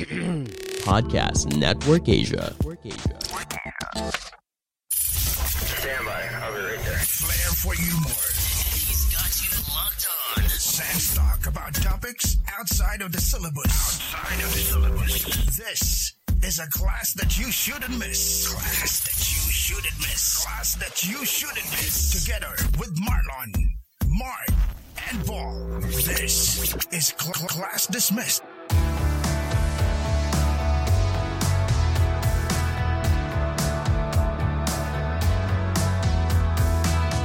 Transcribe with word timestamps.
Podcast 0.80 1.54
Network 1.58 2.08
Asia. 2.08 2.54
Stand 4.88 6.06
by. 6.06 6.28
I'll 6.40 6.54
be 6.54 6.60
right 6.60 6.84
there. 6.84 6.98
Flair 7.04 7.52
for 7.60 7.74
humor. 7.74 8.08
He's 8.08 9.04
got 9.12 9.30
you 9.44 9.50
locked 9.74 10.06
on. 10.38 10.48
Sans 10.48 11.14
talk 11.14 11.46
about 11.46 11.74
topics 11.74 12.38
outside 12.58 13.02
of 13.02 13.12
the 13.12 13.20
syllabus. 13.20 13.66
Outside 13.66 14.42
of 14.42 14.52
the 14.52 14.58
syllabus. 14.58 15.56
This 15.58 16.14
is 16.42 16.58
a 16.58 16.66
class 16.70 17.12
that 17.14 17.38
you 17.38 17.50
shouldn't 17.52 17.98
miss. 17.98 18.48
Class 18.48 19.00
that 19.00 19.18
you 19.30 19.52
shouldn't 19.52 19.98
miss. 19.98 20.44
Class 20.44 20.74
that 20.76 21.04
you 21.04 21.24
shouldn't 21.26 21.70
miss. 21.72 22.24
Together 22.24 22.54
with 22.78 22.96
Marlon, 22.96 23.52
Mark, 24.08 24.48
and 25.10 25.26
Paul. 25.26 25.80
This 25.82 26.74
is 26.90 27.14
cl- 27.18 27.34
Class 27.48 27.86
Dismissed. 27.86 28.42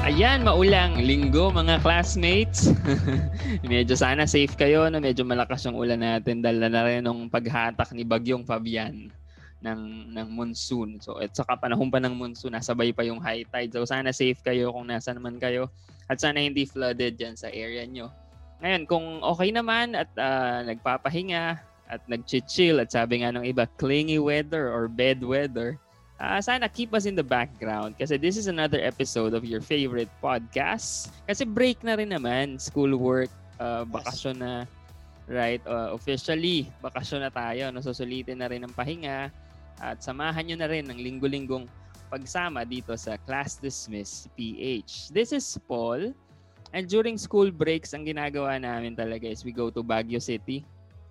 Ayan, 0.06 0.46
maulang 0.46 1.02
linggo 1.02 1.50
mga 1.50 1.82
classmates. 1.82 2.70
medyo 3.66 3.98
sana 3.98 4.30
safe 4.30 4.54
kayo 4.54 4.86
na 4.86 5.02
medyo 5.02 5.26
malakas 5.26 5.66
yung 5.66 5.74
ulan 5.74 5.98
natin 5.98 6.46
dahil 6.46 6.62
na 6.62 6.86
rin 6.86 7.02
ng 7.02 7.26
paghatak 7.26 7.90
ni 7.90 8.06
Bagyong 8.06 8.46
Fabian 8.46 9.10
ng 9.66 9.82
ng 10.14 10.28
monsoon. 10.30 11.02
So 11.02 11.18
at 11.18 11.34
saka 11.34 11.58
panahon 11.58 11.90
pa 11.90 11.98
ng 11.98 12.14
monsoon, 12.14 12.54
nasabay 12.54 12.94
pa 12.94 13.02
yung 13.02 13.18
high 13.18 13.50
tide. 13.50 13.74
So 13.74 13.82
sana 13.90 14.14
safe 14.14 14.46
kayo 14.46 14.70
kung 14.78 14.94
nasa 14.94 15.10
naman 15.10 15.42
kayo 15.42 15.74
at 16.06 16.22
sana 16.22 16.38
hindi 16.38 16.70
flooded 16.70 17.18
diyan 17.18 17.34
sa 17.34 17.50
area 17.50 17.82
nyo. 17.90 18.14
Ngayon, 18.62 18.86
kung 18.86 19.26
okay 19.26 19.50
naman 19.50 19.98
at 19.98 20.14
ah, 20.22 20.62
nagpapahinga 20.70 21.58
at 21.90 22.02
nag-chill 22.06 22.78
at 22.78 22.94
sabi 22.94 23.26
nga 23.26 23.34
ng 23.34 23.42
iba, 23.42 23.66
clingy 23.82 24.22
weather 24.22 24.70
or 24.70 24.86
bed 24.86 25.26
weather, 25.26 25.82
Ah, 26.16 26.40
sana 26.40 26.72
keep 26.72 26.96
us 26.96 27.04
in 27.04 27.12
the 27.12 27.26
background 27.26 28.00
kasi 28.00 28.16
this 28.16 28.40
is 28.40 28.48
another 28.48 28.80
episode 28.80 29.36
of 29.36 29.44
your 29.44 29.60
favorite 29.60 30.08
podcast. 30.24 31.12
Kasi 31.28 31.44
break 31.44 31.84
na 31.84 32.00
rin 32.00 32.16
naman, 32.16 32.56
schoolwork, 32.56 33.28
uh, 33.60 33.84
bakasyon 33.84 34.40
na, 34.40 34.54
right? 35.28 35.60
Uh, 35.68 35.92
officially, 35.92 36.72
bakasyon 36.80 37.28
na 37.28 37.32
tayo. 37.36 37.68
No? 37.68 37.84
Susulitin 37.84 38.40
na 38.40 38.48
rin 38.48 38.64
ang 38.64 38.72
pahinga 38.72 39.28
at 39.84 40.00
samahan 40.00 40.48
nyo 40.48 40.58
na 40.64 40.72
rin 40.72 40.88
ng 40.88 40.96
linggo-linggong 40.96 41.68
pagsama 42.08 42.64
dito 42.64 42.96
sa 42.96 43.20
Class 43.28 43.60
Dismiss 43.60 44.32
PH. 44.40 45.12
This 45.12 45.36
is 45.36 45.44
Paul 45.68 46.16
and 46.72 46.88
during 46.88 47.20
school 47.20 47.52
breaks, 47.52 47.92
ang 47.92 48.08
ginagawa 48.08 48.56
namin 48.56 48.96
talaga 48.96 49.28
is 49.28 49.44
we 49.44 49.52
go 49.52 49.68
to 49.68 49.84
Baguio 49.84 50.24
City. 50.24 50.64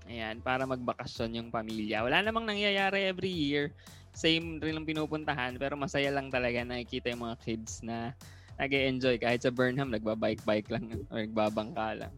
Ayan, 0.08 0.40
para 0.40 0.64
magbakasyon 0.64 1.44
yung 1.44 1.48
pamilya. 1.52 2.04
Wala 2.04 2.24
namang 2.24 2.48
nangyayari 2.48 3.04
every 3.04 3.32
year 3.32 3.68
same 4.14 4.62
rin 4.62 4.78
ang 4.78 4.86
pinupuntahan 4.86 5.58
pero 5.58 5.74
masaya 5.74 6.08
lang 6.14 6.30
talaga 6.30 6.62
nakikita 6.62 7.10
yung 7.12 7.26
mga 7.26 7.36
kids 7.42 7.82
na 7.82 8.14
nag 8.54 8.70
enjoy 8.70 9.18
kahit 9.18 9.42
sa 9.42 9.50
Burnham 9.50 9.90
nagbabike-bike 9.90 10.70
lang 10.70 11.02
or 11.10 11.26
nagbabangka 11.26 12.06
lang. 12.06 12.14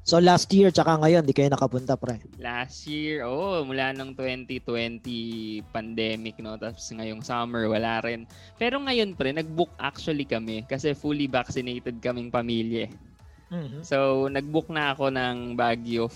So 0.00 0.16
last 0.16 0.48
year 0.56 0.72
tsaka 0.72 0.96
ngayon, 0.96 1.28
di 1.28 1.36
kayo 1.36 1.52
nakapunta 1.52 1.94
pre. 1.94 2.18
Last 2.40 2.88
year, 2.88 3.22
oh, 3.28 3.62
mula 3.62 3.92
nung 3.92 4.16
2020 4.16 5.60
pandemic, 5.70 6.40
no? 6.40 6.56
Tapos 6.56 6.88
ngayong 6.88 7.20
summer, 7.20 7.68
wala 7.68 8.00
rin. 8.00 8.24
Pero 8.56 8.80
ngayon, 8.80 9.12
pre, 9.14 9.30
nag-book 9.36 9.70
actually 9.76 10.24
kami 10.24 10.64
kasi 10.64 10.96
fully 10.96 11.28
vaccinated 11.28 12.00
kaming 12.00 12.32
pamilya. 12.32 12.88
Mhm. 13.52 13.84
So, 13.84 14.26
nag-book 14.32 14.72
na 14.72 14.96
ako 14.96 15.12
ng 15.12 15.54
Baguio. 15.54 16.08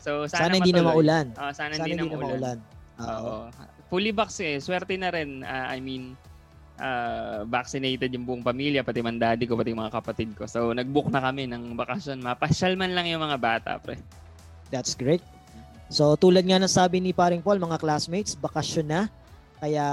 So, 0.00 0.24
sana, 0.24 0.48
Sana, 0.48 0.54
hindi 0.58 0.72
na 0.72 0.82
maulan. 0.88 1.26
Oh, 1.36 1.52
sana, 1.52 1.76
Sana 1.76 1.84
hindi, 1.84 1.94
na 2.00 2.16
maulan. 2.18 2.58
Oo. 2.98 3.06
Oo. 3.06 3.77
Fully 3.88 4.12
vaccinated. 4.12 4.64
Swerte 4.64 4.94
na 5.00 5.08
rin. 5.12 5.42
ah, 5.44 5.72
I 5.72 5.80
mean, 5.80 6.16
ah, 6.80 7.44
vaccinated 7.48 8.12
yung 8.12 8.28
buong 8.28 8.44
pamilya, 8.44 8.84
pati 8.84 9.00
man 9.00 9.16
daddy 9.16 9.48
ko, 9.48 9.56
pati 9.56 9.72
mga 9.72 9.92
kapatid 9.92 10.32
ko. 10.36 10.44
So, 10.44 10.76
nag-book 10.76 11.08
na 11.08 11.24
kami 11.24 11.48
ng 11.48 11.76
bakasyon. 11.76 12.20
Mapasyal 12.20 12.76
man 12.76 12.92
lang 12.92 13.08
yung 13.08 13.24
mga 13.24 13.38
bata, 13.40 13.70
pre. 13.80 13.96
That's 14.68 14.92
great. 14.92 15.24
So 15.88 16.20
tulad 16.20 16.44
nga 16.44 16.60
ng 16.60 16.68
sabi 16.68 17.00
ni 17.00 17.16
Paring 17.16 17.40
Paul, 17.40 17.56
mga 17.56 17.80
classmates, 17.80 18.36
bakasyon 18.36 18.86
na. 18.92 19.02
Kaya 19.58 19.84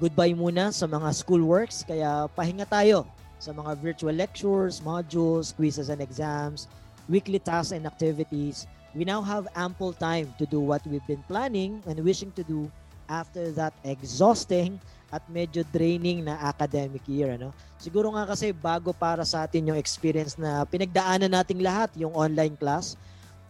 goodbye 0.00 0.32
muna 0.32 0.72
sa 0.72 0.88
mga 0.88 1.12
schoolworks. 1.12 1.84
Kaya 1.84 2.26
pahinga 2.32 2.64
tayo 2.64 3.04
sa 3.36 3.52
mga 3.52 3.76
virtual 3.78 4.16
lectures, 4.16 4.80
modules, 4.80 5.52
quizzes 5.52 5.92
and 5.92 6.00
exams, 6.00 6.66
weekly 7.12 7.36
tasks 7.36 7.76
and 7.76 7.84
activities. 7.84 8.64
We 8.96 9.04
now 9.04 9.20
have 9.20 9.44
ample 9.52 9.92
time 9.92 10.32
to 10.40 10.48
do 10.48 10.64
what 10.64 10.80
we've 10.88 11.04
been 11.04 11.22
planning 11.28 11.84
and 11.84 12.00
wishing 12.00 12.32
to 12.40 12.42
do 12.42 12.72
after 13.08 13.52
that 13.52 13.74
exhausting 13.84 14.80
at 15.14 15.22
medyo 15.30 15.62
draining 15.70 16.26
na 16.26 16.34
academic 16.42 17.06
year. 17.06 17.38
Ano? 17.38 17.54
Siguro 17.78 18.10
nga 18.10 18.26
kasi 18.26 18.50
bago 18.50 18.90
para 18.90 19.22
sa 19.22 19.46
atin 19.46 19.70
yung 19.70 19.78
experience 19.78 20.34
na 20.34 20.66
pinagdaanan 20.66 21.30
nating 21.30 21.62
lahat, 21.62 21.94
yung 21.94 22.10
online 22.16 22.58
class. 22.58 22.98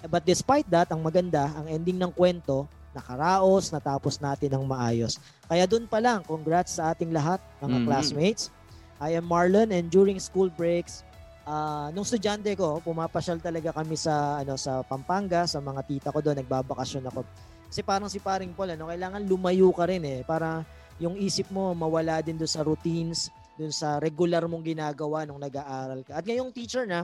But 0.05 0.29
despite 0.29 0.69
that, 0.69 0.93
ang 0.93 1.01
maganda, 1.01 1.49
ang 1.57 1.65
ending 1.65 1.97
ng 1.97 2.13
kwento, 2.13 2.69
nakaraos, 2.93 3.73
natapos 3.73 4.21
natin 4.21 4.53
ng 4.53 4.65
maayos. 4.69 5.17
Kaya 5.49 5.65
dun 5.65 5.89
pa 5.89 5.99
lang, 5.99 6.21
congrats 6.23 6.77
sa 6.77 6.93
ating 6.93 7.11
lahat, 7.11 7.41
mga 7.65 7.79
Mhm. 7.81 7.87
classmates. 7.89 8.53
I 9.01 9.17
am 9.17 9.25
Marlon 9.27 9.73
and 9.73 9.89
during 9.89 10.21
school 10.21 10.53
breaks, 10.53 11.03
ah 11.45 11.89
nung 11.93 12.05
estudyante 12.05 12.53
ko, 12.57 12.81
pumapasyal 12.85 13.41
talaga 13.41 13.73
kami 13.75 13.97
sa 13.97 14.41
ano 14.41 14.57
sa 14.57 14.81
Pampanga, 14.85 15.45
sa 15.45 15.61
mga 15.61 15.81
tita 15.85 16.09
ko 16.13 16.21
doon, 16.21 16.41
nagbabakasyon 16.41 17.05
ako. 17.09 17.21
Kasi 17.69 17.81
parang 17.83 18.09
si 18.11 18.19
paring 18.23 18.53
Paul, 18.55 18.75
ano, 18.75 18.89
kailangan 18.91 19.23
lumayo 19.27 19.71
ka 19.75 19.85
rin 19.89 20.03
eh, 20.05 20.21
para 20.23 20.63
yung 21.03 21.19
isip 21.19 21.51
mo 21.51 21.75
mawala 21.75 22.23
din 22.23 22.39
doon 22.39 22.51
sa 22.51 22.63
routines, 22.63 23.29
doon 23.59 23.75
sa 23.75 23.99
regular 23.99 24.47
mong 24.47 24.63
ginagawa 24.63 25.27
nung 25.27 25.43
nag-aaral 25.43 26.03
ka. 26.07 26.19
At 26.19 26.25
ngayong 26.27 26.55
teacher 26.55 26.87
na, 26.87 27.03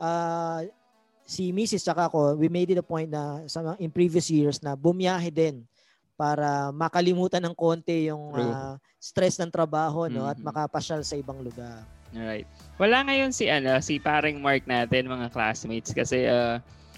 ah, 0.00 0.64
si 1.26 1.50
Mrs. 1.50 1.82
tsaka 1.82 2.06
ako, 2.08 2.38
we 2.38 2.46
made 2.46 2.70
it 2.70 2.78
a 2.80 2.86
point 2.86 3.10
na 3.10 3.42
sa 3.50 3.74
in 3.82 3.90
previous 3.90 4.30
years 4.30 4.62
na 4.62 4.78
bumiyahe 4.78 5.28
din 5.28 5.66
para 6.16 6.72
makalimutan 6.72 7.44
ng 7.44 7.52
konti 7.52 8.08
yung 8.08 8.32
ah, 8.32 8.78
stress 8.96 9.36
ng 9.36 9.52
trabaho 9.52 10.08
no 10.08 10.24
at 10.24 10.38
Mhm. 10.40 10.46
makapasyal 10.48 11.02
sa 11.04 11.18
ibang 11.18 11.42
lugar. 11.44 11.84
Alright. 12.16 12.48
Wala 12.80 13.04
ngayon 13.04 13.34
si 13.34 13.50
ano, 13.50 13.76
si 13.84 14.00
paring 14.00 14.40
Mark 14.40 14.64
natin, 14.64 15.10
mga 15.10 15.28
classmates 15.28 15.92
kasi 15.92 16.24
uh, 16.24 16.56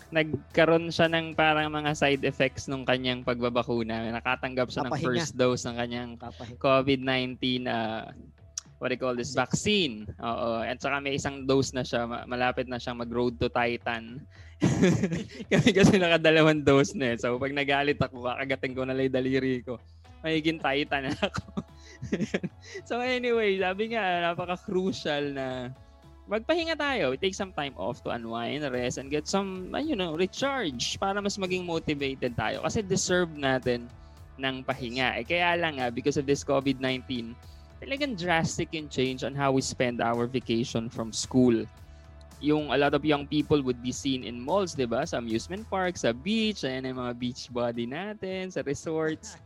nagkaroon 0.08 0.88
siya 0.88 1.08
ng 1.12 1.36
parang 1.36 1.68
mga 1.68 1.92
side 1.92 2.24
effects 2.24 2.66
nung 2.66 2.88
kanyang 2.88 3.20
pagbabakuna. 3.24 4.08
Nakatanggap 4.08 4.72
siya 4.72 4.88
ng 4.88 4.92
Papahinga. 4.92 5.08
first 5.20 5.32
dose 5.36 5.62
ng 5.68 5.76
kanyang 5.76 6.10
Papahinga. 6.16 6.60
COVID-19 6.60 7.36
uh, 7.68 8.08
what 8.78 8.88
do 8.88 8.94
you 8.94 9.02
call 9.02 9.14
this 9.14 9.34
vaccine. 9.34 10.06
Oo. 10.22 10.62
At 10.62 10.78
saka 10.80 11.02
may 11.02 11.18
isang 11.18 11.44
dose 11.44 11.74
na 11.74 11.82
siya, 11.82 12.06
ma- 12.06 12.24
malapit 12.24 12.70
na 12.70 12.78
siyang 12.78 13.02
mag-road 13.02 13.36
to 13.36 13.50
Titan. 13.50 14.22
Kami 15.52 15.70
kasi 15.70 15.98
nakadalawang 15.98 16.62
dose 16.62 16.94
na 16.94 17.14
eh. 17.14 17.16
So 17.18 17.36
pag 17.36 17.54
nagalit 17.54 17.98
ako, 17.98 18.26
kakagating 18.26 18.74
ko 18.74 18.82
na 18.86 18.94
lang 18.94 19.10
daliri 19.12 19.62
ko. 19.66 19.76
Magiging 20.22 20.62
Titan 20.62 21.10
na 21.10 21.14
ako. 21.14 21.62
so 22.88 23.02
anyway, 23.02 23.58
sabi 23.58 23.94
nga, 23.94 24.30
napaka-crucial 24.30 25.34
na 25.34 25.46
magpahinga 26.28 26.76
tayo. 26.76 27.10
We 27.10 27.16
take 27.16 27.34
some 27.34 27.56
time 27.56 27.72
off 27.80 28.04
to 28.04 28.12
unwind, 28.12 28.62
rest, 28.68 29.00
and 29.00 29.08
get 29.08 29.24
some, 29.24 29.72
uh, 29.72 29.80
you 29.80 29.96
know, 29.96 30.12
recharge 30.12 31.00
para 31.00 31.16
mas 31.24 31.40
maging 31.40 31.64
motivated 31.64 32.36
tayo. 32.36 32.60
Kasi 32.62 32.84
deserve 32.84 33.32
natin 33.32 33.88
ng 34.36 34.62
pahinga. 34.62 35.16
Eh, 35.18 35.24
kaya 35.24 35.56
lang 35.56 35.80
nga, 35.80 35.88
because 35.88 36.20
of 36.20 36.28
this 36.28 36.44
COVID-19, 36.44 37.32
talagang 37.80 38.14
drastic 38.14 38.70
yung 38.76 38.86
change 38.92 39.24
on 39.24 39.32
how 39.32 39.50
we 39.50 39.64
spend 39.64 40.04
our 40.04 40.28
vacation 40.28 40.92
from 40.92 41.10
school. 41.10 41.64
Yung 42.38 42.70
a 42.70 42.78
lot 42.78 42.94
of 42.94 43.02
young 43.02 43.26
people 43.26 43.58
would 43.64 43.82
be 43.82 43.90
seen 43.90 44.22
in 44.22 44.38
malls, 44.38 44.76
di 44.76 44.86
ba? 44.86 45.02
Sa 45.08 45.18
amusement 45.18 45.66
parks, 45.66 46.06
sa 46.06 46.14
beach, 46.14 46.62
ayan 46.62 46.86
yung 46.86 47.00
mga 47.02 47.14
beach 47.18 47.50
body 47.50 47.88
natin, 47.88 48.52
sa 48.52 48.60
resorts. 48.62 49.34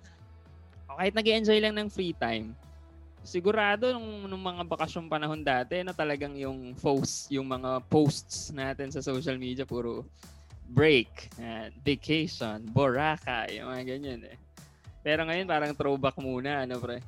O 0.92 1.00
kahit 1.00 1.16
nag 1.16 1.24
enjoy 1.24 1.56
lang 1.56 1.72
ng 1.72 1.88
free 1.88 2.12
time, 2.12 2.52
sigurado 3.22 3.94
nung, 3.94 4.26
nung 4.26 4.42
mga 4.42 4.66
bakasyong 4.66 5.08
panahon 5.08 5.40
dati 5.40 5.80
na 5.80 5.94
talagang 5.94 6.34
yung 6.34 6.74
posts, 6.74 7.30
yung 7.30 7.46
mga 7.46 7.80
posts 7.86 8.50
natin 8.50 8.90
sa 8.90 9.00
social 9.00 9.38
media 9.38 9.62
puro 9.62 10.04
break, 10.66 11.28
uh, 11.36 11.68
vacation, 11.82 12.64
Boracay, 12.66 13.60
yung 13.60 13.68
mga 13.68 13.82
ganyan 13.84 14.22
eh. 14.26 14.36
Pero 15.02 15.26
ngayon 15.26 15.44
parang 15.44 15.74
throwback 15.74 16.16
muna, 16.16 16.62
ano 16.64 16.78
pre? 16.78 17.02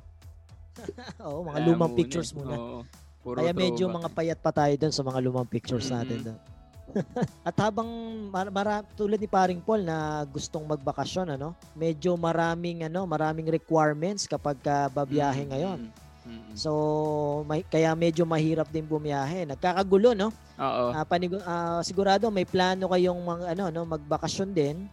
Oo, 1.25 1.47
mga 1.47 1.59
Ah, 1.59 1.65
lumang 1.65 1.91
muna 1.91 1.97
pictures 1.97 2.29
muna. 2.35 2.55
Oo, 2.55 2.77
puro 3.23 3.39
Kaya 3.39 3.51
medyo 3.55 3.87
throwback 3.87 4.03
mga 4.03 4.09
eh. 4.11 4.13
payat 4.13 4.39
pa 4.39 4.51
tayo 4.51 4.73
doon 4.75 4.93
sa 4.93 5.03
mga 5.03 5.19
lumang 5.23 5.47
pictures 5.47 5.87
natin 5.89 6.19
Mm-mm. 6.19 6.27
doon. 6.31 6.39
At 7.47 7.55
habang 7.57 7.89
mar- 8.29 8.53
mara- 8.53 8.87
tulad 8.93 9.17
ni 9.17 9.27
Paring 9.27 9.59
Paul 9.59 9.83
na 9.83 10.23
gustong 10.25 10.63
magbakasyon 10.63 11.35
ano, 11.35 11.51
medyo 11.73 12.15
maraming 12.15 12.85
ano, 12.85 13.03
maraming 13.03 13.49
requirements 13.49 14.27
kapag 14.27 14.59
ka 14.61 14.87
babiyahe 14.87 15.43
Mm, 15.43 15.49
ngayon. 15.49 15.79
Mm, 16.25 16.33
mm. 16.51 16.55
So 16.57 16.71
may, 17.45 17.61
kaya 17.61 17.93
medyo 17.93 18.25
mahirap 18.25 18.67
din 18.67 18.83
bumiyahe. 18.83 19.45
Nagkakagulo 19.45 20.11
no. 20.11 20.33
Oo. 20.57 20.85
Ah, 20.91 21.05
panigu- 21.05 21.43
ah, 21.43 21.79
sigurado 21.79 22.27
may 22.27 22.43
plano 22.43 22.89
kayong 22.89 23.21
mga 23.21 23.45
ano 23.53 23.63
no, 23.69 23.81
magbakasyon 23.85 24.49
din. 24.51 24.89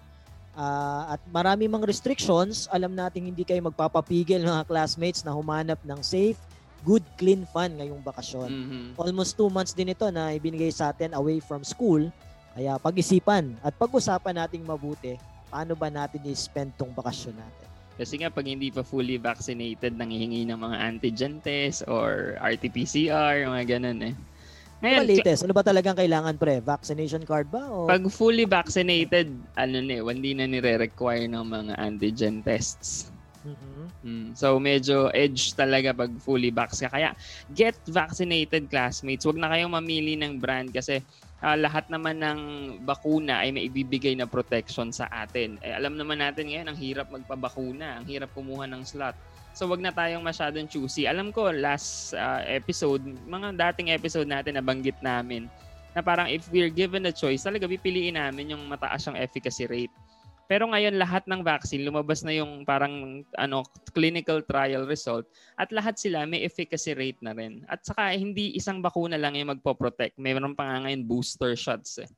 Ah, 0.52 1.17
at 1.17 1.20
marami 1.32 1.64
mga 1.64 1.88
restrictions, 1.88 2.69
alam 2.69 2.93
nating 2.93 3.32
hindi 3.32 3.40
kayo 3.43 3.64
magpapapigil 3.64 4.44
mga 4.44 4.69
classmates 4.69 5.25
na 5.25 5.32
humanap 5.32 5.81
ng 5.81 6.05
safe, 6.05 6.37
good, 6.84 7.00
clean 7.17 7.49
fun 7.49 7.73
ngayong 7.79 8.02
bakasyon 8.02 8.50
Mhm. 8.50 8.87
almost 8.99 9.32
two 9.32 9.46
months 9.49 9.73
din 9.73 9.94
ito 9.94 10.05
na 10.11 10.34
ibinigay 10.34 10.69
sa 10.69 10.93
atin 10.93 11.14
away 11.14 11.40
from 11.40 11.64
school. 11.64 12.05
Kaya 12.52 12.76
pag-isipan 12.76 13.56
at 13.64 13.73
pag-usapan 13.81 14.44
nating 14.44 14.61
mabuti 14.61 15.17
paano 15.49 15.73
ba 15.73 15.88
natin 15.88 16.20
i-spend 16.26 16.76
tong 16.76 16.93
bakasyon 16.93 17.32
natin. 17.32 17.69
Kasi 17.96 18.18
nga 18.18 18.32
pag 18.32 18.48
hindi 18.48 18.72
pa 18.72 18.82
fully 18.82 19.20
vaccinated, 19.20 19.94
nangihingi 19.94 20.48
ng 20.48 20.58
mga 20.58 20.76
antigen 20.80 21.34
test 21.44 21.84
or 21.86 22.40
RT-PCR, 22.40 23.46
mga 23.46 23.78
ganun 23.78 24.00
eh. 24.00 24.14
Ano 24.82 24.82
Ngayon, 24.82 25.04
ba 25.06 25.12
latest? 25.14 25.40
Ano 25.46 25.54
ba 25.54 25.62
talagang 25.62 25.94
kailangan 25.94 26.34
pre? 26.40 26.58
Vaccination 26.58 27.22
card 27.22 27.46
ba? 27.52 27.62
O 27.70 27.86
pag 27.86 28.02
fully 28.10 28.48
vaccinated, 28.48 29.30
ano 29.54 29.76
na 29.78 29.92
eh, 29.94 30.02
hindi 30.02 30.34
na 30.34 30.50
nire-require 30.50 31.30
ng 31.30 31.44
mga 31.46 31.72
antigen 31.78 32.42
tests. 32.42 33.12
Mhm. 33.42 33.82
Mm. 34.02 34.28
So 34.34 34.58
medyo 34.58 35.10
edge 35.14 35.54
talaga 35.54 35.94
pag 35.94 36.10
fully 36.18 36.50
vax 36.50 36.82
ka. 36.82 36.90
Kaya 36.90 37.14
get 37.50 37.78
vaccinated 37.86 38.66
classmates. 38.66 39.22
Huwag 39.22 39.38
na 39.38 39.50
kayong 39.50 39.70
mamili 39.70 40.18
ng 40.18 40.38
brand 40.42 40.70
kasi 40.70 41.02
ah, 41.42 41.58
lahat 41.58 41.90
naman 41.90 42.22
ng 42.22 42.40
bakuna 42.86 43.42
ay 43.42 43.50
maibibigay 43.50 44.14
na 44.14 44.30
protection 44.30 44.94
sa 44.94 45.10
atin. 45.10 45.58
Eh, 45.60 45.74
alam 45.74 45.98
naman 45.98 46.22
natin 46.22 46.48
ngayon 46.48 46.70
ang 46.70 46.78
hirap 46.78 47.10
magpabakuna, 47.10 48.00
ang 48.00 48.06
hirap 48.06 48.30
kumuha 48.32 48.70
ng 48.70 48.86
slot. 48.86 49.18
So 49.52 49.68
wag 49.68 49.84
na 49.84 49.92
tayong 49.92 50.24
masyadong 50.24 50.70
choosy. 50.70 51.04
Alam 51.04 51.34
ko 51.34 51.52
last 51.52 52.14
ah, 52.14 52.40
episode, 52.46 53.02
mga 53.26 53.58
dating 53.58 53.92
episode 53.92 54.30
natin 54.30 54.56
nabanggit 54.56 54.96
namin 55.04 55.50
na 55.92 56.00
parang 56.00 56.30
if 56.30 56.48
we're 56.48 56.72
given 56.72 57.04
a 57.04 57.12
choice, 57.12 57.44
talaga 57.44 57.68
pipiliin 57.68 58.16
namin 58.16 58.56
yung 58.56 58.64
mataas 58.64 59.04
yung 59.04 59.18
efficacy 59.18 59.68
rate. 59.68 59.94
Pero 60.52 60.69
ngayon 60.69 61.00
lahat 61.00 61.25
ng 61.25 61.40
vaccine 61.40 61.81
lumabas 61.81 62.20
na 62.20 62.37
yung 62.37 62.69
parang 62.69 63.25
ano 63.40 63.64
clinical 63.96 64.44
trial 64.44 64.84
result 64.84 65.25
at 65.56 65.72
lahat 65.72 65.96
sila 65.96 66.28
may 66.28 66.44
efficacy 66.44 66.93
rate 66.93 67.16
na 67.25 67.32
rin. 67.32 67.64
At 67.72 67.81
saka 67.81 68.12
hindi 68.12 68.52
isang 68.52 68.84
bakuna 68.84 69.16
lang 69.16 69.32
yung 69.32 69.49
magpo-protect. 69.56 70.20
Mayroon 70.20 70.52
pa 70.52 70.69
nga 70.69 70.84
ngayon 70.84 71.08
booster 71.08 71.56
shots 71.56 72.04
eh. 72.04 72.10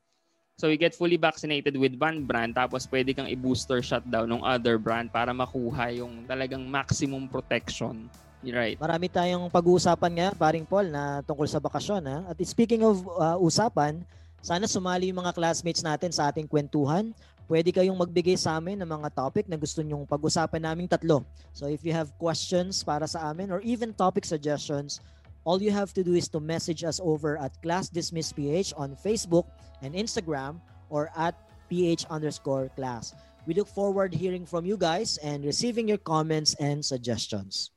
So 0.59 0.67
you 0.67 0.75
get 0.75 0.91
fully 0.91 1.15
vaccinated 1.15 1.79
with 1.79 1.95
one 1.95 2.27
brand 2.27 2.59
tapos 2.59 2.83
pwede 2.91 3.15
kang 3.15 3.31
i-booster 3.31 3.79
shot 3.79 4.03
daw 4.03 4.27
ng 4.27 4.43
other 4.43 4.75
brand 4.75 5.15
para 5.15 5.31
makuha 5.31 5.95
yung 5.95 6.27
talagang 6.27 6.67
maximum 6.67 7.31
protection. 7.31 8.11
Right. 8.43 8.75
Marami 8.75 9.07
tayong 9.07 9.47
pag-uusapan 9.47 10.11
ngayon, 10.11 10.35
paring 10.35 10.65
Paul, 10.67 10.91
na 10.91 11.23
tungkol 11.23 11.47
sa 11.47 11.63
bakasyon. 11.63 12.03
Ha? 12.03 12.17
At 12.29 12.37
speaking 12.43 12.83
of 12.83 12.99
uh, 13.15 13.39
usapan, 13.39 14.03
sana 14.45 14.69
sumali 14.69 15.09
yung 15.09 15.25
mga 15.25 15.33
classmates 15.33 15.81
natin 15.81 16.13
sa 16.13 16.29
ating 16.29 16.45
kwentuhan. 16.45 17.09
Pwede 17.45 17.69
kayong 17.69 17.97
magbigay 17.97 18.33
sa 18.41 18.57
amin 18.57 18.81
ng 18.81 18.89
mga 18.89 19.13
topic 19.13 19.45
na 19.45 19.53
gusto 19.53 19.85
nyong 19.85 20.09
pag-usapan 20.09 20.65
naming 20.65 20.89
tatlo. 20.89 21.21
So 21.53 21.69
if 21.69 21.85
you 21.85 21.93
have 21.93 22.09
questions 22.17 22.81
para 22.81 23.05
sa 23.05 23.29
amin 23.29 23.53
or 23.53 23.61
even 23.61 23.93
topic 23.93 24.25
suggestions, 24.25 24.97
all 25.45 25.61
you 25.61 25.69
have 25.69 25.93
to 25.93 26.01
do 26.01 26.17
is 26.17 26.25
to 26.33 26.41
message 26.41 26.81
us 26.81 26.97
over 26.97 27.37
at 27.37 27.53
Class 27.61 27.93
Dismiss 27.93 28.33
PH 28.33 28.73
on 28.73 28.97
Facebook 28.97 29.45
and 29.85 29.93
Instagram 29.93 30.57
or 30.89 31.13
at 31.13 31.37
PH 31.69 32.09
underscore 32.09 32.73
class. 32.73 33.13
We 33.45 33.53
look 33.53 33.69
forward 33.69 34.09
hearing 34.09 34.49
from 34.49 34.65
you 34.65 34.73
guys 34.73 35.21
and 35.21 35.45
receiving 35.45 35.85
your 35.85 36.01
comments 36.01 36.57
and 36.57 36.81
suggestions. 36.81 37.74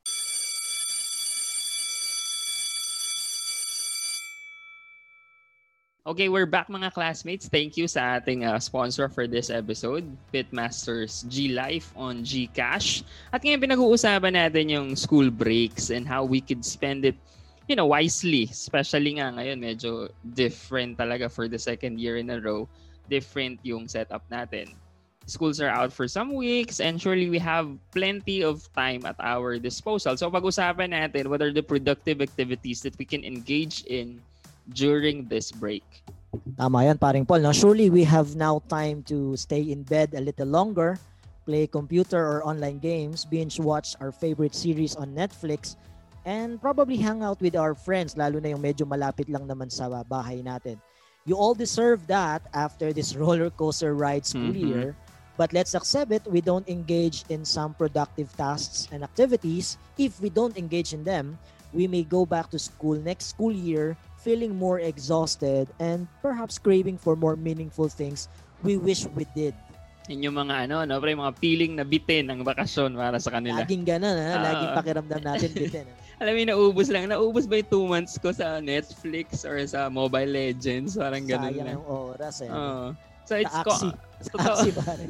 Okay, 6.09 6.33
we're 6.33 6.49
back 6.49 6.73
mga 6.73 6.97
classmates. 6.97 7.53
Thank 7.53 7.77
you 7.77 7.85
sa 7.85 8.17
ating 8.17 8.41
uh, 8.41 8.57
sponsor 8.57 9.13
for 9.13 9.29
this 9.29 9.53
episode, 9.53 10.09
Pitmasters 10.33 11.21
G 11.29 11.53
Life 11.53 11.93
on 11.93 12.25
Gcash. 12.25 13.05
At 13.29 13.45
ngayon 13.45 13.61
pinag-uusapan 13.61 14.33
natin 14.33 14.73
yung 14.73 14.89
school 14.97 15.29
breaks 15.29 15.93
and 15.93 16.09
how 16.09 16.25
we 16.25 16.41
could 16.41 16.65
spend 16.65 17.05
it 17.05 17.13
you 17.69 17.77
know, 17.77 17.85
wisely. 17.85 18.49
Especially 18.49 19.21
nga 19.21 19.37
ngayon, 19.37 19.61
medyo 19.61 20.09
different 20.33 20.97
talaga 20.97 21.29
for 21.29 21.45
the 21.45 21.61
second 21.61 22.01
year 22.01 22.17
in 22.17 22.33
a 22.33 22.41
row. 22.41 22.65
Different 23.13 23.61
yung 23.61 23.85
setup 23.85 24.25
natin. 24.33 24.73
Schools 25.29 25.61
are 25.61 25.69
out 25.69 25.93
for 25.93 26.09
some 26.09 26.33
weeks 26.33 26.81
and 26.81 26.97
surely 26.97 27.29
we 27.29 27.37
have 27.37 27.69
plenty 27.93 28.41
of 28.41 28.65
time 28.73 29.05
at 29.05 29.21
our 29.21 29.61
disposal. 29.61 30.17
So 30.17 30.33
pag-usapan 30.33 30.97
natin 30.97 31.29
what 31.29 31.45
are 31.45 31.53
the 31.53 31.61
productive 31.61 32.25
activities 32.25 32.81
that 32.89 32.97
we 32.97 33.05
can 33.05 33.29
engage 33.29 33.85
in 33.93 34.25
during 34.75 35.27
this 35.27 35.51
break. 35.53 35.85
Tama 36.57 36.85
yan, 36.85 36.99
paring 36.99 37.25
Paul. 37.25 37.41
No? 37.41 37.53
Surely 37.53 37.89
we 37.91 38.05
have 38.05 38.37
now 38.37 38.61
time 38.69 39.03
to 39.09 39.37
stay 39.37 39.73
in 39.73 39.83
bed 39.83 40.13
a 40.13 40.21
little 40.21 40.49
longer, 40.49 40.99
play 41.47 41.67
computer 41.67 42.21
or 42.21 42.45
online 42.45 42.79
games, 42.79 43.25
binge 43.25 43.59
watch 43.59 43.97
our 44.01 44.13
favorite 44.13 44.55
series 44.55 44.97
on 44.97 45.15
Netflix, 45.17 45.77
and 46.29 46.61
probably 46.61 46.97
hang 47.01 47.23
out 47.23 47.41
with 47.41 47.57
our 47.57 47.73
friends, 47.73 48.17
lalo 48.17 48.37
na 48.41 48.53
yung 48.53 48.61
medyo 48.61 48.85
malapit 48.85 49.33
lang 49.33 49.49
naman 49.49 49.73
sa 49.73 49.89
bahay 50.05 50.45
natin. 50.45 50.77
You 51.25 51.37
all 51.37 51.57
deserve 51.57 52.05
that 52.09 52.45
after 52.53 52.93
this 52.93 53.17
roller 53.21 53.49
coaster 53.49 53.97
ride 53.97 54.29
school 54.29 54.53
Mhm. 54.53 54.69
year. 54.69 54.87
But 55.39 55.55
let's 55.55 55.79
accept 55.79 56.11
it, 56.11 56.27
we 56.27 56.43
don't 56.43 56.67
engage 56.67 57.23
in 57.31 57.47
some 57.47 57.71
productive 57.71 58.27
tasks 58.35 58.91
and 58.91 59.07
activities. 59.07 59.79
If 59.95 60.19
we 60.19 60.35
don't 60.35 60.59
engage 60.59 60.91
in 60.91 61.07
them, 61.07 61.39
we 61.71 61.87
may 61.87 62.03
go 62.03 62.27
back 62.27 62.51
to 62.51 62.59
school 62.59 62.99
next 62.99 63.31
school 63.31 63.55
year 63.55 63.95
feeling 64.19 64.53
more 64.53 64.79
exhausted 64.79 65.71
and 65.79 66.05
perhaps 66.19 66.59
craving 66.59 66.97
for 66.97 67.15
more 67.15 67.35
meaningful 67.35 67.87
things 67.87 68.27
we 68.61 68.75
wish 68.75 69.07
we 69.15 69.23
did. 69.33 69.55
Yun 70.09 70.27
yung 70.27 70.37
mga 70.39 70.67
ano, 70.67 70.83
no, 70.83 70.99
pre, 70.99 71.13
mga 71.13 71.37
feeling 71.37 71.77
na 71.77 71.85
bitin 71.85 72.27
ng 72.27 72.41
bakasyon 72.41 72.97
para 72.97 73.17
sa 73.17 73.29
kanila. 73.31 73.61
Laging 73.61 73.85
ganun, 73.85 74.17
ha? 74.17 74.33
Laging 74.41 74.71
Ah. 74.73 74.77
pakiramdam 74.77 75.21
natin 75.23 75.51
bitin. 75.53 75.87
Alam 76.21 76.33
mo, 76.33 76.41
naubos 76.49 76.89
lang. 76.89 77.07
Naubos 77.07 77.45
ba 77.45 77.61
yung 77.61 77.71
two 77.71 77.87
months 77.87 78.17
ko 78.17 78.33
sa 78.33 78.59
Netflix 78.59 79.45
or 79.45 79.61
sa 79.63 79.87
Mobile 79.87 80.27
Legends? 80.27 80.97
Parang 80.97 81.23
ganun 81.23 81.53
Sayang 81.53 81.63
lang. 81.63 81.77
yung 81.77 81.87
oras 81.87 82.43
eh. 82.43 82.51
Oo. 82.51 82.97
So 83.23 83.37
it's 83.37 83.53
Sa 83.53 83.63
co-. 83.63 83.95
Axie, 84.35 84.73
pare. 84.81 85.07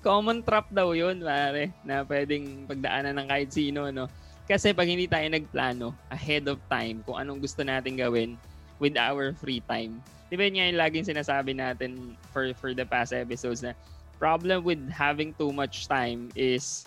common 0.00 0.40
trap 0.40 0.66
daw 0.70 0.90
yun, 0.90 1.20
pare, 1.20 1.70
na 1.82 2.02
pwedeng 2.02 2.64
pagdaanan 2.66 3.14
ng 3.14 3.28
kahit 3.28 3.50
sino, 3.52 3.92
no? 3.92 4.08
Kasi 4.44 4.76
pag 4.76 4.84
hindi 4.84 5.08
tayo 5.08 5.24
nagplano 5.24 5.86
ahead 6.12 6.44
of 6.46 6.60
time 6.68 7.00
kung 7.00 7.16
anong 7.16 7.40
gusto 7.40 7.64
natin 7.64 7.96
gawin 7.96 8.36
with 8.76 8.94
our 8.94 9.32
free 9.32 9.64
time. 9.64 9.98
Di 10.28 10.36
ba 10.36 10.44
yun 10.44 10.54
nga 10.60 10.66
yung 10.68 10.80
laging 10.80 11.06
sinasabi 11.08 11.56
natin 11.56 12.12
for, 12.28 12.52
for 12.54 12.76
the 12.76 12.84
past 12.84 13.16
episodes 13.16 13.64
na 13.64 13.72
problem 14.20 14.60
with 14.60 14.80
having 14.92 15.32
too 15.34 15.48
much 15.48 15.88
time 15.88 16.28
is 16.36 16.84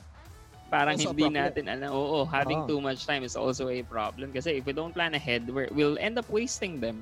parang 0.67 0.99
Also 0.99 1.15
hindi 1.15 1.31
natin 1.31 1.65
alam. 1.65 1.89
Oo, 1.89 2.27
having 2.27 2.61
Oo. 2.65 2.69
too 2.69 2.81
much 2.83 3.07
time 3.07 3.23
is 3.23 3.33
also 3.33 3.71
a 3.71 3.81
problem. 3.81 4.29
Kasi 4.29 4.59
if 4.59 4.67
we 4.67 4.73
don't 4.75 4.93
plan 4.93 5.15
ahead, 5.15 5.47
we're, 5.49 5.71
we'll 5.73 5.97
end 5.97 6.19
up 6.19 6.27
wasting 6.29 6.77
them. 6.77 7.01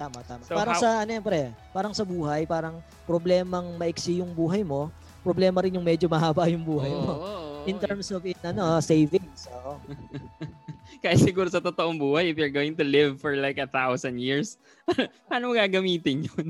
Tama, 0.00 0.24
tama. 0.24 0.40
So 0.48 0.56
parang 0.56 0.78
how- 0.78 0.82
sa 0.82 0.90
ano 1.04 1.10
yan, 1.12 1.22
pre? 1.22 1.52
Parang 1.74 1.92
sa 1.92 2.06
buhay, 2.06 2.48
parang 2.48 2.80
problemang 3.04 3.76
maiksi 3.76 4.24
yung 4.24 4.32
buhay 4.32 4.64
mo, 4.64 4.88
problema 5.20 5.60
rin 5.60 5.74
yung 5.76 5.84
medyo 5.84 6.08
mahaba 6.08 6.48
yung 6.48 6.64
buhay 6.64 6.90
Oo, 6.90 7.02
mo. 7.02 7.12
oo, 7.12 7.30
In 7.44 7.51
oo. 7.64 7.80
terms 7.80 8.10
of 8.10 8.22
it, 8.24 8.38
ano, 8.42 8.80
savings. 8.80 9.46
So, 9.46 9.78
Kaya 11.02 11.18
siguro 11.18 11.48
sa 11.48 11.58
totoong 11.58 11.98
buhay, 11.98 12.30
if 12.30 12.36
you're 12.36 12.52
going 12.52 12.74
to 12.74 12.86
live 12.86 13.18
for 13.18 13.34
like 13.34 13.58
a 13.58 13.66
thousand 13.66 14.18
years, 14.18 14.58
mo 15.30 15.54
gagamitin 15.54 16.26
yun? 16.26 16.48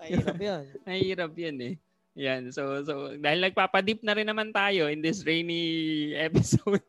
mahirap 0.00 0.38
yun. 0.50 0.64
Mahirap 0.82 1.32
yan 1.36 1.56
eh. 1.62 1.74
Yan. 2.14 2.50
So, 2.50 2.82
so 2.82 3.14
dahil 3.14 3.42
nagpapadip 3.42 4.02
na 4.02 4.14
rin 4.14 4.26
naman 4.26 4.50
tayo 4.50 4.90
in 4.90 5.02
this 5.02 5.22
rainy 5.22 6.14
episode. 6.14 6.82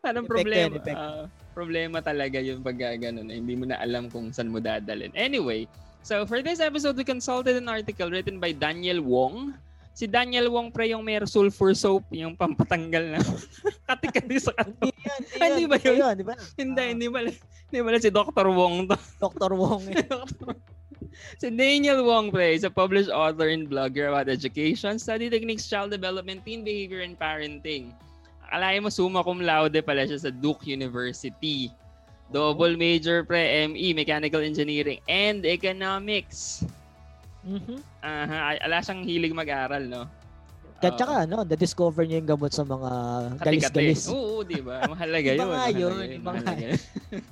Parang 0.00 0.24
Epekto 0.24 0.32
problema. 0.34 0.60
yan, 0.70 0.78
epekto. 0.78 0.96
ah, 1.00 1.24
problema 1.52 1.98
talaga 1.98 2.38
yung 2.38 2.60
pag 2.62 2.78
ganun. 2.78 3.28
eh. 3.28 3.36
Hindi 3.40 3.54
mo 3.56 3.64
na 3.66 3.80
alam 3.80 4.06
kung 4.08 4.30
saan 4.30 4.52
mo 4.52 4.60
dadalhin. 4.60 5.10
Anyway, 5.12 5.66
so 6.00 6.22
for 6.24 6.40
this 6.40 6.60
episode, 6.60 6.94
we 6.94 7.04
consulted 7.04 7.56
an 7.56 7.68
article 7.68 8.08
written 8.08 8.38
by 8.38 8.52
Daniel 8.52 9.00
Wong 9.02 9.56
Si 9.98 10.06
Daniel 10.06 10.46
Wong 10.46 10.70
pre 10.70 10.94
yung 10.94 11.02
may 11.02 11.18
sulfur 11.26 11.74
soap, 11.74 12.06
yung 12.14 12.38
pampatanggal 12.38 13.18
na 13.18 13.20
kati-kati 13.90 14.38
sa 14.38 14.54
kanto. 14.54 14.86
Hindi 14.86 15.02
yan, 15.02 15.50
hindi 15.58 15.66
ba 15.66 15.76
yun? 15.82 15.96
yun, 15.98 16.14
di 16.14 16.22
ba? 16.22 16.34
Hindi, 16.54 16.78
Ah. 16.78 16.88
hindi 16.94 17.06
pala. 17.10 17.30
Hindi 17.66 17.78
pala 17.82 17.98
si 17.98 18.10
Dr. 18.14 18.46
Wong 18.54 18.86
to. 18.86 18.96
Dr. 19.18 19.58
Wong. 19.58 19.82
eh. 19.90 20.06
si 21.42 21.50
Daniel 21.50 22.06
Wong 22.06 22.30
pre 22.30 22.54
is 22.54 22.62
a 22.62 22.70
published 22.70 23.10
author 23.10 23.50
and 23.50 23.66
blogger 23.66 24.06
about 24.06 24.30
education, 24.30 25.02
study 25.02 25.26
techniques, 25.26 25.66
child 25.66 25.90
development, 25.90 26.46
teen 26.46 26.62
behavior, 26.62 27.02
and 27.02 27.18
parenting. 27.18 27.90
Akalain 28.46 28.86
mo 28.86 28.94
summa 28.94 29.26
cum 29.26 29.42
laude 29.42 29.82
pala 29.82 30.06
siya 30.06 30.22
sa 30.22 30.30
Duke 30.30 30.62
University. 30.70 31.74
Double 32.30 32.78
major 32.78 33.26
pre, 33.26 33.66
ME, 33.66 33.98
Mechanical 33.98 34.46
Engineering, 34.46 35.02
and 35.10 35.42
Economics. 35.42 36.62
Mhm. 37.46 37.78
Aha, 38.02 38.58
ala 38.58 38.82
siyang 38.82 39.02
hilig 39.06 39.34
mag-aral, 39.34 39.84
no? 39.86 40.04
Kaya 40.78 40.94
Oo. 40.94 40.98
tsaka, 40.98 41.14
ano, 41.26 41.36
na-discover 41.42 42.06
niya 42.06 42.22
yung 42.22 42.30
gamot 42.38 42.52
sa 42.54 42.62
mga 42.62 42.90
galis-galis. 43.42 44.06
Oo, 44.10 44.46
di 44.46 44.62
ba? 44.62 44.86
Mahalaga 44.86 45.30
yun. 45.34 45.42
mahalaga 46.22 46.64
yun. 46.70 46.78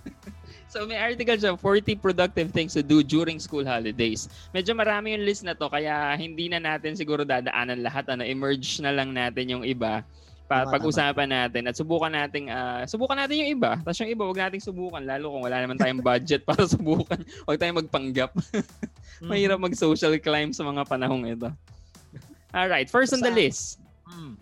so 0.72 0.82
may 0.82 0.98
article 0.98 1.38
siya, 1.38 1.54
40 1.54 1.94
productive 1.94 2.50
things 2.50 2.74
to 2.74 2.82
do 2.82 3.06
during 3.06 3.38
school 3.38 3.62
holidays. 3.62 4.26
Medyo 4.50 4.74
marami 4.74 5.14
yung 5.14 5.22
list 5.22 5.46
na 5.46 5.54
to, 5.54 5.70
kaya 5.70 6.18
hindi 6.18 6.50
na 6.50 6.58
natin 6.58 6.98
siguro 6.98 7.22
dadaanan 7.22 7.86
lahat. 7.86 8.10
Ano, 8.10 8.26
emerge 8.26 8.82
na 8.82 8.90
lang 8.90 9.14
natin 9.14 9.46
yung 9.46 9.62
iba 9.62 10.02
pa 10.46 10.62
pag-usapan 10.66 11.26
natin 11.26 11.66
at 11.66 11.74
subukan 11.74 12.10
nating 12.10 12.46
ah, 12.48 12.86
subukan 12.86 13.18
natin 13.18 13.42
yung 13.42 13.50
iba. 13.58 13.76
Tapos 13.82 13.98
yung 13.98 14.12
iba, 14.14 14.24
wag 14.24 14.40
nating 14.48 14.62
subukan 14.62 15.02
lalo 15.02 15.34
kung 15.34 15.42
wala 15.42 15.58
naman 15.58 15.76
tayong 15.76 16.02
budget 16.02 16.46
para 16.46 16.62
subukan. 16.74 17.18
Wag 17.44 17.58
tayong 17.58 17.82
magpanggap. 17.82 18.30
Mahirap 19.28 19.58
mag-social 19.58 20.14
climb 20.22 20.54
sa 20.54 20.62
mga 20.62 20.86
panahong 20.86 21.26
ito. 21.26 21.50
All 22.54 22.70
right, 22.70 22.88
first 22.88 23.12
on 23.12 23.20
the 23.20 23.32
list. 23.34 23.82
Mm. 24.06 24.38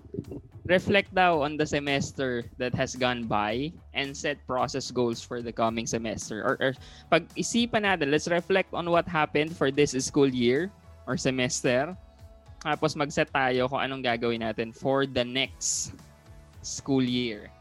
reflect 0.64 1.12
daw 1.12 1.44
on 1.44 1.56
the 1.56 1.66
semester 1.66 2.44
that 2.56 2.72
has 2.72 2.96
gone 2.96 3.28
by 3.28 3.68
and 3.92 4.16
set 4.16 4.40
process 4.48 4.90
goals 4.90 5.20
for 5.20 5.44
the 5.44 5.52
coming 5.52 5.86
semester. 5.86 6.40
Or, 6.40 6.56
or 6.60 6.70
pag-isipan 7.12 7.84
natin, 7.84 8.08
let's 8.10 8.28
reflect 8.28 8.72
on 8.72 8.88
what 8.88 9.04
happened 9.04 9.52
for 9.52 9.70
this 9.70 9.92
school 10.00 10.28
year 10.28 10.72
or 11.06 11.16
semester. 11.16 11.96
Tapos 12.64 12.96
mag-set 12.96 13.28
tayo 13.28 13.68
kung 13.68 13.76
anong 13.76 14.00
gagawin 14.00 14.40
natin 14.40 14.72
for 14.72 15.04
the 15.04 15.20
next 15.20 15.92
school 16.64 17.04
year. 17.04 17.52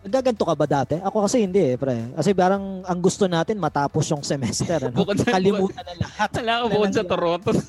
Nagaganto 0.00 0.46
ka 0.46 0.54
ba 0.54 0.64
dati? 0.64 0.96
Ako 0.96 1.26
kasi 1.26 1.42
hindi 1.42 1.60
eh, 1.60 1.76
pre. 1.76 2.14
Kasi 2.14 2.30
parang 2.32 2.86
ang 2.86 3.00
gusto 3.02 3.26
natin 3.26 3.58
matapos 3.58 4.06
yung 4.06 4.22
semester. 4.22 4.86
Ano? 4.86 4.96
Bukod 4.96 5.18
sa- 5.18 5.34
Kalimutan 5.34 5.82
na 5.82 5.94
lahat. 5.98 6.30
Wala 6.38 6.52
ko 6.54 6.66
bukod 6.70 6.92
sa 6.94 7.04
Toronto. 7.04 7.50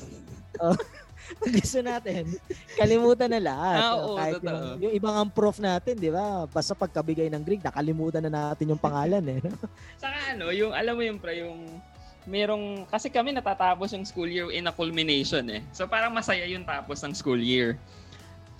Ang 1.41 1.53
gusto 1.55 1.79
natin, 1.79 2.27
kalimutan 2.75 3.31
na 3.31 3.39
lahat. 3.39 3.79
Ah, 3.79 3.87
No? 3.87 3.95
oo, 3.95 4.15
Kahit 4.19 4.43
yung, 4.43 4.61
yung 4.83 4.93
ibang 4.93 5.15
ang 5.15 5.31
prof 5.31 5.57
natin, 5.57 5.95
di 5.95 6.11
ba? 6.11 6.43
Basta 6.45 6.75
pagkabigay 6.75 7.31
ng 7.31 7.39
grade, 7.39 7.63
nakalimutan 7.63 8.19
na 8.27 8.51
natin 8.51 8.75
yung 8.75 8.77
pangalan 8.77 9.23
eh. 9.25 9.41
Saka 9.95 10.35
ano, 10.35 10.51
yung 10.51 10.75
alam 10.75 10.91
mo 10.91 11.01
yung 11.01 11.23
pre, 11.23 11.39
yung 11.39 11.65
merong 12.29 12.85
kasi 12.89 13.09
kami 13.09 13.33
natatapos 13.33 13.93
yung 13.97 14.05
school 14.05 14.29
year 14.29 14.47
in 14.53 14.69
a 14.69 14.73
culmination 14.73 15.45
eh. 15.49 15.61
So 15.73 15.89
parang 15.89 16.13
masaya 16.13 16.45
yung 16.45 16.65
tapos 16.65 17.01
ng 17.01 17.13
school 17.17 17.39
year. 17.39 17.77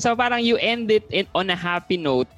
So 0.01 0.18
parang 0.18 0.41
you 0.41 0.58
end 0.58 0.89
it 0.89 1.06
in, 1.13 1.30
on 1.38 1.53
a 1.53 1.58
happy 1.58 1.98
note. 1.98 2.30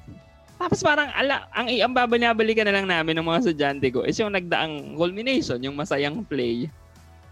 Tapos 0.60 0.84
parang 0.84 1.08
ala, 1.16 1.48
ang 1.50 1.66
ang 1.68 1.94
babalik-balikan 1.96 2.68
na 2.68 2.74
lang 2.76 2.86
namin 2.86 3.16
ng 3.18 3.26
mga 3.26 3.40
estudyante 3.40 3.88
ko 3.90 4.04
is 4.04 4.16
yung 4.20 4.32
nagdaang 4.32 4.94
culmination, 4.94 5.58
yung 5.64 5.74
masayang 5.74 6.20
play. 6.24 6.68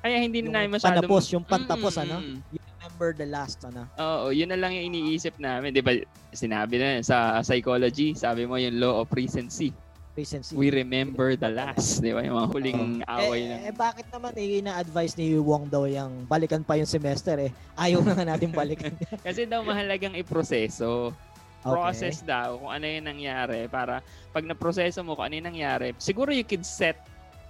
Kaya 0.03 0.19
hindi 0.19 0.43
na 0.43 0.61
namin 0.61 0.75
masyadong... 0.75 1.07
panapos, 1.07 1.25
yung 1.31 1.47
pantapos, 1.47 1.95
Mm, 1.95 2.03
ano? 2.03 2.17
You 2.51 2.59
remember 2.59 3.09
the 3.15 3.29
last, 3.31 3.63
ano? 3.63 3.87
Oo, 3.95 4.35
yun 4.35 4.51
na 4.51 4.59
lang 4.59 4.75
yung 4.75 4.91
iniisip 4.91 5.39
namin. 5.39 5.71
Di 5.71 5.79
ba, 5.79 5.95
sinabi 6.35 6.83
na 6.83 6.99
sa 7.07 7.39
psychology, 7.47 8.11
sabi 8.19 8.43
mo 8.43 8.59
yung 8.59 8.83
law 8.83 9.07
of 9.07 9.09
recency. 9.15 9.71
Recency. 10.13 10.53
We 10.53 10.69
remember 10.69 11.33
the 11.41 11.49
last. 11.49 12.05
Di 12.05 12.13
ba? 12.13 12.21
Yung 12.21 12.37
mga 12.37 12.49
huling 12.53 12.83
away 13.09 13.49
eh, 13.49 13.49
ng... 13.49 13.61
eh, 13.65 13.73
bakit 13.73 14.07
naman 14.13 14.33
eh, 14.37 14.61
na-advise 14.61 15.17
ni 15.17 15.41
Wong 15.41 15.73
daw 15.73 15.89
yung 15.89 16.29
balikan 16.29 16.61
pa 16.61 16.77
yung 16.77 16.89
semester 16.89 17.41
eh. 17.41 17.51
Ayaw 17.81 18.05
na 18.05 18.13
nga 18.13 18.27
natin 18.29 18.53
balikan. 18.53 18.93
Kasi 19.27 19.49
daw 19.49 19.65
mahalagang 19.65 20.13
iproseso. 20.13 21.17
Okay. 21.63 21.79
Process 21.79 22.21
daw 22.27 22.59
kung 22.59 22.73
ano 22.75 22.85
yung 22.85 23.07
nangyari 23.07 23.71
para 23.71 24.03
pag 24.35 24.43
naproseso 24.43 25.01
mo 25.07 25.15
kung 25.15 25.31
ano 25.31 25.35
yung 25.39 25.49
nangyari, 25.55 25.95
siguro 25.97 26.35
you 26.35 26.43
could 26.43 26.67
set 26.67 26.99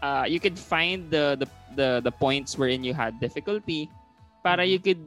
uh, 0.04 0.28
you 0.28 0.36
could 0.36 0.58
find 0.58 1.08
the, 1.08 1.40
the 1.40 1.48
the 1.74 1.88
the 2.04 2.12
points 2.12 2.58
wherein 2.60 2.84
you 2.84 2.92
had 2.92 3.16
difficulty 3.24 3.88
para 4.44 4.66
you 4.68 4.76
could 4.76 5.00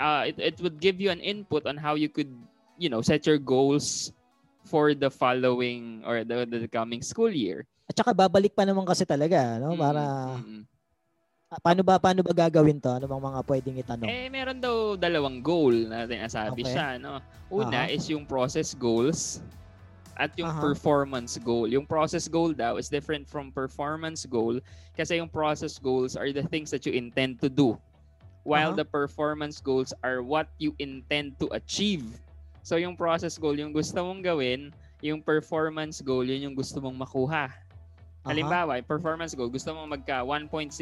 uh, 0.00 0.24
it, 0.24 0.38
it 0.40 0.56
would 0.64 0.80
give 0.80 0.96
you 0.96 1.12
an 1.12 1.20
input 1.20 1.68
on 1.68 1.76
how 1.76 1.92
you 1.98 2.08
could 2.08 2.32
you 2.80 2.88
know 2.88 3.04
set 3.04 3.28
your 3.28 3.36
goals 3.36 4.15
for 4.66 4.92
the 4.92 5.08
following 5.08 6.02
or 6.02 6.26
the, 6.26 6.44
the 6.44 6.68
coming 6.68 7.00
school 7.00 7.30
year. 7.30 7.64
At 7.86 7.94
saka 7.94 8.10
babalik 8.10 8.52
pa 8.52 8.66
naman 8.66 8.82
kasi 8.82 9.06
talaga, 9.06 9.62
no? 9.62 9.78
Para 9.78 10.02
mm, 10.02 10.42
mm. 10.42 10.62
ah, 11.54 11.60
paano 11.62 11.80
ba 11.86 12.02
paano 12.02 12.20
ba 12.26 12.34
gagawin 12.34 12.82
'to? 12.82 12.90
Ano 12.90 13.06
bang 13.06 13.22
mga 13.22 13.40
pwedeng 13.46 13.76
itanong? 13.78 14.10
Eh, 14.10 14.26
meron 14.26 14.58
daw 14.58 14.98
dalawang 14.98 15.38
goal 15.38 15.86
na 15.86 16.02
sinasabi 16.02 16.66
Okay. 16.66 16.74
siya, 16.74 16.98
no? 16.98 17.22
Una 17.46 17.86
Aha. 17.86 17.94
is 17.94 18.10
yung 18.10 18.26
process 18.26 18.74
goals 18.74 19.38
at 20.18 20.34
yung 20.34 20.50
Aha. 20.50 20.74
performance 20.74 21.38
goal. 21.38 21.70
Yung 21.70 21.86
process 21.86 22.26
goal 22.26 22.50
daw 22.50 22.74
is 22.74 22.90
different 22.90 23.30
from 23.30 23.54
performance 23.54 24.26
goal 24.26 24.58
kasi 24.98 25.22
yung 25.22 25.30
process 25.30 25.78
goals 25.78 26.18
are 26.18 26.34
the 26.34 26.42
things 26.50 26.74
that 26.74 26.82
you 26.82 26.90
intend 26.90 27.38
to 27.38 27.46
do 27.46 27.78
while 28.42 28.74
Aha. 28.74 28.82
the 28.82 28.86
performance 28.86 29.62
goals 29.62 29.94
are 30.02 30.26
what 30.26 30.50
you 30.58 30.74
intend 30.82 31.38
to 31.38 31.46
achieve. 31.54 32.02
So 32.66 32.82
yung 32.82 32.98
process 32.98 33.38
goal 33.38 33.54
yung 33.54 33.70
gusto 33.70 34.02
mong 34.02 34.26
gawin, 34.26 34.74
yung 34.98 35.22
performance 35.22 36.02
goal 36.02 36.26
yun 36.26 36.50
yung 36.50 36.56
gusto 36.58 36.82
mong 36.82 36.98
makuha. 36.98 37.54
Halimbawa, 38.26 38.82
yung 38.82 38.90
performance 38.90 39.38
goal, 39.38 39.46
gusto 39.46 39.70
mong 39.70 39.86
magka 39.86 40.26
1.0 40.26 40.74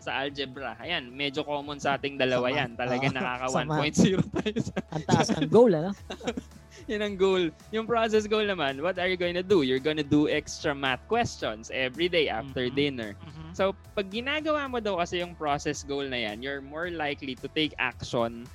sa 0.00 0.24
algebra. 0.24 0.80
Ayan, 0.80 1.12
medyo 1.12 1.44
common 1.44 1.76
sa 1.76 2.00
ating 2.00 2.16
dalawa 2.16 2.48
Sama. 2.48 2.56
yan. 2.64 2.70
Talagang 2.72 3.12
Oo. 3.12 3.18
nakaka 3.20 3.46
Sama. 3.52 3.74
1.0 3.84 4.32
tayo 4.32 4.56
sa 4.64 4.76
Ang 4.96 5.04
taas 5.04 5.28
ng 5.36 5.50
goal, 5.52 5.72
ano? 5.76 5.92
yun 6.90 7.04
ang 7.04 7.20
goal. 7.20 7.52
Yung 7.68 7.84
process 7.84 8.24
goal 8.24 8.48
naman, 8.48 8.80
what 8.80 8.96
are 8.96 9.12
you 9.12 9.20
going 9.20 9.36
to 9.36 9.44
do? 9.44 9.60
You're 9.60 9.84
going 9.84 10.00
to 10.00 10.06
do 10.06 10.24
extra 10.24 10.72
math 10.72 11.04
questions 11.04 11.68
every 11.68 12.08
day 12.08 12.32
after 12.32 12.72
Mhm. 12.72 12.72
dinner. 12.72 13.12
So, 13.52 13.76
pag 13.92 14.08
ginagawa 14.08 14.64
mo 14.72 14.80
daw 14.80 14.96
kasi 15.04 15.20
yung 15.20 15.36
process 15.36 15.84
goal 15.84 16.08
na 16.08 16.32
yan, 16.32 16.40
you're 16.40 16.64
more 16.64 16.88
likely 16.88 17.36
to 17.36 17.48
take 17.52 17.76
action 17.76 18.48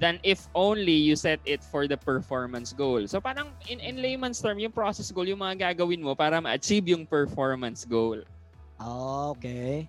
than 0.00 0.16
if 0.24 0.48
only 0.56 0.94
you 0.94 1.16
set 1.16 1.40
it 1.44 1.60
for 1.60 1.84
the 1.86 1.96
performance 1.96 2.72
goal. 2.72 3.04
So, 3.06 3.20
parang 3.20 3.52
in, 3.68 3.80
in 3.80 4.00
layman's 4.00 4.40
term, 4.40 4.58
yung 4.58 4.72
process 4.72 5.10
goal, 5.12 5.28
yung 5.28 5.40
mga 5.40 5.72
gagawin 5.72 6.00
mo 6.00 6.16
para 6.16 6.40
ma-achieve 6.40 6.88
yung 6.96 7.04
performance 7.04 7.84
goal. 7.84 8.24
Okay. 9.36 9.86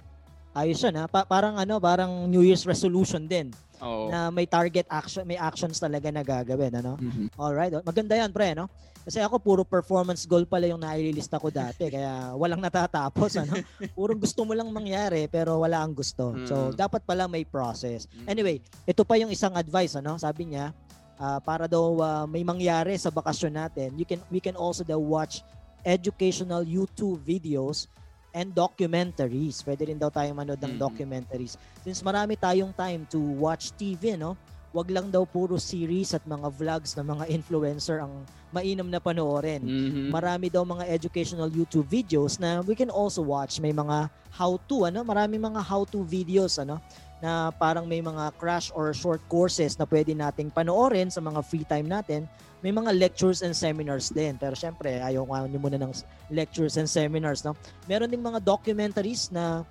Ayos 0.53 0.83
yun, 0.85 0.93
ha? 1.01 1.09
Pa- 1.09 1.25
parang 1.25 1.57
ano, 1.57 1.81
parang 1.81 2.29
New 2.29 2.45
Year's 2.45 2.67
resolution 2.67 3.25
din. 3.25 3.49
Oo. 3.81 4.13
Na 4.13 4.29
may 4.29 4.45
target 4.45 4.85
action, 4.85 5.25
may 5.25 5.39
actions 5.39 5.81
talaga 5.81 6.13
na 6.13 6.21
gagawin, 6.21 6.77
ano? 6.77 6.93
Mhm. 7.01 7.33
Alright. 7.33 7.73
Maganda 7.81 8.13
yan, 8.13 8.29
pre, 8.29 8.53
no? 8.53 8.69
Kasi 9.03 9.19
ako, 9.19 9.35
puro 9.37 9.61
performance 9.61 10.23
goal 10.23 10.47
pala 10.47 10.63
yung 10.63 10.79
naililista 10.79 11.35
ko 11.35 11.51
dati. 11.51 11.91
Kaya 11.91 12.31
walang 12.33 12.63
natatapos, 12.63 13.35
ano? 13.35 13.51
Puro 13.97 14.15
gusto 14.15 14.47
mo 14.47 14.55
lang 14.55 14.71
mangyari, 14.71 15.27
pero 15.27 15.59
wala 15.59 15.83
ang 15.83 15.91
gusto. 15.91 16.31
So, 16.47 16.71
Mm. 16.71 16.79
dapat 16.79 17.03
pala 17.03 17.27
may 17.27 17.43
process. 17.43 18.07
Mm. 18.09 18.25
Anyway, 18.25 18.55
ito 18.87 19.03
pa 19.03 19.19
yung 19.19 19.27
isang 19.27 19.51
advice, 19.53 19.99
ano? 19.99 20.15
Sabi 20.15 20.55
niya, 20.55 20.71
ah, 21.19 21.43
para 21.43 21.67
daw 21.67 21.99
ah, 21.99 22.23
may 22.23 22.47
mangyari 22.47 22.95
sa 22.95 23.11
bakasyon 23.11 23.53
natin, 23.53 23.91
you 23.93 24.07
can 24.07 24.23
we 24.31 24.39
can 24.39 24.55
also 24.55 24.81
daw 24.81 24.97
watch 24.97 25.43
educational 25.83 26.63
YouTube 26.63 27.19
videos 27.19 27.91
and 28.31 28.49
documentaries. 28.49 29.61
Pwede 29.61 29.85
rin 29.85 29.99
daw 29.99 30.07
tayo 30.07 30.31
manood 30.31 30.57
ng 30.57 30.73
Mm. 30.73 30.81
documentaries. 30.81 31.53
Since 31.83 31.99
marami 32.01 32.33
tayong 32.33 32.71
time 32.71 33.03
to 33.05 33.19
watch 33.19 33.75
TV, 33.75 34.15
no? 34.15 34.39
Wag 34.73 34.89
lang 34.89 35.13
daw 35.13 35.21
puro 35.21 35.61
series 35.61 36.17
at 36.17 36.25
mga 36.25 36.49
vlogs 36.49 36.97
ng 36.97 37.05
mga 37.05 37.29
influencer 37.29 38.01
ang 38.01 38.25
mainam 38.49 38.89
na 38.89 38.97
panoorin. 38.97 39.61
Mhm. 39.61 40.09
Marami 40.09 40.49
daw 40.49 40.65
mga 40.65 40.89
educational 40.89 41.45
YouTube 41.53 41.85
videos 41.85 42.41
na 42.41 42.65
we 42.65 42.73
can 42.73 42.89
also 42.89 43.21
watch. 43.21 43.61
May 43.61 43.69
mga 43.69 44.09
how-to, 44.33 44.89
ano? 44.89 45.05
Marami 45.05 45.37
mga 45.37 45.61
how-to 45.61 46.01
videos, 46.01 46.57
ano? 46.57 46.81
Na 47.21 47.53
parang 47.53 47.85
may 47.85 48.01
mga 48.01 48.33
crash 48.41 48.73
or 48.73 48.89
short 48.97 49.21
courses 49.29 49.77
na 49.77 49.85
pwede 49.85 50.17
nating 50.17 50.49
panoorin 50.49 51.13
sa 51.13 51.21
mga 51.21 51.39
free 51.45 51.63
time 51.69 51.85
natin. 51.85 52.25
May 52.65 52.73
mga 52.73 52.97
lectures 52.97 53.45
and 53.45 53.53
seminars 53.53 54.09
din. 54.09 54.41
Pero 54.41 54.57
syempre, 54.57 54.97
ayaw 54.97 55.21
ko 55.21 55.33
nyo 55.37 55.59
muna 55.61 55.77
ng 55.77 55.93
lectures 56.33 56.81
and 56.81 56.89
seminars, 56.89 57.45
no? 57.45 57.53
Meron 57.85 58.09
ding 58.09 58.25
mga 58.25 58.41
documentaries 58.41 59.29
na 59.29 59.61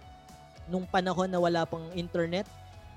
nung 0.71 0.87
panahon 0.87 1.27
na 1.27 1.43
wala 1.43 1.67
pang 1.67 1.83
internet, 1.99 2.47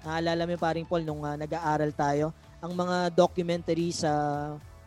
naalala 0.05 0.45
mo 0.45 0.53
paring 0.55 0.85
Paul 0.85 1.01
nung 1.01 1.25
ah, 1.25 1.33
nag-aaral 1.33 1.89
tayo, 1.91 2.29
ang 2.61 2.71
mga 2.77 3.11
documentary 3.11 3.89
sa 3.89 4.13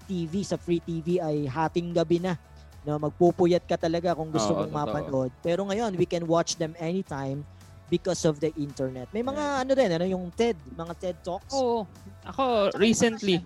TV, 0.06 0.46
sa 0.46 0.56
free 0.56 0.80
TV 0.80 1.18
ay 1.18 1.44
hating 1.50 1.92
gabi 1.92 2.22
na. 2.22 2.38
No, 2.87 2.96
magpupuyat 2.96 3.66
ka 3.68 3.76
talaga 3.76 4.14
kung 4.16 4.32
gusto 4.32 4.54
Oo, 4.54 4.64
mong 4.64 4.72
totoo. 4.72 4.80
mapanood. 4.80 5.30
Pero 5.44 5.66
ngayon, 5.68 5.92
we 5.98 6.08
can 6.08 6.25
watch 6.25 6.56
them 6.56 6.72
anytime 6.80 7.44
because 7.92 8.22
of 8.25 8.40
the 8.40 8.48
internet. 8.56 9.10
May 9.12 9.20
mga 9.20 9.66
ano 9.66 9.72
din, 9.75 9.90
ano 9.92 10.06
yung 10.08 10.25
TED, 10.32 10.56
mga 10.72 10.94
TED 10.96 11.18
Talks. 11.20 11.52
Oo. 11.52 11.84
Ako, 12.25 12.72
recently, 12.80 13.44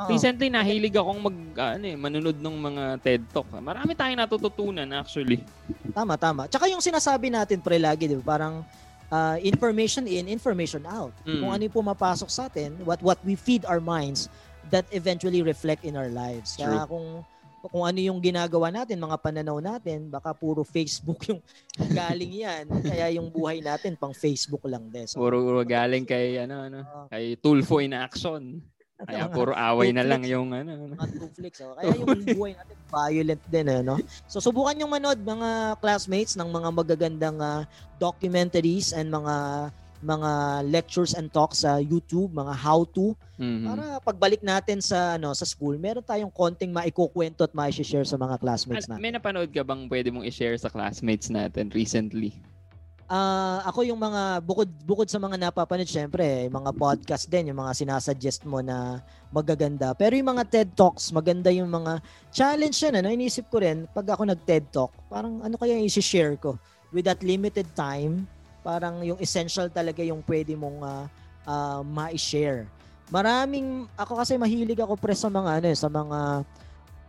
Oo. 0.00 0.08
recently 0.08 0.48
nahilig 0.48 0.96
akong 0.96 1.20
mag, 1.20 1.36
ano 1.76 1.84
eh, 1.84 1.96
manunod 1.98 2.38
ng 2.40 2.56
mga 2.56 2.82
TED 3.04 3.22
Talk. 3.28 3.52
Marami 3.60 3.92
tayong 3.92 4.20
natututunan 4.24 4.88
actually. 4.96 5.44
Tama, 5.92 6.16
tama. 6.16 6.48
Tsaka 6.48 6.70
yung 6.70 6.80
sinasabi 6.80 7.28
natin 7.28 7.60
pre 7.60 7.76
lagi, 7.76 8.08
di 8.08 8.16
ba? 8.16 8.38
Parang 8.38 8.64
uh, 9.10 9.36
information 9.42 10.06
in, 10.06 10.26
information 10.30 10.86
out. 10.86 11.12
Mm. 11.26 11.40
Kung 11.42 11.50
ano 11.50 11.62
yung 11.66 11.76
pumapasok 11.76 12.30
sa 12.30 12.46
atin, 12.46 12.74
what 12.86 13.02
what 13.02 13.18
we 13.26 13.34
feed 13.34 13.66
our 13.66 13.82
minds, 13.82 14.30
that 14.70 14.86
eventually 14.94 15.42
reflect 15.42 15.84
in 15.84 15.98
our 15.98 16.08
lives. 16.08 16.56
Kaya 16.56 16.86
kung 16.86 17.26
kung 17.68 17.84
ano 17.84 18.00
yung 18.00 18.24
ginagawa 18.24 18.72
natin, 18.72 18.96
mga 18.96 19.20
pananaw 19.20 19.60
natin, 19.60 20.08
baka 20.08 20.32
puro 20.32 20.64
Facebook 20.64 21.20
yung 21.28 21.44
galing 21.92 22.32
yan. 22.40 22.64
Kaya 22.64 23.12
yung 23.20 23.28
buhay 23.28 23.60
natin 23.60 23.92
pang 24.00 24.16
Facebook 24.16 24.64
lang 24.64 24.88
din. 24.88 25.04
So, 25.04 25.20
Puro 25.20 25.44
puro 25.44 25.60
galing 25.60 26.08
kay 26.08 26.40
ano 26.40 26.64
ano, 26.64 26.78
Oo. 26.80 27.04
kay 27.12 27.36
Tulfo 27.36 27.84
in 27.84 27.92
action. 27.92 28.64
Kaya 29.06 29.24
puro 29.28 29.52
away 29.52 29.90
na 29.90 30.04
lang 30.04 30.20
yung 30.24 30.52
ano. 30.52 30.70
ano. 30.76 30.92
mga 30.92 31.08
two 31.16 31.30
flicks. 31.32 31.60
Oh. 31.60 31.72
Kaya 31.72 31.96
yung 31.96 32.08
buhay 32.36 32.52
natin 32.52 32.76
violent 32.90 33.42
din 33.46 33.66
eh, 33.70 33.80
no? 33.80 33.96
So 34.26 34.42
subukan 34.42 34.76
yung 34.76 34.90
manood 34.90 35.20
mga 35.20 35.78
classmates 35.78 36.34
ng 36.36 36.48
mga 36.48 36.68
magagandang 36.68 37.38
ah, 37.40 37.62
documentaries 37.96 38.92
and 38.92 39.08
mga 39.08 39.68
mga 40.00 40.30
lectures 40.64 41.12
and 41.12 41.28
talks 41.28 41.60
sa 41.60 41.76
YouTube, 41.76 42.32
mga 42.32 42.56
how 42.56 42.88
to 42.88 43.12
Mhm. 43.40 43.64
para 43.64 43.84
pagbalik 44.04 44.44
natin 44.44 44.84
sa 44.84 45.16
ano 45.16 45.32
sa 45.32 45.48
school, 45.48 45.80
meron 45.80 46.04
tayong 46.04 46.28
konting 46.28 46.68
maikukwento 46.68 47.40
at 47.40 47.56
mai-share 47.56 48.04
sa 48.04 48.20
mga 48.20 48.36
classmates 48.36 48.84
natin. 48.84 49.00
may 49.00 49.12
napanood 49.12 49.48
ka 49.48 49.64
bang 49.64 49.88
pwede 49.88 50.12
mong 50.12 50.28
i-share 50.28 50.60
sa 50.60 50.68
classmates 50.68 51.32
natin 51.32 51.72
recently? 51.72 52.36
Ah, 53.10 53.66
ako 53.66 53.82
yung 53.82 53.98
mga 53.98 54.38
bukod 54.38 54.70
bukod 54.86 55.10
sa 55.10 55.18
mga 55.18 55.34
napapanood 55.34 55.90
syempre, 55.90 56.46
yung 56.46 56.62
mga 56.62 56.70
podcast 56.78 57.26
din, 57.26 57.50
yung 57.50 57.58
mga 57.58 57.74
sinasuggest 57.74 58.46
mo 58.46 58.62
na 58.62 59.02
magaganda. 59.34 59.90
Pero 59.98 60.14
yung 60.14 60.30
mga 60.30 60.46
TED 60.46 60.78
Talks, 60.78 61.10
maganda 61.10 61.50
yung 61.50 61.66
mga 61.66 61.98
challenge 62.30 62.78
yan. 62.78 63.02
Ano, 63.02 63.10
inisip 63.10 63.50
ko 63.50 63.66
rin 63.66 63.90
pag 63.90 64.14
ako 64.14 64.30
nag-TED 64.30 64.70
Talk, 64.70 64.94
parang 65.10 65.42
ano 65.42 65.58
kaya 65.58 65.74
yung 65.74 65.90
i-share 65.90 66.38
ko 66.38 66.54
with 66.94 67.02
that 67.02 67.18
limited 67.26 67.66
time, 67.74 68.30
parang 68.62 69.02
yung 69.02 69.18
essential 69.18 69.66
talaga 69.66 70.06
yung 70.06 70.22
pwede 70.30 70.54
mong 70.54 70.78
ah, 70.86 71.10
ah, 71.50 71.82
ma-share. 71.82 72.70
Maraming 73.10 73.90
ako 73.98 74.22
kasi 74.22 74.38
mahilig 74.38 74.78
ako 74.78 74.94
pre 74.94 75.18
sa 75.18 75.26
mga 75.26 75.58
ano 75.58 75.66
eh, 75.66 75.74
sa 75.74 75.90
mga 75.90 76.46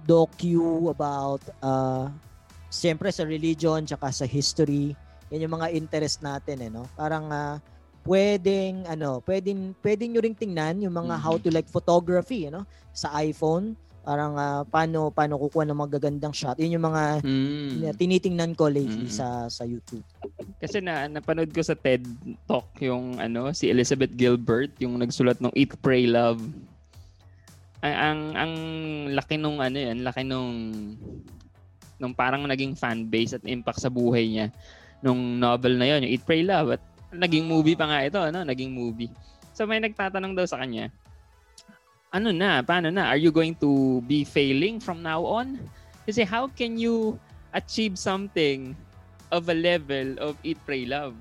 docu 0.09 0.89
about 0.89 1.45
uh, 1.61 2.09
siyempre 2.73 3.13
sa 3.13 3.21
religion 3.21 3.85
tsaka 3.85 4.09
sa 4.09 4.25
history 4.25 4.97
yan 5.31 5.47
yung 5.47 5.55
mga 5.57 5.71
interest 5.71 6.19
natin 6.19 6.59
eh 6.59 6.69
no 6.69 6.85
parang 6.93 7.31
ah, 7.31 7.57
pwedeng 8.03 8.83
ano 8.85 9.23
pwedeng 9.23 9.71
pwedeng 9.79 10.11
nyo 10.11 10.21
ring 10.21 10.35
tingnan 10.35 10.83
yung 10.83 10.93
mga 10.93 11.15
Mhm. 11.17 11.23
how 11.23 11.35
to 11.39 11.49
like 11.49 11.71
photography 11.71 12.51
ano 12.51 12.67
sa 12.91 13.15
iPhone 13.23 13.73
parang 14.03 14.35
ah, 14.35 14.67
paano 14.67 15.07
paano 15.09 15.39
kukuha 15.39 15.63
ng 15.63 15.79
magagandang 15.79 16.35
shot 16.35 16.59
yun 16.59 16.75
yung 16.75 16.85
mga 16.85 17.23
Mm. 17.23 17.95
tinitingnan 17.95 18.51
ko 18.53 18.67
lately 18.67 19.07
Mhm. 19.07 19.15
sa 19.15 19.47
sa 19.47 19.63
YouTube 19.63 20.03
Kasi 20.61 20.77
na 20.77 21.09
napanood 21.09 21.49
ko 21.49 21.61
sa 21.65 21.73
TED 21.73 22.05
Talk 22.45 22.77
yung 22.77 23.17
ano 23.17 23.49
si 23.49 23.65
Elizabeth 23.65 24.13
Gilbert 24.13 24.75
yung 24.77 24.93
nagsulat 24.93 25.41
ng 25.41 25.49
Eat 25.57 25.73
Pray 25.81 26.05
Love. 26.05 26.37
Ang 27.81 27.95
ang, 27.97 28.19
ang 28.37 28.53
laki 29.09 29.41
nung 29.41 29.57
ano 29.57 29.73
yan, 29.73 30.05
laki 30.05 30.21
nung 30.21 30.53
nung 31.97 32.13
parang 32.13 32.45
naging 32.45 32.73
fan 32.73 33.05
base 33.05 33.37
at 33.37 33.45
impact 33.45 33.81
sa 33.81 33.89
buhay 33.89 34.25
niya 34.25 34.47
nung 35.01 35.41
novel 35.41 35.77
na 35.77 35.85
yon, 35.89 36.05
yung 36.05 36.13
Eat 36.13 36.23
Pray 36.25 36.45
Love 36.45 36.77
at 36.77 36.83
naging 37.11 37.45
movie 37.49 37.75
pa 37.75 37.89
nga 37.89 38.05
ito, 38.05 38.21
ano, 38.21 38.45
naging 38.45 38.71
movie. 38.71 39.11
So 39.51 39.67
may 39.67 39.81
nagtatanong 39.81 40.37
daw 40.37 40.45
sa 40.47 40.61
kanya, 40.61 40.93
ano 42.13 42.31
na, 42.31 42.61
paano 42.63 42.87
na? 42.87 43.11
Are 43.11 43.19
you 43.19 43.33
going 43.33 43.55
to 43.59 43.99
be 44.07 44.23
failing 44.23 44.79
from 44.79 45.03
now 45.03 45.23
on? 45.23 45.59
Kasi 46.07 46.23
how 46.23 46.47
can 46.47 46.79
you 46.79 47.19
achieve 47.51 47.99
something 47.99 48.75
of 49.31 49.47
a 49.47 49.55
level 49.55 50.19
of 50.19 50.35
eat, 50.43 50.59
pray, 50.67 50.83
love. 50.85 51.15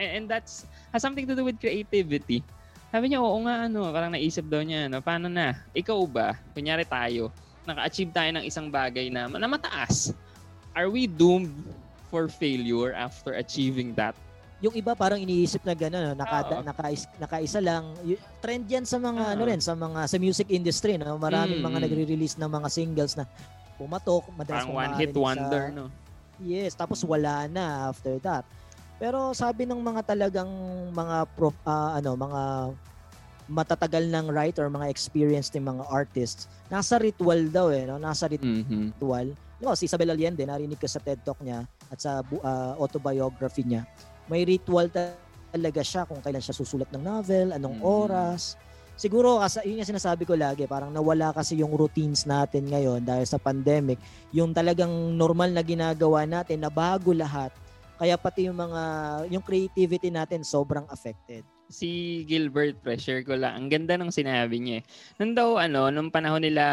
And, 0.00 0.10
and 0.10 0.24
that's 0.26 0.64
has 0.90 1.04
something 1.04 1.28
to 1.28 1.36
do 1.36 1.44
with 1.44 1.60
creativity. 1.60 2.40
Sabi 2.88 3.10
niya, 3.10 3.20
oo 3.20 3.38
nga, 3.44 3.68
ano, 3.68 3.90
parang 3.90 4.14
naisip 4.14 4.46
daw 4.48 4.62
niya, 4.64 4.88
no, 4.88 5.04
paano 5.04 5.26
na? 5.28 5.60
Ikaw 5.76 5.98
ba, 6.08 6.38
kunyari 6.54 6.86
tayo, 6.86 7.34
naka-achieve 7.66 8.14
tayo 8.14 8.30
ng 8.38 8.44
isang 8.46 8.70
bagay 8.70 9.10
na, 9.10 9.26
na 9.26 9.50
mataas. 9.50 10.14
Are 10.72 10.86
we 10.86 11.06
doomed 11.06 11.52
for 12.14 12.30
failure 12.30 12.94
after 12.94 13.34
achieving 13.34 13.90
that? 13.98 14.14
yung 14.62 14.72
iba 14.72 14.96
parang 14.96 15.20
iniisip 15.20 15.60
na 15.66 15.76
gano'n, 15.76 16.14
no? 16.14 16.24
Oo. 16.24 16.62
naka, 16.64 16.88
nakaisa, 17.20 17.60
lang. 17.60 17.92
Trend 18.40 18.64
yan 18.64 18.86
sa 18.88 18.96
mga 18.96 19.36
ano 19.36 19.42
Oo. 19.44 19.50
rin, 19.50 19.60
sa 19.60 19.76
mga 19.76 20.00
sa 20.08 20.16
music 20.16 20.48
industry, 20.48 20.96
no? 20.96 21.20
Maraming 21.20 21.60
Mm, 21.60 21.66
mga 21.68 21.78
nagre-release 21.84 22.40
ng 22.40 22.48
mga 22.48 22.68
singles 22.72 23.12
na 23.12 23.28
pumatok, 23.76 24.24
madalas 24.32 24.64
Parang 24.64 24.72
one 24.72 24.92
hit 24.96 25.12
wonder, 25.12 25.62
sa, 25.68 25.74
no? 25.74 25.86
Yes, 26.40 26.72
tapos 26.78 27.04
wala 27.04 27.44
na 27.50 27.92
after 27.92 28.16
that. 28.24 28.46
Pero 28.96 29.34
sabi 29.36 29.68
ng 29.68 29.76
mga 29.84 30.00
talagang 30.06 30.48
mga 30.96 31.28
prof, 31.36 31.52
ah, 31.68 31.98
ano, 32.00 32.16
mga 32.16 32.42
matatagal 33.44 34.08
ng 34.08 34.32
writer, 34.32 34.64
mga 34.72 34.88
experienced 34.88 35.52
ng 35.52 35.76
mga 35.76 35.84
artists, 35.92 36.48
nasa 36.72 36.96
ritual 36.96 37.52
daw 37.52 37.68
eh, 37.68 37.84
no? 37.84 38.00
Nasa 38.00 38.24
Mhm. 38.32 38.96
ritual. 38.96 39.36
No, 39.64 39.72
si 39.72 39.88
Isabel 39.88 40.12
Allende, 40.12 40.44
narinig 40.44 40.76
ko 40.76 40.84
sa 40.84 41.00
TED 41.00 41.24
Talk 41.24 41.40
niya 41.40 41.64
at 41.88 41.96
sa 41.96 42.20
ah, 42.20 42.76
autobiography 42.76 43.64
niya. 43.64 43.88
May 44.28 44.44
ritual 44.44 44.92
ta- 44.92 45.16
talaga 45.48 45.80
siya 45.80 46.04
kung 46.04 46.20
kailan 46.20 46.44
siya 46.44 46.52
susulat 46.52 46.92
ng 46.92 47.00
novel, 47.00 47.56
anong 47.56 47.80
Mm. 47.80 47.86
oras. 47.86 48.60
Siguro 48.94 49.40
kasi 49.40 49.64
yun 49.66 49.80
yung 49.82 49.90
sinasabi 49.90 50.22
ko 50.28 50.36
lagi, 50.36 50.68
parang 50.68 50.92
nawala 50.92 51.32
kasi 51.34 51.58
yung 51.58 51.72
routines 51.74 52.28
natin 52.28 52.68
ngayon 52.68 53.02
dahil 53.02 53.26
sa 53.26 53.40
pandemic. 53.40 53.98
Yung 54.30 54.54
talagang 54.54 54.92
normal 55.16 55.50
na 55.50 55.64
ginagawa 55.66 56.28
natin 56.28 56.62
na 56.62 56.70
bago 56.70 57.10
lahat. 57.10 57.50
Kaya 57.98 58.14
pati 58.20 58.46
yung 58.46 58.58
mga 58.58 58.82
yung 59.32 59.42
creativity 59.42 60.10
natin 60.14 60.46
sobrang 60.46 60.86
affected. 60.90 61.42
Si 61.68 62.22
Gilbert 62.28 62.76
Pressure 62.84 63.24
ko 63.24 63.34
lang. 63.34 63.56
Ang 63.56 63.66
ganda 63.72 63.96
ng 63.96 64.12
sinabi 64.12 64.60
niya. 64.60 64.76
eh. 64.80 64.82
Nung 65.20 65.32
daw 65.32 65.56
ano, 65.56 65.88
nung 65.88 66.12
panahon 66.12 66.44
nila 66.44 66.64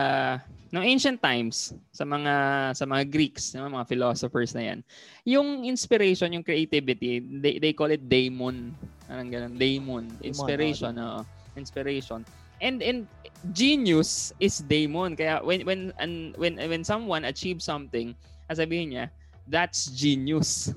nung 0.71 0.87
ancient 0.87 1.19
times 1.19 1.75
sa 1.91 2.07
mga 2.07 2.33
sa 2.71 2.87
mga 2.87 3.03
Greeks, 3.11 3.51
yung 3.53 3.75
mga 3.75 3.87
philosophers 3.91 4.55
na 4.55 4.71
yan. 4.71 4.79
Yung 5.27 5.67
inspiration, 5.67 6.31
yung 6.31 6.47
creativity, 6.47 7.19
they, 7.19 7.59
they 7.59 7.73
call 7.75 7.91
it 7.91 8.07
daemon. 8.07 8.71
Parang 9.11 9.27
ganun, 9.27 9.59
daemon, 9.59 10.07
inspiration, 10.23 10.95
oo. 10.95 11.27
inspiration. 11.59 12.23
And 12.63 12.79
and 12.79 13.03
genius 13.51 14.31
is 14.39 14.63
daemon. 14.63 15.19
Kaya 15.19 15.43
when 15.43 15.67
when 15.67 15.91
and 15.99 16.31
when 16.39 16.55
when 16.55 16.87
someone 16.87 17.27
achieves 17.27 17.67
something, 17.67 18.15
sasabihin 18.47 18.95
niya, 18.95 19.05
that's 19.51 19.91
genius 19.91 20.71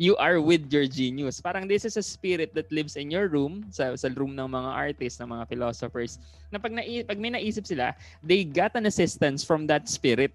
you 0.00 0.16
are 0.16 0.40
with 0.40 0.64
your 0.72 0.88
genius. 0.88 1.44
Parang 1.44 1.68
this 1.68 1.84
is 1.84 2.00
a 2.00 2.02
spirit 2.02 2.56
that 2.56 2.72
lives 2.72 2.96
in 2.96 3.12
your 3.12 3.28
room, 3.28 3.68
sa, 3.68 3.92
sa 4.00 4.08
room 4.16 4.32
ng 4.32 4.48
mga 4.48 4.70
artists, 4.72 5.20
ng 5.20 5.28
mga 5.28 5.44
philosophers, 5.44 6.16
na 6.48 6.56
pag, 6.56 6.72
nai, 6.72 7.04
pag 7.04 7.20
may 7.20 7.28
naisip 7.28 7.68
sila, 7.68 7.92
they 8.24 8.40
got 8.40 8.72
an 8.80 8.88
assistance 8.88 9.44
from 9.44 9.68
that 9.68 9.84
spirit. 9.92 10.32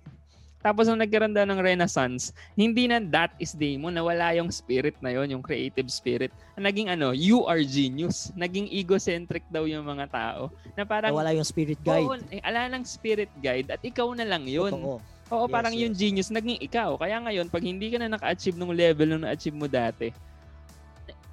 Tapos 0.61 0.85
nung 0.85 1.01
nagkaroon 1.01 1.33
daw 1.33 1.45
ng 1.45 1.61
Renaissance, 1.61 2.33
hindi 2.57 2.89
na 2.89 3.01
that 3.09 3.33
is 3.41 3.53
demon, 3.53 3.93
nawala 3.93 4.37
yung 4.37 4.49
spirit 4.53 4.97
na 5.01 5.13
yon, 5.13 5.37
yung 5.37 5.43
creative 5.45 5.89
spirit. 5.89 6.33
Naging 6.57 6.89
ano, 6.89 7.13
you 7.13 7.45
are 7.45 7.61
genius. 7.61 8.33
Naging 8.33 8.69
egocentric 8.69 9.45
daw 9.49 9.69
yung 9.69 9.85
mga 9.85 10.09
tao. 10.09 10.49
Na 10.73 10.85
parang, 10.85 11.13
Nawala 11.13 11.37
yung 11.37 11.45
spirit 11.45 11.77
guide. 11.85 12.05
Oo, 12.05 12.17
eh, 12.33 12.41
ala 12.41 12.65
ng 12.69 12.81
spirit 12.85 13.29
guide 13.41 13.77
at 13.77 13.81
ikaw 13.81 14.09
na 14.13 14.25
lang 14.25 14.45
yun. 14.45 14.73
Totoo. 14.73 15.14
Oo, 15.27 15.49
Yes, 15.49 15.53
parang 15.53 15.73
yung 15.73 15.93
yes. 15.93 15.99
genius 15.99 16.29
naging 16.29 16.59
ikaw. 16.59 16.95
Kaya 16.95 17.17
ngayon, 17.17 17.49
pag 17.49 17.61
hindi 17.61 17.89
ka 17.89 17.97
na 17.97 18.13
naka-achieve 18.13 18.55
ng 18.55 18.69
level 18.69 19.07
na 19.09 19.29
na-achieve 19.29 19.57
mo 19.57 19.65
dati, 19.65 20.13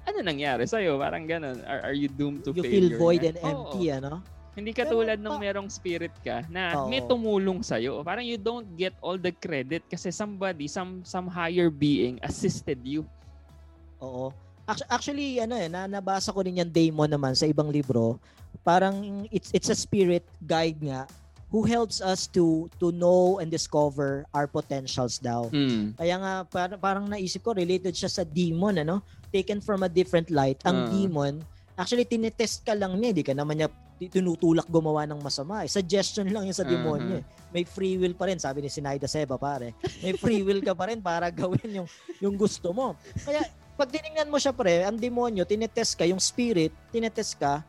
ano 0.03 0.17
nangyari 0.19 0.65
sa'yo? 0.65 0.97
Parang 0.97 1.23
ganun. 1.23 1.61
Are, 1.63 1.87
are 1.87 1.95
you 1.95 2.09
doomed 2.09 2.41
to 2.43 2.51
You 2.51 2.59
failure? 2.59 2.97
feel 2.97 2.99
void 2.99 3.21
na? 3.21 3.29
and 3.29 3.37
Oo. 3.39 3.47
empty, 3.69 3.83
ano? 3.89 4.19
Hindi 4.53 4.69
katulad 4.69 5.17
nung 5.17 5.37
merong 5.37 5.65
spirit 5.65 6.13
ka 6.21 6.45
na 6.47 6.73
Oo. 6.75 6.85
may 6.85 7.01
tumulong 7.01 7.61
sa'yo. 7.61 8.01
Parang 8.01 8.21
you 8.21 8.37
don't 8.37 8.67
get 8.73 8.93
all 8.99 9.15
the 9.15 9.31
credit 9.31 9.81
kasi 9.87 10.09
somebody, 10.09 10.65
some 10.65 11.01
some 11.01 11.25
higher 11.25 11.69
being 11.69 12.21
assisted 12.21 12.77
you. 12.83 13.01
Oo. 13.97 14.29
Actu- 14.63 14.85
Actually, 14.87 15.37
ano 15.37 15.53
eh, 15.53 15.67
na 15.67 15.85
nabasa 15.87 16.29
ko 16.29 16.39
rin 16.39 16.55
yung 16.55 16.69
daemon 16.69 17.09
naman 17.09 17.33
sa 17.33 17.45
ibang 17.45 17.67
libro. 17.67 18.21
Parang 18.61 18.95
it's 19.27 19.49
it's 19.51 19.67
a 19.67 19.75
spirit 19.75 20.21
guide 20.39 20.77
nga 20.79 21.09
who 21.53 21.61
helps 21.61 22.01
us 22.01 22.25
to 22.25 22.65
to 22.81 22.89
know 22.97 23.37
and 23.37 23.53
discover 23.53 24.25
our 24.33 24.49
potentials 24.49 25.21
daw. 25.21 25.45
Mm. 25.53 25.93
Kaya 25.93 26.15
nga 26.17 26.33
parang, 26.49 26.79
parang 26.81 27.05
naisip 27.05 27.45
ko 27.45 27.53
related 27.53 27.93
siya 27.93 28.09
sa 28.09 28.25
demon 28.25 28.81
ano, 28.81 29.05
taken 29.29 29.61
from 29.61 29.85
a 29.85 29.89
different 29.89 30.33
light. 30.33 30.57
Ang 30.65 30.89
demon, 30.89 31.45
actually 31.77 32.09
tinetest 32.09 32.65
ka 32.65 32.73
lang 32.73 32.97
niya, 32.97 33.13
di 33.13 33.21
ka 33.21 33.37
naman 33.37 33.61
niya 33.61 33.69
tinutulak 34.09 34.65
gumawa 34.67 35.05
ng 35.05 35.21
masama. 35.21 35.61
Eh. 35.63 35.69
Suggestion 35.69 36.25
lang 36.33 36.49
yun 36.49 36.57
sa 36.57 36.65
demonyo. 36.65 37.21
eh. 37.21 37.23
May 37.53 37.63
free 37.63 37.95
will 38.01 38.17
pa 38.17 38.25
rin, 38.27 38.41
sabi 38.41 38.65
ni 38.65 38.67
Sinaida 38.67 39.05
Seba 39.05 39.37
pare. 39.37 39.77
May 40.01 40.17
free 40.17 40.41
will 40.41 40.59
ka 40.59 40.73
pa 40.73 40.89
rin 40.89 40.99
para 40.99 41.29
gawin 41.39 41.85
yung 41.85 41.87
yung 42.17 42.35
gusto 42.35 42.73
mo. 42.73 42.97
Kaya 43.21 43.45
pag 43.77 43.93
tiningnan 43.93 44.27
mo 44.27 44.41
siya 44.41 44.51
pre, 44.51 44.83
ang 44.83 44.97
demonyo, 44.97 45.45
tinetest 45.45 45.95
ka, 45.95 46.03
yung 46.09 46.19
spirit, 46.19 46.73
tinetest 46.89 47.37
ka 47.37 47.61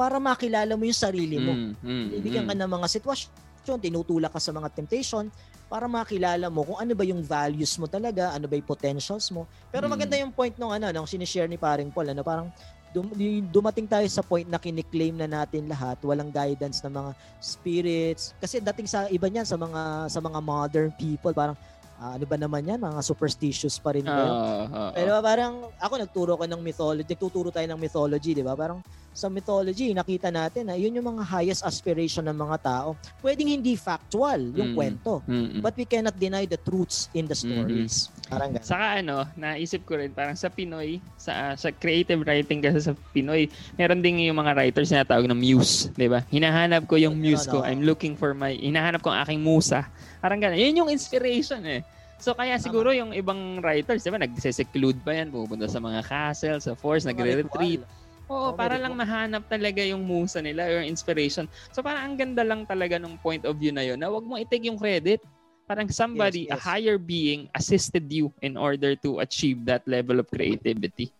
para 0.00 0.16
makilala 0.16 0.72
mo 0.80 0.88
yung 0.88 0.96
sarili 0.96 1.36
mo. 1.36 1.52
Mm, 1.52 1.76
mm, 1.76 2.06
Bibigyan 2.08 2.48
ka 2.48 2.56
mm. 2.56 2.60
ng 2.64 2.70
mga 2.72 2.86
sitwasyon, 2.88 3.78
tinutulak 3.84 4.32
ka 4.32 4.40
sa 4.40 4.48
mga 4.48 4.72
temptation 4.72 5.28
para 5.68 5.84
makilala 5.84 6.48
mo 6.48 6.64
kung 6.64 6.80
ano 6.80 6.96
ba 6.96 7.04
yung 7.04 7.20
values 7.20 7.76
mo 7.76 7.84
talaga, 7.84 8.32
ano 8.32 8.48
ba 8.48 8.56
yung 8.56 8.64
potentials 8.64 9.28
mo. 9.28 9.44
Pero 9.68 9.84
Mm. 9.84 9.92
maganda 9.92 10.16
yung 10.16 10.32
point 10.32 10.56
nung 10.56 10.72
ano, 10.72 10.88
nung 10.88 11.04
sinishare 11.04 11.52
ni 11.52 11.60
paring 11.60 11.92
Paul, 11.92 12.16
ano, 12.16 12.24
parang 12.24 12.48
dum- 12.96 13.12
dumating 13.52 13.84
tayo 13.84 14.08
sa 14.08 14.24
point 14.24 14.48
na 14.48 14.56
kiniklaim 14.56 15.20
na 15.20 15.28
natin 15.28 15.68
lahat, 15.68 16.00
walang 16.00 16.32
guidance 16.32 16.80
ng 16.80 16.96
mga 16.96 17.10
spirits. 17.36 18.32
Kasi 18.40 18.56
dating 18.56 18.88
sa 18.88 19.04
iba 19.12 19.28
niyan 19.28 19.44
sa 19.44 19.60
mga 19.60 20.08
sa 20.08 20.18
mga 20.24 20.40
modern 20.40 20.90
people, 20.96 21.36
parang 21.36 21.60
ah, 22.00 22.16
ano 22.16 22.24
ba 22.24 22.40
naman 22.40 22.64
yan, 22.64 22.80
mga 22.80 23.04
superstitious 23.04 23.76
pa 23.76 23.92
rin 23.92 24.08
kayo. 24.08 24.32
Oo, 24.32 24.64
oo. 24.64 24.90
Pero 24.96 25.12
parang 25.20 25.68
ako 25.76 25.94
nagturo 26.00 26.32
ko 26.40 26.48
ng 26.48 26.64
mythology, 26.64 27.04
nagtuturo 27.04 27.52
tayo 27.52 27.68
ng 27.68 27.76
mythology, 27.76 28.32
di 28.32 28.40
ba? 28.40 28.56
Parang 28.56 28.80
sa 29.10 29.26
mythology, 29.26 29.90
nakita 29.90 30.30
natin 30.30 30.70
na 30.70 30.78
yun 30.78 30.94
yung 30.94 31.18
mga 31.18 31.26
highest 31.26 31.66
aspiration 31.66 32.22
ng 32.22 32.38
mga 32.38 32.56
tao. 32.62 32.88
Pwedeng 33.18 33.50
hindi 33.50 33.74
factual 33.74 34.54
yung 34.54 34.72
Mm. 34.72 34.76
kwento, 34.78 35.12
Mm, 35.26 35.34
mm. 35.34 35.60
but 35.60 35.74
we 35.74 35.82
cannot 35.82 36.14
deny 36.14 36.46
the 36.46 36.56
truths 36.56 37.10
in 37.10 37.26
the 37.26 37.34
stories. 37.34 38.06
Parang 38.30 38.54
ganun. 38.54 38.64
Saka 38.64 38.86
ano, 39.02 39.16
naisip 39.34 39.82
ko 39.82 39.98
rin 39.98 40.14
parang 40.14 40.38
sa 40.38 40.46
Pinoy, 40.46 41.02
sa 41.18 41.52
sa 41.54 41.68
creative 41.68 42.22
writing 42.22 42.62
kasi 42.62 42.78
sa 42.80 42.94
Pinoy, 43.10 43.50
meron 43.74 43.98
din 43.98 44.22
yung 44.22 44.38
mga 44.38 44.54
writers 44.54 44.94
na 44.94 45.02
tawag 45.02 45.26
na 45.26 45.34
muse, 45.34 45.90
'di 45.92 46.06
ba? 46.06 46.22
Hinahanap 46.30 46.86
ko 46.86 46.94
yung 46.94 47.18
muse 47.18 47.44
ko. 47.44 47.60
Oo. 47.60 47.66
I'm 47.66 47.82
looking 47.82 48.14
for 48.14 48.30
my 48.30 48.54
hinahanap 48.54 49.02
ko 49.02 49.10
ang 49.10 49.26
aking 49.26 49.42
musa. 49.42 49.90
Parang 50.22 50.38
ganun. 50.38 50.56
Yun 50.56 50.86
yung 50.86 50.90
inspiration 50.90 51.60
eh. 51.66 51.82
So 52.20 52.36
kaya 52.36 52.60
siguro 52.60 52.92
yung 52.92 53.10
ibang 53.10 53.58
writers, 53.58 54.04
'di 54.04 54.12
ba, 54.12 54.20
nagse-seclude 54.20 55.00
pa 55.00 55.16
yan, 55.16 55.32
pupunta 55.32 55.64
sa 55.66 55.80
mga 55.80 56.04
castle, 56.04 56.60
sa 56.60 56.76
forest, 56.76 57.08
nagre-retreat. 57.08 57.80
ritual. 57.80 57.98
Oo, 58.30 58.54
Oo, 58.54 58.54
para 58.54 58.78
may 58.78 58.82
lang 58.86 58.94
mahanap 58.94 59.42
talaga 59.44 59.82
yung 59.82 60.00
musa 60.00 60.38
nila 60.38 60.62
or 60.64 60.86
inspiration. 60.86 61.44
So 61.68 61.82
parang 61.82 62.06
ang 62.06 62.16
ganda 62.16 62.46
lang 62.46 62.62
talaga 62.62 62.94
nung 62.94 63.18
point 63.18 63.42
of 63.42 63.58
view 63.58 63.74
na 63.74 63.82
yun 63.82 63.98
na 63.98 64.06
wag 64.06 64.22
mo 64.22 64.38
i-take 64.38 64.70
yung 64.70 64.78
credit. 64.78 65.18
Parang 65.66 65.86
somebody, 65.86 66.46
Yes, 66.46 66.54
a 66.54 66.56
yes. 66.56 66.62
higher 66.64 66.96
being 66.96 67.46
assisted 67.52 68.06
you 68.06 68.30
in 68.40 68.54
order 68.54 68.94
to 68.96 69.18
achieve 69.18 69.62
that 69.64 69.82
level 69.84 70.18
of 70.18 70.26
creativity. 70.26 71.10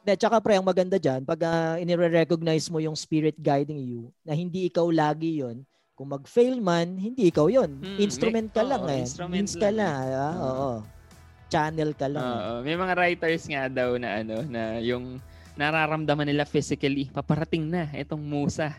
De, 0.00 0.14
tsaka 0.14 0.38
pre, 0.38 0.54
ang 0.54 0.66
maganda 0.66 0.94
dyan, 0.94 1.22
pag 1.22 1.38
uh, 1.40 1.74
inire-recognize 1.76 2.66
mo 2.68 2.78
yung 2.78 2.94
spirit 2.94 3.34
guiding 3.36 3.78
you, 3.80 4.02
na 4.20 4.34
hindi 4.34 4.66
ikaw 4.66 4.86
lagi 4.86 5.40
yon 5.40 5.62
kung 5.94 6.10
mag-fail 6.10 6.58
man, 6.58 6.90
hindi 6.92 7.30
ikaw 7.30 7.46
yon 7.46 7.70
Hmm, 7.70 7.98
Instrument 7.98 8.50
ka 8.50 8.60
may- 8.60 8.68
lang 8.68 8.82
eh. 8.92 9.00
instrument 9.00 9.34
Means 9.40 9.54
ka 9.54 9.70
lang. 9.70 10.06
Oo. 10.10 10.42
Oo. 10.42 10.72
Channel 11.46 11.90
ka 11.94 12.06
lang. 12.06 12.18
eh. 12.20 12.34
Oo, 12.34 12.52
may 12.62 12.74
mga 12.74 12.94
writers 12.94 13.42
nga 13.46 13.62
daw 13.68 13.94
na 13.94 14.08
ano 14.20 14.36
na 14.44 14.62
yung 14.80 15.22
nararamdaman 15.54 16.26
nila 16.26 16.44
physically, 16.44 17.08
paparating 17.08 17.64
na 17.64 17.86
itong 17.92 18.20
musa. 18.20 18.74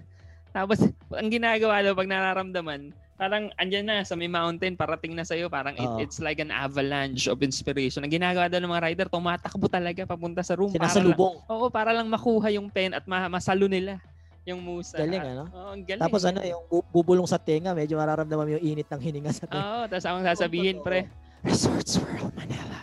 Tapos 0.52 0.80
ang 1.10 1.28
ginagawa 1.28 1.80
daw 1.82 1.92
pag 1.92 2.08
nararamdaman, 2.08 2.92
parang 3.16 3.48
andyan 3.56 3.84
na 3.86 4.04
sa 4.04 4.14
may 4.14 4.28
mountain, 4.28 4.76
parating 4.76 5.12
na 5.12 5.24
sa'yo. 5.24 5.48
Parang 5.48 5.72
it- 5.74 5.84
Oo. 5.86 6.00
it's 6.00 6.20
like 6.20 6.38
an 6.38 6.52
avalanche 6.52 7.28
of 7.28 7.40
inspiration. 7.40 8.04
Ang 8.04 8.12
ginagawa 8.12 8.48
daw 8.48 8.60
ng 8.60 8.68
mga 8.68 8.82
writer, 8.82 9.08
tumatakbo 9.08 9.68
talaga 9.68 10.04
papunta 10.04 10.44
sa 10.44 10.54
room. 10.54 10.68
para 10.70 10.84
lang- 10.84 10.92
Sinasalubong. 10.92 11.36
Oo, 11.46 11.66
para 11.68 11.92
lang 11.92 12.08
makuha 12.08 12.52
yung 12.52 12.68
pen 12.68 12.92
at 12.92 13.04
ma- 13.06 13.28
masalo 13.30 13.68
nila 13.68 14.00
yung 14.44 14.60
musa. 14.60 14.96
Galing, 14.96 15.24
ano? 15.26 15.44
Oo, 15.50 15.70
ang 15.74 15.82
galing. 15.82 16.04
Tapos 16.04 16.22
ano, 16.24 16.40
yung 16.40 16.64
bu- 16.70 16.88
bubulong 16.94 17.26
sa 17.26 17.40
tenga, 17.40 17.72
medyo 17.72 17.96
mararamdaman 17.96 18.60
yung 18.60 18.64
init 18.76 18.88
ng 18.88 19.02
hininga 19.02 19.32
sa 19.32 19.48
tenga. 19.48 19.64
Oo, 19.64 19.82
tapos 19.88 20.06
akong 20.06 20.28
sasabihin, 20.30 20.80
pre, 20.82 21.08
Resorts 21.42 21.98
World 21.98 22.32
Manila. 22.32 22.80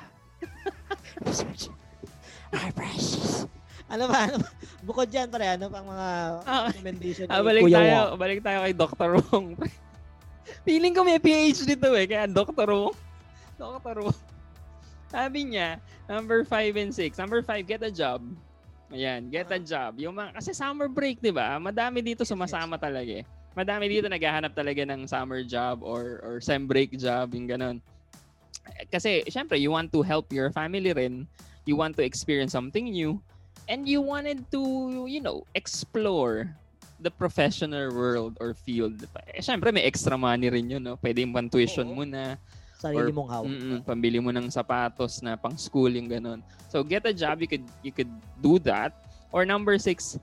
Resorts. 1.24 1.68
My 2.50 2.68
precious. 2.70 3.48
Ano 3.92 4.08
ba? 4.08 4.24
Ano 4.24 4.40
ba? 4.40 4.48
Bukod 4.88 5.06
dyan, 5.06 5.28
pare, 5.28 5.52
ano 5.52 5.68
pang 5.68 5.84
mga 5.84 6.08
Ah, 6.48 6.66
recommendation 6.72 7.26
Ah, 7.28 7.44
balik 7.44 7.62
Kuya 7.62 7.76
tayo, 7.78 7.92
Wong? 7.92 8.18
balik 8.18 8.40
tayo 8.40 8.58
kay 8.64 8.74
Dr. 8.74 9.10
Wong. 9.28 9.46
Feeling 10.66 10.94
ko 10.96 11.04
may 11.04 11.20
PhD 11.20 11.76
to 11.76 11.92
eh, 11.94 12.06
kaya 12.08 12.24
Dr. 12.26 12.68
Wong. 12.72 12.96
Dr. 13.60 13.96
Wong. 14.00 14.18
Sabi 15.12 15.40
niya, 15.44 15.76
number 16.08 16.40
5 16.42 16.80
and 16.80 16.92
6. 16.96 17.20
Number 17.20 17.44
5, 17.44 17.68
get 17.68 17.84
a 17.84 17.92
job. 17.92 18.24
Ayan, 18.88 19.28
get 19.28 19.52
a 19.52 19.60
job. 19.60 20.00
Yung 20.00 20.16
mga, 20.16 20.40
kasi 20.40 20.56
summer 20.56 20.88
break, 20.88 21.20
di 21.20 21.32
ba? 21.32 21.60
Madami 21.60 22.00
dito 22.00 22.24
sumasama 22.24 22.80
talaga 22.80 23.20
eh. 23.20 23.24
Madami 23.52 23.84
dito 23.88 24.08
naghahanap 24.08 24.56
talaga 24.56 24.80
ng 24.88 25.04
summer 25.04 25.44
job 25.44 25.84
or 25.84 26.24
or 26.24 26.40
sem 26.40 26.64
break 26.64 26.96
job, 26.96 27.36
yung 27.36 27.44
ganun. 27.44 27.76
Kasi, 28.88 29.20
syempre, 29.28 29.60
you 29.60 29.68
want 29.68 29.92
to 29.92 30.00
help 30.00 30.32
your 30.32 30.48
family 30.48 30.96
rin. 30.96 31.28
You 31.68 31.76
want 31.76 31.92
to 32.00 32.04
experience 32.04 32.56
something 32.56 32.88
new. 32.88 33.20
And 33.68 33.88
you 33.88 34.02
wanted 34.02 34.44
to, 34.50 34.60
you 35.06 35.20
know, 35.20 35.46
explore 35.54 36.50
the 36.98 37.10
professional 37.10 37.90
world 37.90 38.38
or 38.38 38.54
field. 38.54 39.02
Eh, 39.34 39.42
syempre, 39.42 39.74
may 39.74 39.82
extra 39.82 40.14
money 40.14 40.50
rin 40.50 40.70
yun, 40.70 40.82
no? 40.82 40.94
Pwede 40.96 41.22
yung 41.22 41.34
pan-tuition 41.34 41.90
Oo. 41.90 41.96
mo 41.98 42.04
na. 42.06 42.38
Sarili 42.78 43.10
or- 43.10 43.14
mong 43.14 43.30
hawak. 43.30 43.46
Mm-mm, 43.50 43.78
pambili 43.86 44.18
mo 44.18 44.30
ng 44.30 44.50
sapatos 44.50 45.22
na 45.22 45.38
pang 45.38 45.54
school 45.54 45.90
yung 45.90 46.10
ganun. 46.10 46.42
So 46.70 46.82
get 46.82 47.06
a 47.06 47.14
job, 47.14 47.38
you 47.38 47.46
could 47.46 47.66
you 47.82 47.94
could 47.94 48.10
do 48.42 48.58
that. 48.66 48.90
Or 49.30 49.46
number 49.46 49.78
six, 49.78 50.18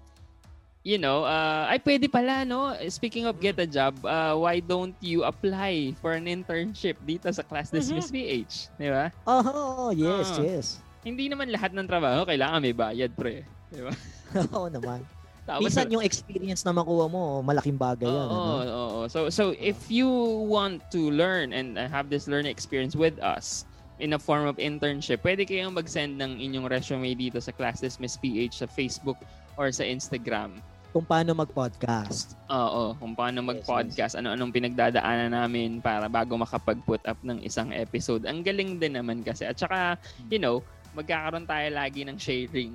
you 0.83 0.99
know, 0.99 1.23
uh, 1.23 1.71
ay 1.71 1.79
pwede 1.79 2.11
pala 2.11 2.43
no. 2.43 2.75
Speaking 2.91 3.27
of 3.31 3.39
get 3.39 3.55
a 3.59 3.67
job, 3.67 3.95
uh, 4.03 4.35
why 4.35 4.59
don't 4.59 4.95
you 4.99 5.23
apply 5.23 5.95
for 6.03 6.11
an 6.15 6.27
internship 6.27 6.99
dito 7.07 7.31
sa 7.31 7.43
Class 7.47 7.71
Dismiss 7.71 8.11
PH, 8.11 8.75
di 8.75 8.91
ba? 8.91 9.07
Oh, 9.23 9.91
yes, 9.95 10.35
Ah. 10.35 10.43
yes. 10.43 10.67
Hindi 11.03 11.31
naman 11.31 11.47
lahat 11.47 11.71
ng 11.71 11.87
trabaho 11.87 12.27
kailangan 12.27 12.59
may 12.59 12.75
bayad, 12.75 13.11
pre. 13.15 13.47
Di 13.71 13.81
ba? 13.83 13.93
Oo 14.55 14.67
naman. 14.67 15.03
Tapos, 15.49 15.65
Minsan 15.65 15.89
yung 15.89 16.05
experience 16.05 16.61
na 16.61 16.69
makuha 16.69 17.09
mo, 17.09 17.41
malaking 17.41 17.73
bagay 17.73 18.05
yan. 18.05 18.27
Oo, 18.29 18.37
ano? 18.37 18.45
oo, 18.45 18.69
oo. 18.69 19.01
So 19.09 19.33
so 19.33 19.43
if 19.57 19.89
you 19.89 20.05
want 20.45 20.85
to 20.93 21.09
learn 21.09 21.57
and 21.57 21.73
have 21.73 22.13
this 22.13 22.29
learning 22.29 22.53
experience 22.53 22.93
with 22.93 23.17
us 23.17 23.65
in 23.97 24.13
a 24.13 24.21
form 24.21 24.45
of 24.45 24.61
internship, 24.61 25.25
pwede 25.25 25.49
kayong 25.49 25.73
mag-send 25.73 26.21
ng 26.21 26.37
inyong 26.37 26.69
resume 26.69 27.17
dito 27.17 27.41
sa 27.41 27.49
Class 27.49 27.81
Dismiss 27.81 28.21
PH 28.21 28.61
sa 28.61 28.67
Facebook 28.69 29.17
or 29.57 29.73
sa 29.73 29.81
Instagram. 29.81 30.61
Kung 30.93 31.05
paano 31.05 31.33
mag-podcast. 31.33 32.33
Oo, 32.49 32.97
kung 32.97 33.13
paano 33.17 33.41
mag-podcast, 33.45 34.17
ano-anong 34.17 34.49
pinagdadaanan 34.53 35.33
namin 35.33 35.81
para 35.81 36.09
bago 36.09 36.33
makapag-put 36.37 37.01
up 37.05 37.17
ng 37.21 37.41
isang 37.45 37.69
episode. 37.73 38.25
Ang 38.25 38.41
galing 38.41 38.81
din 38.81 38.97
naman 38.97 39.21
kasi. 39.21 39.45
At 39.45 39.57
saka, 39.57 40.01
you 40.33 40.41
know, 40.41 40.65
magkakaroon 40.93 41.45
tayo 41.45 41.67
lagi 41.73 42.01
ng 42.05 42.17
sharing 42.17 42.73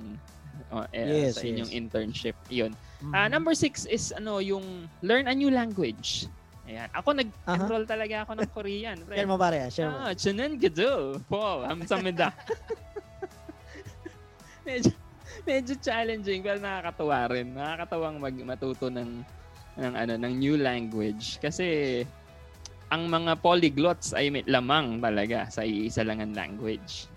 uh, 0.71 0.87
eh, 0.91 1.29
Yes, 1.29 1.39
sa 1.39 1.45
inyong 1.45 1.71
yes. 1.71 1.79
internship. 1.79 2.35
Yun. 2.47 2.71
Mhm. 3.03 3.13
Ah, 3.13 3.27
number 3.27 3.53
six 3.53 3.85
is 3.85 4.15
ano 4.15 4.39
yung 4.39 4.87
learn 5.03 5.27
a 5.27 5.35
new 5.35 5.51
language. 5.51 6.27
Ayan. 6.65 6.89
Ako 6.97 7.13
nag-enroll 7.13 7.85
talaga 7.85 8.25
ako 8.25 8.31
ng 8.41 8.49
Korean. 8.49 8.97
Share 9.13 9.29
mo 9.29 9.37
pare, 9.37 9.69
share 9.69 9.89
mo. 9.93 9.97
Ah, 10.01 10.13
chunan 10.17 10.57
gado. 10.57 11.21
Po, 11.29 11.61
hamsamida. 11.61 12.33
medyo, 14.65 14.91
medyo 15.45 15.73
challenging 15.77 16.41
pero 16.41 16.57
nakakatuwa 16.57 17.29
rin. 17.29 17.53
Nakakatawang 17.53 18.17
mag 18.17 18.35
matuto 18.41 18.89
ng 18.89 19.21
ng 19.75 19.93
ano 19.93 20.13
ng 20.15 20.33
new 20.39 20.55
language 20.55 21.35
kasi 21.43 22.01
ang 22.87 23.11
mga 23.11 23.43
polyglots 23.43 24.15
ay 24.15 24.31
may 24.31 24.41
lamang 24.47 25.03
talaga 25.03 25.51
sa 25.51 25.61
iisa 25.67 26.01
lang 26.01 26.23
ang 26.23 26.33
language. 26.33 27.11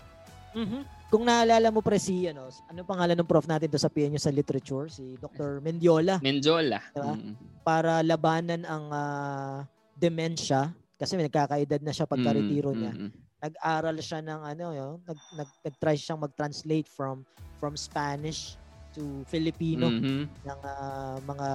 Mhm. 0.51 0.81
Kung 1.09 1.25
naalala 1.25 1.73
mo 1.73 1.81
pre 1.81 1.97
si 1.97 2.25
ano, 2.25 2.45
ano 2.69 2.79
pangalan 2.83 3.17
ng 3.17 3.25
prof 3.25 3.45
natin 3.45 3.65
doon 3.65 3.81
sa 3.81 3.89
PNU 3.89 4.17
sa 4.17 4.29
literature, 4.29 4.85
si 4.87 5.17
Dr. 5.17 5.57
Mendiola 5.57 6.21
Menjola. 6.21 6.77
Diba? 6.87 7.13
Mm. 7.13 7.33
para 7.61 8.01
labanan 8.01 8.61
ang 8.63 8.85
ah, 8.89 9.57
dementia 9.93 10.69
kasi 10.95 11.15
may 11.15 11.25
nagkakaedad 11.25 11.81
na 11.81 11.89
siya 11.89 12.05
pagka-retiro 12.05 12.71
Mm, 12.71 12.77
niya. 12.77 12.93
mm, 12.93 13.01
mm. 13.03 13.11
Nag-aral 13.39 13.97
siya 13.99 14.19
ng 14.19 14.41
ano, 14.43 14.65
yun, 14.69 14.93
nag, 15.01 15.19
nag, 15.33 15.49
nag-try 15.63 15.95
siyang 15.95 16.19
mag-translate 16.19 16.85
from 16.85 17.23
from 17.55 17.73
Spanish 17.73 18.59
to 18.91 19.23
Filipino 19.25 19.87
Mhm. 19.87 20.27
ng 20.43 20.59
ah, 20.61 21.17
mga 21.19 21.47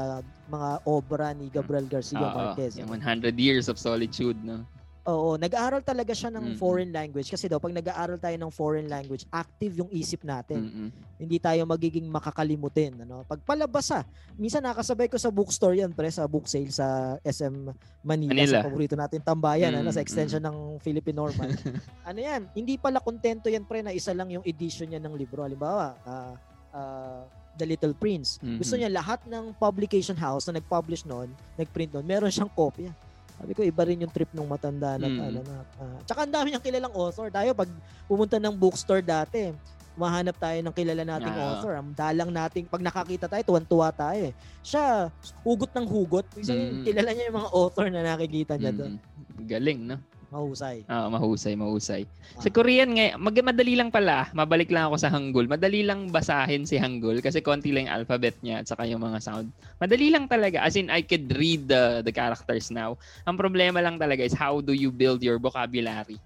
mga 0.49 0.69
obra 0.85 1.31
ni 1.31 1.47
Gabriel 1.49 1.87
Garcia 1.87 2.19
Oo, 2.21 2.31
Marquez. 2.33 2.75
yung 2.75 2.89
ano. 2.89 2.99
100 2.99 3.37
years 3.37 3.67
of 3.69 3.77
solitude, 3.77 4.39
no? 4.41 4.67
Oo, 5.05 5.37
nag-aaral 5.37 5.85
talaga 5.85 6.17
siya 6.17 6.33
ng 6.33 6.53
Mm. 6.53 6.57
foreign 6.57 6.89
language 6.89 7.29
kasi 7.29 7.45
daw 7.45 7.61
pag 7.61 7.77
nag-aaral 7.77 8.17
tayo 8.17 8.33
ng 8.41 8.49
foreign 8.49 8.89
language, 8.89 9.29
active 9.29 9.77
yung 9.77 9.93
isip 9.93 10.25
natin. 10.25 10.65
Mm-mm. 10.65 10.89
Hindi 11.21 11.37
tayo 11.37 11.69
magiging 11.69 12.09
makakalimutin, 12.09 13.05
ano. 13.05 13.21
Pag 13.23 13.45
palabas 13.45 13.93
ah, 13.93 14.01
minsan 14.35 14.65
nakasabay 14.65 15.05
ko 15.07 15.21
sa 15.21 15.29
bookstore 15.29 15.77
yan 15.77 15.93
pre 15.93 16.09
sa 16.09 16.25
book 16.25 16.49
sale 16.49 16.73
sa 16.73 17.21
SM 17.21 17.69
Manila, 18.01 18.33
Manila. 18.33 18.49
sa 18.51 18.65
paborito 18.65 18.97
natin 18.97 19.21
tambayan, 19.21 19.77
ano, 19.77 19.89
Mm, 19.89 19.93
sa 19.93 20.01
extension 20.01 20.41
ng 20.41 20.81
Philippine 20.81 21.21
Normal. 21.21 21.53
ano 22.09 22.19
yan, 22.19 22.49
hindi 22.51 22.81
pala 22.81 22.97
kontento 22.97 23.53
yan 23.53 23.63
pre 23.63 23.85
na 23.85 23.93
isa 23.93 24.11
lang 24.11 24.33
yung 24.33 24.43
edition 24.43 24.89
niya 24.89 25.01
ng 25.01 25.13
libro. 25.13 25.45
Halimbawa, 25.45 26.01
ah, 26.01 26.33
ah, 26.73 27.23
The 27.55 27.69
Little 27.69 27.93
Prince. 27.93 28.41
Gusto 28.41 28.75
Mhm. 28.75 28.81
niya 28.81 28.91
lahat 28.91 29.21
ng 29.29 29.53
publication 29.55 30.17
house 30.17 30.49
na 30.49 30.57
nag-publish 30.57 31.05
noon, 31.05 31.29
nag-print 31.55 31.93
noon, 31.93 32.03
meron 32.03 32.27
siyang 32.27 32.51
kopya. 32.51 32.89
Sabi 33.35 33.53
ko, 33.53 33.61
iba 33.61 33.83
rin 33.83 33.99
yung 34.01 34.13
trip 34.15 34.31
ng 34.31 34.47
matanda 34.47 34.95
na, 34.95 35.07
Mm. 35.07 35.21
ano 35.21 35.41
na. 35.43 35.57
ah, 35.77 35.99
tsaka 36.07 36.23
ang 36.23 36.33
dami 36.33 36.47
niyang 36.51 36.65
kilalang 36.65 36.95
author. 36.95 37.29
Tayo, 37.29 37.51
pag 37.53 37.71
pumunta 38.07 38.39
ng 38.39 38.55
bookstore 38.55 39.03
dati, 39.03 39.51
mahanap 39.95 40.35
tayo 40.39 40.59
ng 40.59 40.75
kilala 40.75 41.03
nating 41.03 41.35
Oo. 41.35 41.43
author. 41.45 41.73
Ang 41.79 41.95
dalang 41.95 42.31
nating, 42.31 42.67
pag 42.67 42.83
nakakita 42.83 43.27
tayo, 43.27 43.43
tuwan-tuwa 43.45 43.91
tayo 43.91 44.31
eh. 44.31 44.35
Siya, 44.61 45.11
hugot 45.43 45.71
ng 45.71 45.87
hugot. 45.87 46.27
Sabihin, 46.37 46.83
Mm. 46.83 46.85
kilala 46.87 47.11
niya 47.11 47.25
yung 47.31 47.39
mga 47.39 47.51
author 47.53 47.87
na 47.91 48.01
nakikita 48.03 48.55
niya 48.55 48.73
doon. 48.73 48.93
Mm, 48.99 49.47
Galing, 49.47 49.81
no? 49.85 49.97
Mahusay. 50.35 50.83
Ah, 50.91 51.07
mahusay, 51.07 51.55
mahusay. 51.55 52.03
Ah. 52.35 52.43
Sa 52.43 52.51
Korean 52.51 52.91
nga, 52.99 53.15
mag 53.15 53.39
madali 53.39 53.79
lang 53.79 53.95
pala. 53.95 54.27
Mabalik 54.35 54.67
lang 54.75 54.91
ako 54.91 54.99
sa 54.99 55.07
Hangul. 55.15 55.47
Madali 55.47 55.87
lang 55.87 56.11
basahin 56.11 56.67
si 56.67 56.75
Hangul 56.75 57.23
kasi 57.23 57.39
konti 57.39 57.71
lang 57.71 57.87
yung 57.87 58.03
alphabet 58.03 58.35
niya 58.43 58.59
at 58.59 58.67
saka 58.67 58.83
yung 58.83 58.99
mga 58.99 59.23
sound. 59.23 59.47
Madali 59.79 60.11
lang 60.11 60.27
talaga. 60.27 60.59
As 60.59 60.75
in, 60.75 60.91
I 60.91 61.07
could 61.07 61.31
read 61.39 61.71
the, 61.71 62.03
the 62.03 62.11
characters 62.11 62.75
now. 62.75 62.99
Ang 63.31 63.39
problema 63.39 63.79
lang 63.79 63.95
talaga 63.95 64.27
is 64.27 64.35
how 64.35 64.59
do 64.59 64.75
you 64.75 64.91
build 64.91 65.23
your 65.23 65.39
vocabulary? 65.39 66.19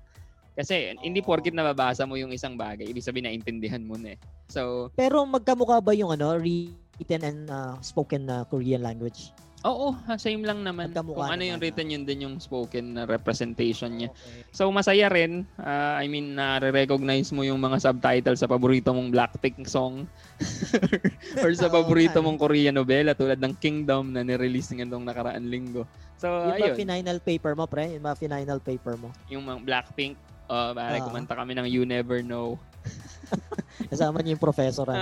Kasi 0.56 0.96
hindi 1.04 1.20
porkit 1.20 1.52
nababasa 1.52 2.08
mo 2.08 2.16
yung 2.16 2.32
isang 2.32 2.56
bagay, 2.56 2.88
ibig 2.88 3.04
sabihin 3.04 3.30
naintindihan 3.30 3.84
mo 3.84 3.94
na 3.94 4.16
eh. 4.16 4.18
So, 4.48 4.88
Pero 4.96 5.22
magkamukha 5.22 5.84
ba 5.84 5.92
yung 5.92 6.16
ano, 6.16 6.34
written 6.34 7.22
and 7.22 7.40
uh, 7.46 7.76
spoken 7.84 8.24
na 8.26 8.48
Korean 8.48 8.82
language? 8.82 9.30
Oo, 9.66 9.96
same 10.18 10.46
lang 10.46 10.62
naman. 10.62 10.94
Kung 10.94 11.26
ano 11.26 11.42
yung 11.42 11.58
ah. 11.58 11.62
written, 11.62 11.90
yun 11.90 12.04
din 12.06 12.28
yung 12.28 12.36
spoken 12.38 12.94
na 12.94 13.02
representation 13.08 13.90
niya. 13.98 14.10
Okay. 14.14 14.46
So 14.54 14.70
masaya 14.70 15.10
rin. 15.10 15.42
Ah, 15.58 15.98
I 15.98 16.06
mean, 16.06 16.38
na-recognize 16.38 17.34
mo 17.34 17.42
yung 17.42 17.58
mga 17.58 17.82
subtitles 17.82 18.38
sa 18.38 18.46
paborito 18.46 18.94
mong 18.94 19.10
Blackpink 19.10 19.66
song 19.66 20.06
or 21.42 21.50
sa 21.58 21.66
paborito 21.66 22.22
nga, 22.22 22.26
mong 22.26 22.38
Korean 22.38 22.74
novela 22.78 23.18
tulad 23.18 23.42
ng 23.42 23.58
Kingdom 23.58 24.14
na 24.14 24.22
nirelease 24.22 24.70
ng 24.74 24.86
nakaraang 24.86 25.46
linggo. 25.46 25.82
So 26.18 26.50
Yung 26.50 26.74
ayun, 26.74 26.74
final 26.74 27.18
paper 27.22 27.54
mo, 27.54 27.66
pre? 27.70 27.94
Yung 27.94 28.06
final 28.18 28.58
paper 28.58 28.94
mo? 28.98 29.08
yung 29.30 29.42
mga 29.46 29.58
Blackpink, 29.62 30.14
uh, 30.50 30.74
pare, 30.74 30.98
Ah. 30.98 31.04
kumanta 31.06 31.34
kami 31.38 31.54
ng 31.54 31.66
You 31.70 31.82
Never 31.86 32.22
Know. 32.22 32.58
Kasama 33.92 34.22
niyo 34.22 34.34
yung 34.34 34.42
professor. 34.42 34.86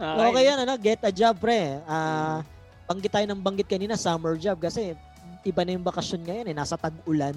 ah. 0.00 0.16
Ah, 0.16 0.28
okay 0.32 0.44
yan, 0.48 0.58
ano? 0.64 0.74
Get 0.74 1.00
a 1.04 1.12
job, 1.12 1.36
pre. 1.36 1.78
Ah, 1.84 2.40
banggit 2.88 3.12
tayo 3.12 3.26
ng 3.28 3.40
banggit 3.40 3.68
kanina, 3.68 3.94
summer 3.94 4.34
job. 4.34 4.56
Kasi 4.58 4.96
iba 5.44 5.60
na 5.62 5.76
yung 5.76 5.84
bakasyon 5.84 6.24
ngayon 6.24 6.46
eh. 6.48 6.56
Nasa 6.56 6.74
tag-ulan. 6.74 7.36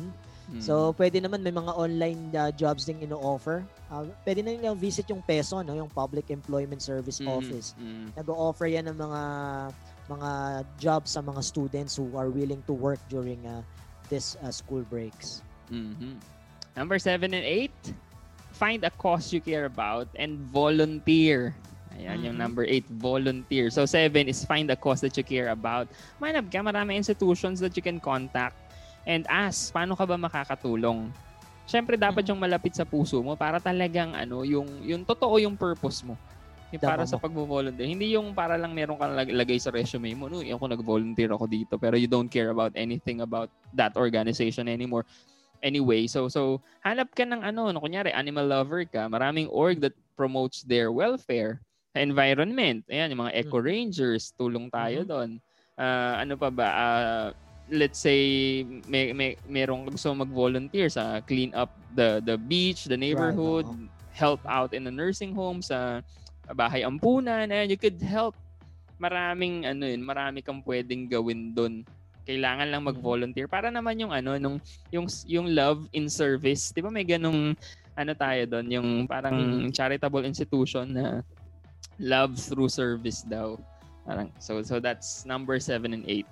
mm. 0.49 0.59
So, 0.59 0.91
pwede 0.95 1.19
naman 1.19 1.39
may 1.39 1.51
mga 1.51 1.71
online 1.71 2.21
uh, 2.33 2.51
jobs 2.51 2.83
ding 2.83 2.99
ino-offer. 2.99 3.61
Uh, 3.87 4.07
pwede 4.23 4.41
na 4.41 4.55
nilang 4.55 4.79
visit 4.79 5.07
yung 5.07 5.21
PESO, 5.21 5.61
no? 5.61 5.75
yung 5.75 5.91
Public 5.91 6.31
Employment 6.31 6.81
Service 6.81 7.19
Mm, 7.19 7.29
Office. 7.29 7.75
mm. 7.75 8.15
Nag-o-offer 8.15 8.67
yan 8.67 8.87
ng 8.87 8.97
mga 8.97 9.21
mga 10.03 10.29
jobs 10.75 11.15
sa 11.15 11.23
mga 11.23 11.39
students 11.39 11.95
who 11.95 12.11
are 12.19 12.27
willing 12.27 12.59
to 12.67 12.75
work 12.75 12.99
during 13.07 13.39
uh, 13.47 13.63
this 14.11 14.35
uh, 14.43 14.51
school 14.51 14.83
breaks. 14.91 15.39
Mhm. 15.71 16.19
Number 16.75 16.99
seven 16.99 17.31
and 17.31 17.45
eight, 17.47 17.71
find 18.51 18.83
a 18.83 18.91
cause 18.91 19.31
you 19.31 19.39
care 19.39 19.63
about 19.63 20.11
and 20.19 20.35
volunteer. 20.51 21.55
Ayan, 21.93 22.31
yung 22.31 22.37
Mhm. 22.37 22.43
number 22.43 22.63
eight, 22.65 22.89
volunteer. 22.89 23.69
So 23.69 23.85
seven 23.85 24.25
is 24.25 24.41
find 24.43 24.65
a 24.69 24.77
cause 24.77 25.01
that 25.05 25.13
you 25.13 25.25
care 25.25 25.53
about. 25.53 25.85
Manap 26.17 26.49
ka, 26.49 26.59
marami 26.59 26.97
institutions 26.97 27.61
that 27.61 27.73
you 27.77 27.83
can 27.85 28.01
contact 28.01 28.57
and 29.05 29.27
ask, 29.29 29.69
paano 29.69 29.93
ka 29.93 30.07
ba 30.07 30.17
makakatulong? 30.17 31.13
Siyempre, 31.63 31.95
dapat 31.95 32.27
yung 32.27 32.41
malapit 32.41 32.75
sa 32.75 32.83
puso 32.83 33.23
mo 33.23 33.37
para 33.39 33.61
talagang 33.61 34.11
ano, 34.11 34.43
yung, 34.43 34.67
yung 34.83 35.05
totoo 35.07 35.39
yung 35.39 35.55
purpose 35.55 36.03
mo. 36.03 36.19
Yung 36.73 36.81
para 36.81 37.05
sa 37.05 37.15
mo. 37.15 37.23
pagvo-volunteer. 37.23 37.85
Hindi 37.85 38.17
yung 38.17 38.33
para 38.33 38.57
lang 38.57 38.73
meron 38.73 38.97
kang 38.97 39.13
lag- 39.13 39.29
lagay 39.29 39.61
sa 39.61 39.69
resume 39.69 40.11
mo, 40.17 40.25
no, 40.25 40.41
yung 40.41 40.57
ako 40.57 40.65
nag-volunteer 40.73 41.29
ako 41.29 41.45
dito, 41.45 41.77
pero 41.77 41.93
you 41.95 42.09
don't 42.09 42.27
care 42.27 42.49
about 42.49 42.73
anything 42.73 43.21
about 43.21 43.47
that 43.69 43.93
organization 43.93 44.65
anymore. 44.65 45.05
Anyway, 45.63 46.09
so 46.09 46.27
so 46.27 46.59
hanap 46.83 47.13
ka 47.15 47.23
ng 47.23 47.39
ano, 47.39 47.71
no, 47.71 47.79
kunyari 47.79 48.11
animal 48.11 48.43
lover 48.43 48.83
ka, 48.83 49.07
maraming 49.07 49.47
org 49.47 49.79
that 49.79 49.95
promotes 50.17 50.65
their 50.65 50.91
welfare, 50.91 51.61
environment. 51.95 52.81
Ayan, 52.89 53.13
yung 53.13 53.29
mga 53.29 53.35
eco 53.37 53.57
rangers, 53.61 54.33
tulong 54.33 54.69
tayo 54.69 55.05
Mhm. 55.05 55.07
doon. 55.07 55.29
Ah, 55.77 56.21
ano 56.21 56.33
pa 56.37 56.49
ba? 56.49 56.67
Ah, 56.69 57.27
let's 57.69 57.97
say 57.97 58.19
may, 58.85 59.13
may 59.15 59.39
merong 59.47 59.87
gusto 59.87 60.11
mag-volunteer 60.11 60.91
sa 60.91 61.23
clean 61.23 61.53
up 61.55 61.71
the 61.95 62.19
the 62.21 62.35
beach, 62.35 62.85
the 62.89 62.97
neighborhood, 62.97 63.63
oo. 63.63 63.87
help 64.13 64.41
out 64.45 64.75
in 64.75 64.83
the 64.83 64.91
nursing 64.93 65.31
home 65.33 65.63
sa 65.63 66.03
bahay 66.53 66.83
ampunan, 66.83 67.47
ayan, 67.47 67.71
you 67.71 67.79
could 67.79 67.97
help. 68.03 68.35
Maraming 68.99 69.63
ano 69.65 69.87
yun, 69.89 70.03
marami 70.03 70.43
kang 70.43 70.61
pwedeng 70.67 71.07
gawin 71.07 71.55
doon. 71.55 71.81
Kailangan 72.23 72.67
lang 72.71 72.83
mag-volunteer 72.87 73.47
para 73.47 73.67
naman 73.67 73.99
yung 73.99 74.11
ano 74.13 74.35
nung 74.39 74.57
yung 74.91 75.07
yung 75.27 75.51
love 75.51 75.87
in 75.91 76.07
service. 76.07 76.71
'Di 76.71 76.83
ba 76.83 76.91
may 76.91 77.03
ganung 77.03 77.55
ano 77.93 78.11
tayo 78.13 78.43
doon, 78.47 78.67
yung 78.69 78.89
parang 79.05 79.37
charitable 79.71 80.23
institution 80.25 80.87
na 80.89 81.21
love 81.99 82.37
through 82.37 82.69
service 82.69 83.21
daw. 83.25 83.57
Parang 84.03 84.27
so 84.39 84.59
so 84.61 84.79
that's 84.79 85.23
number 85.23 85.59
7 85.59 85.93
and 85.95 86.03
8. 86.05 86.25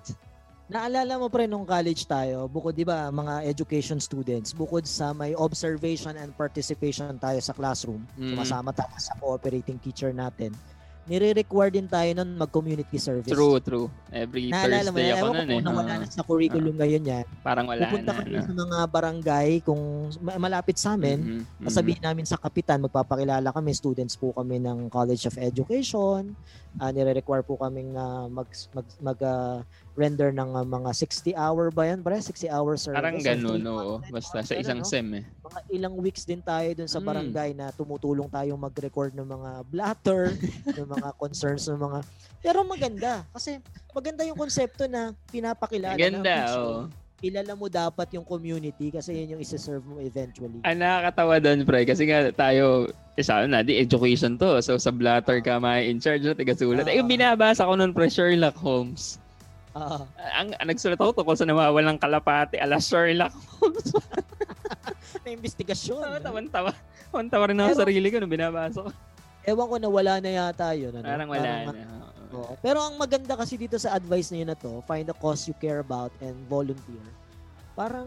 Naalala 0.72 1.20
mo 1.20 1.28
pre 1.28 1.44
nung 1.44 1.68
college 1.68 2.08
tayo, 2.08 2.48
bukod 2.48 2.72
'di 2.72 2.86
ba 2.88 3.12
mga 3.12 3.44
education 3.44 4.00
students, 4.00 4.56
bukod 4.56 4.88
sa 4.88 5.12
may 5.12 5.36
observation 5.36 6.16
and 6.16 6.32
participation 6.32 7.12
tayo 7.20 7.36
sa 7.44 7.52
classroom, 7.52 8.00
Mm. 8.16 8.32
sumasama 8.36 8.72
tayo 8.72 8.96
sa 8.96 9.12
cooperating 9.20 9.76
teacher 9.76 10.16
natin. 10.16 10.56
Nire-require 11.02 11.74
din 11.74 11.90
tayo 11.90 12.06
nun 12.14 12.38
mag-community 12.38 12.94
service. 12.94 13.34
True, 13.34 13.58
true. 13.58 13.90
Every 14.14 14.54
Naalala 14.54 14.94
mo 14.94 15.02
Thursday 15.02 15.10
yan? 15.10 15.18
ako 15.18 15.26
nun 15.34 15.50
eh. 15.50 15.60
nawala 15.60 15.90
Oo. 15.90 16.00
na 16.00 16.06
sa 16.06 16.22
curriculum 16.22 16.74
ngayon 16.78 17.02
yan. 17.02 17.24
parang 17.42 17.66
wala 17.66 17.90
Pupunta 17.90 18.14
na. 18.14 18.18
kami 18.22 18.30
no? 18.38 18.44
sa 18.46 18.54
mga 18.54 18.78
barangay 18.86 19.48
kung 19.66 19.82
ma- 20.22 20.38
malapit 20.38 20.78
sa 20.78 20.94
amin. 20.94 21.18
Mhm, 21.18 21.40
mhm. 21.42 21.64
Sasabihin 21.66 22.02
namin 22.06 22.22
sa 22.22 22.38
kapitan, 22.38 22.78
magpapakilala 22.86 23.50
kami, 23.50 23.74
students 23.74 24.14
po 24.14 24.30
kami 24.30 24.62
ng 24.62 24.86
College 24.86 25.26
of 25.26 25.34
Education. 25.42 26.38
Uh, 26.78 26.90
nire-require 26.94 27.42
po 27.42 27.58
kaming 27.58 27.98
uh, 27.98 28.30
mag, 28.30 28.46
mag, 28.70 28.86
mag 29.02 29.18
uh, 29.20 29.58
render 29.92 30.32
ng 30.32 30.56
uh, 30.56 30.64
mga 30.64 30.90
60 30.96 31.36
hour 31.36 31.68
ba 31.68 31.84
yan, 31.84 32.00
pre? 32.00 32.16
60 32.16 32.48
hour 32.48 32.80
service. 32.80 32.96
Parang 32.96 33.16
or 33.16 33.24
ganun, 33.24 33.62
oo. 33.68 33.94
Basta 34.08 34.40
sa 34.40 34.54
isang 34.56 34.80
no? 34.80 34.88
sem 34.88 35.04
eh. 35.20 35.24
Mga 35.44 35.60
ilang 35.76 35.94
weeks 36.00 36.24
din 36.24 36.40
tayo 36.40 36.68
dun 36.72 36.88
sa 36.88 36.96
Mm. 36.96 37.06
barangay 37.06 37.50
na 37.52 37.68
tumutulong 37.76 38.28
tayong 38.32 38.56
mag-record 38.56 39.12
ng 39.12 39.28
mga 39.28 39.50
blatter, 39.68 40.32
ng 40.80 40.88
mga 40.88 41.08
concerns 41.20 41.68
ng 41.68 41.76
mga... 41.76 41.98
Pero 42.40 42.64
maganda. 42.64 43.22
Kasi 43.36 43.60
maganda 43.92 44.24
yung 44.24 44.38
konsepto 44.40 44.88
na 44.88 45.12
pinapakilala. 45.28 45.94
Maganda, 45.94 46.34
na, 46.48 46.56
oo. 46.56 46.80
Kilala 47.22 47.54
mo 47.54 47.70
dapat 47.70 48.18
yung 48.18 48.26
community 48.26 48.90
kasi 48.90 49.14
yun 49.14 49.38
yung 49.38 49.42
isa-serve 49.46 49.86
mo 49.86 50.02
eventually. 50.02 50.58
Ang 50.66 50.82
nakakatawa 50.82 51.38
doon, 51.38 51.62
pre, 51.62 51.86
kasi 51.86 52.02
nga 52.10 52.34
tayo, 52.34 52.90
eh, 53.14 53.22
sa 53.22 53.46
na, 53.46 53.62
di 53.62 53.78
education 53.78 54.34
to. 54.34 54.58
So, 54.58 54.74
sa 54.74 54.90
blatter 54.90 55.38
ka, 55.38 55.62
may 55.62 55.86
in 55.86 56.02
charge 56.02 56.26
na 56.26 56.34
taga-sulat. 56.34 56.82
Eh, 56.90 56.98
Oo. 56.98 57.06
binabasa 57.06 57.62
ko 57.62 57.78
noon, 57.78 57.94
pre, 57.94 58.10
Sherlock 58.10 58.58
Holmes. 58.58 59.21
Ah, 59.72 60.04
Ang, 60.36 60.52
ang 60.52 60.68
nagsulat 60.68 61.00
ako 61.00 61.16
tungkol 61.16 61.32
sa 61.32 61.48
nawawalang 61.48 61.96
kalapati, 61.96 62.60
ala 62.60 62.76
Sherlock 62.76 63.32
Holmes. 63.56 63.88
na 65.24 65.28
investigasyon. 65.32 66.00
Tawa, 66.02 66.20
tawan-tawa. 66.20 66.70
Tawan-tawa 67.08 67.44
rin 67.48 67.56
ako 67.56 67.70
sa 67.72 67.82
sarili 67.84 68.08
ko 68.12 68.20
nung 68.20 68.32
binabasa 68.32 68.84
ko. 68.84 68.90
Ewan 69.42 69.66
ko 69.66 69.76
na 69.80 69.88
wala 69.88 70.12
na 70.20 70.30
yata 70.30 70.76
yun. 70.76 70.92
Ano? 70.92 71.06
Parang 71.08 71.28
wala 71.32 71.48
Parang, 71.48 71.74
na. 71.74 71.96
oo. 72.30 72.36
oo. 72.36 72.52
Pero 72.60 72.78
ang 72.84 72.94
maganda 72.94 73.32
kasi 73.34 73.56
dito 73.56 73.80
sa 73.80 73.96
advice 73.96 74.28
na 74.30 74.38
yun 74.38 74.50
na 74.52 74.58
to, 74.58 74.84
find 74.84 75.08
a 75.08 75.16
cause 75.16 75.48
you 75.48 75.56
care 75.56 75.80
about 75.80 76.12
and 76.20 76.36
volunteer. 76.46 77.02
Parang 77.72 78.06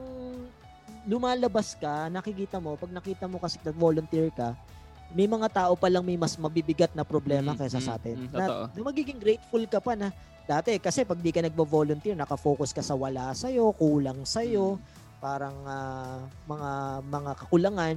lumalabas 1.05 1.73
ka, 1.75 2.07
nakikita 2.07 2.57
mo, 2.57 2.77
pag 2.77 2.93
nakita 2.93 3.25
mo 3.25 3.37
kasi 3.37 3.57
nag-volunteer 3.61 4.29
ka, 4.31 4.53
may 5.15 5.25
mga 5.25 5.47
tao 5.47 5.73
pa 5.73 5.87
lang 5.87 6.03
may 6.03 6.19
mas 6.19 6.35
mabibigat 6.35 6.91
na 6.91 7.07
problema 7.07 7.55
Mm, 7.55 7.57
kaysa 7.57 7.79
mm, 7.79 7.85
sa 7.87 7.95
atin. 7.95 8.15
mm, 8.19 8.29
na, 8.29 8.37
totoo. 8.43 8.63
na 8.75 8.81
magiging 8.83 9.15
grateful 9.15 9.63
ka 9.63 9.79
pa 9.79 9.95
na 9.95 10.11
dati 10.43 10.75
kasi 10.77 11.01
pag 11.01 11.17
di 11.17 11.31
ka 11.31 11.39
nagvo-volunteer, 11.39 12.13
nakafocus 12.13 12.69
ka 12.69 12.83
sa 12.83 12.93
wala 12.93 13.31
sa'yo, 13.31 13.71
kulang 13.73 14.27
sa'yo, 14.27 14.75
parang 15.17 15.55
ah, 15.65 16.19
mga 16.45 16.69
mga 17.01 17.31
kakulangan. 17.39 17.95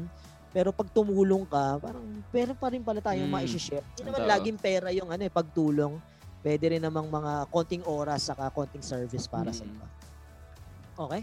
Pero 0.48 0.72
pag 0.72 0.88
tumulong 0.88 1.44
ka, 1.44 1.76
parang 1.76 2.07
pero 2.33 2.57
pa 2.57 2.72
rin 2.72 2.81
pala 2.81 3.02
tayong 3.02 3.28
Mm. 3.28 3.35
ma-share. 3.35 3.85
Hindi 3.92 4.02
naman 4.07 4.22
Totoo. 4.22 4.33
laging 4.33 4.59
pera 4.59 4.88
yung 4.94 5.11
ano 5.11 5.20
eh, 5.20 5.28
pagtulong. 5.28 5.92
Pwede 6.38 6.70
rin 6.70 6.81
namang 6.81 7.11
mga 7.11 7.50
konting 7.50 7.83
oras 7.85 8.31
saka 8.31 8.48
konting 8.48 8.81
service 8.81 9.26
para 9.26 9.50
sa 9.50 9.66
Mm. 9.66 9.74
iba. 9.74 9.87
Okay? 10.96 11.22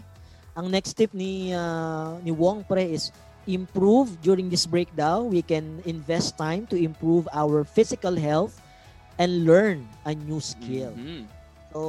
Ang 0.54 0.70
next 0.70 0.94
tip 0.94 1.10
ni 1.10 1.50
ah, 1.50 2.20
ni 2.20 2.30
Wong 2.30 2.62
pre 2.62 2.86
is 2.86 3.10
improve 3.46 4.18
during 4.20 4.50
this 4.50 4.66
breakdown. 4.66 5.30
We 5.30 5.42
can 5.42 5.82
invest 5.86 6.36
time 6.36 6.66
to 6.70 6.76
improve 6.76 7.26
our 7.32 7.62
physical 7.64 8.14
health 8.14 8.58
and 9.16 9.46
learn 9.46 9.86
a 10.04 10.12
new 10.12 10.42
skill. 10.42 10.92
Mhm. 10.92 11.24
So, 11.72 11.80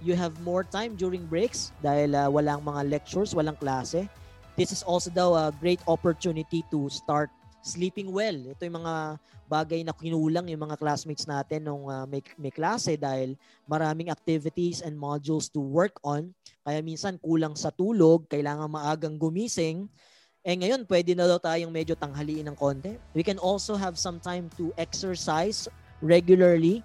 you 0.00 0.16
have 0.16 0.36
more 0.40 0.64
time 0.64 0.96
during 0.96 1.28
breaks 1.28 1.72
dahil 1.80 2.16
ah, 2.16 2.28
walang 2.28 2.64
mga 2.64 2.88
lectures, 2.88 3.32
walang 3.36 3.56
klase. 3.56 4.08
This 4.56 4.72
is 4.72 4.82
also 4.84 5.08
daw 5.08 5.32
a 5.36 5.54
great 5.56 5.80
opportunity 5.88 6.64
to 6.68 6.88
start 6.92 7.32
sleeping 7.60 8.12
well. 8.12 8.36
Ito 8.36 8.64
yung 8.64 8.80
mga 8.80 8.94
bagay 9.50 9.80
na 9.82 9.92
kinulang 9.92 10.46
yung 10.46 10.62
mga 10.62 10.78
classmates 10.78 11.26
natin 11.28 11.68
nung 11.68 11.90
ah, 11.90 12.04
may, 12.08 12.24
may 12.40 12.52
klase 12.52 12.96
dahil 12.96 13.36
maraming 13.68 14.08
activities 14.08 14.80
and 14.80 14.96
modules 14.96 15.52
to 15.52 15.60
work 15.60 15.96
on. 16.00 16.32
Kaya 16.64 16.80
minsan 16.80 17.20
kulang 17.20 17.56
sa 17.56 17.68
tulog, 17.72 18.28
kailangan 18.28 18.68
maagang 18.68 19.16
gumising. 19.20 19.88
Eh 20.40 20.56
ngayon, 20.56 20.88
pwede 20.88 21.12
na 21.12 21.28
daw 21.28 21.36
tayong 21.36 21.68
medyo 21.68 21.92
tanghaliin 21.92 22.48
ng 22.48 22.56
konti. 22.56 22.96
We 23.12 23.20
can 23.20 23.36
also 23.36 23.76
have 23.76 24.00
some 24.00 24.16
time 24.16 24.48
to 24.56 24.72
exercise 24.80 25.68
regularly 26.00 26.80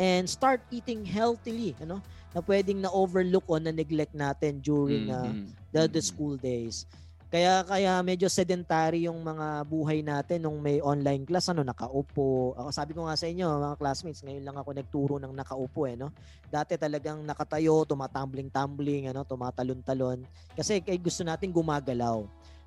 and 0.00 0.24
start 0.24 0.64
eating 0.72 1.04
healthily, 1.04 1.76
ano? 1.84 2.00
Na 2.32 2.40
pwedeng 2.40 2.80
na-overlook 2.80 3.44
o 3.44 3.60
na-neglect 3.60 4.16
natin 4.16 4.64
during 4.64 5.12
uh, 5.12 5.36
the, 5.68 5.84
the 5.84 6.00
Mhm. 6.00 6.08
school 6.08 6.34
days. 6.40 6.88
Kaya 7.28 7.66
kaya 7.66 7.98
medyo 8.00 8.30
sedentary 8.30 9.10
yung 9.10 9.18
mga 9.20 9.66
buhay 9.66 10.06
natin 10.06 10.46
nung 10.46 10.62
may 10.62 10.78
online 10.78 11.26
class 11.26 11.50
ano 11.50 11.66
nakaupo. 11.66 12.54
Ako 12.54 12.70
sabi 12.70 12.94
ko 12.94 13.04
nga 13.10 13.18
sa 13.18 13.26
inyo 13.26 13.42
mga 13.42 13.74
classmates, 13.74 14.22
ngayon 14.22 14.46
lang 14.46 14.54
ako 14.54 14.70
nagturo 14.70 15.14
ng 15.18 15.34
nakaupo 15.34 15.82
eh 15.90 15.98
no. 15.98 16.14
Dati 16.46 16.78
talagang 16.78 17.26
nakatayo, 17.26 17.82
tumatumbling-tumbling 17.84 19.10
ano, 19.10 19.26
tumatalon-talon 19.26 20.22
kasi 20.54 20.78
kay 20.78 20.94
gusto 20.94 21.26
natin 21.26 21.50
gumagalaw. 21.50 22.22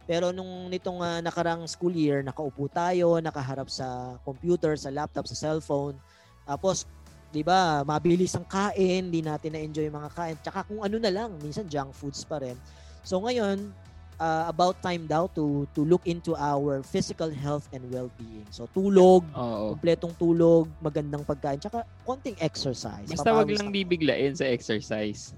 Pero 0.08 0.32
nung 0.32 0.72
nitong 0.72 1.04
ah, 1.04 1.20
nakarang 1.20 1.68
school 1.68 1.92
year, 1.92 2.24
nakaupo 2.24 2.72
tayo, 2.72 3.20
nakaharap 3.20 3.68
sa 3.68 4.16
computer, 4.24 4.80
sa 4.80 4.88
laptop, 4.88 5.28
sa 5.28 5.36
cellphone. 5.36 6.00
Tapos 6.48 6.88
'di 7.32 7.44
ba, 7.44 7.84
mabilis 7.84 8.32
ang 8.40 8.48
kain, 8.48 9.12
hindi 9.12 9.20
natin 9.20 9.54
na-enjoy 9.54 9.92
yung 9.92 10.00
mga 10.00 10.12
kain. 10.16 10.38
Tsaka 10.40 10.64
kung 10.64 10.80
ano 10.80 10.96
na 10.96 11.12
lang, 11.12 11.36
minsan 11.44 11.68
junk 11.68 11.92
foods 11.92 12.24
pa 12.24 12.40
rin. 12.40 12.56
So 13.04 13.20
ngayon, 13.20 13.76
uh, 14.20 14.46
about 14.50 14.80
time 14.82 15.06
daw 15.06 15.30
to 15.32 15.68
to 15.76 15.86
look 15.86 16.04
into 16.08 16.34
our 16.40 16.82
physical 16.84 17.30
health 17.30 17.68
and 17.76 17.84
well-being. 17.92 18.48
So 18.50 18.66
tulog, 18.72 19.28
Oo. 19.36 19.76
kumpletong 19.76 20.16
tulog, 20.18 20.72
magandang 20.82 21.24
pagkain, 21.24 21.62
tsaka 21.62 21.86
konting 22.08 22.38
exercise. 22.40 23.12
Basta 23.12 23.34
wag 23.34 23.50
lang 23.52 23.70
bibiglain 23.76 24.34
sa 24.34 24.48
exercise. 24.48 25.36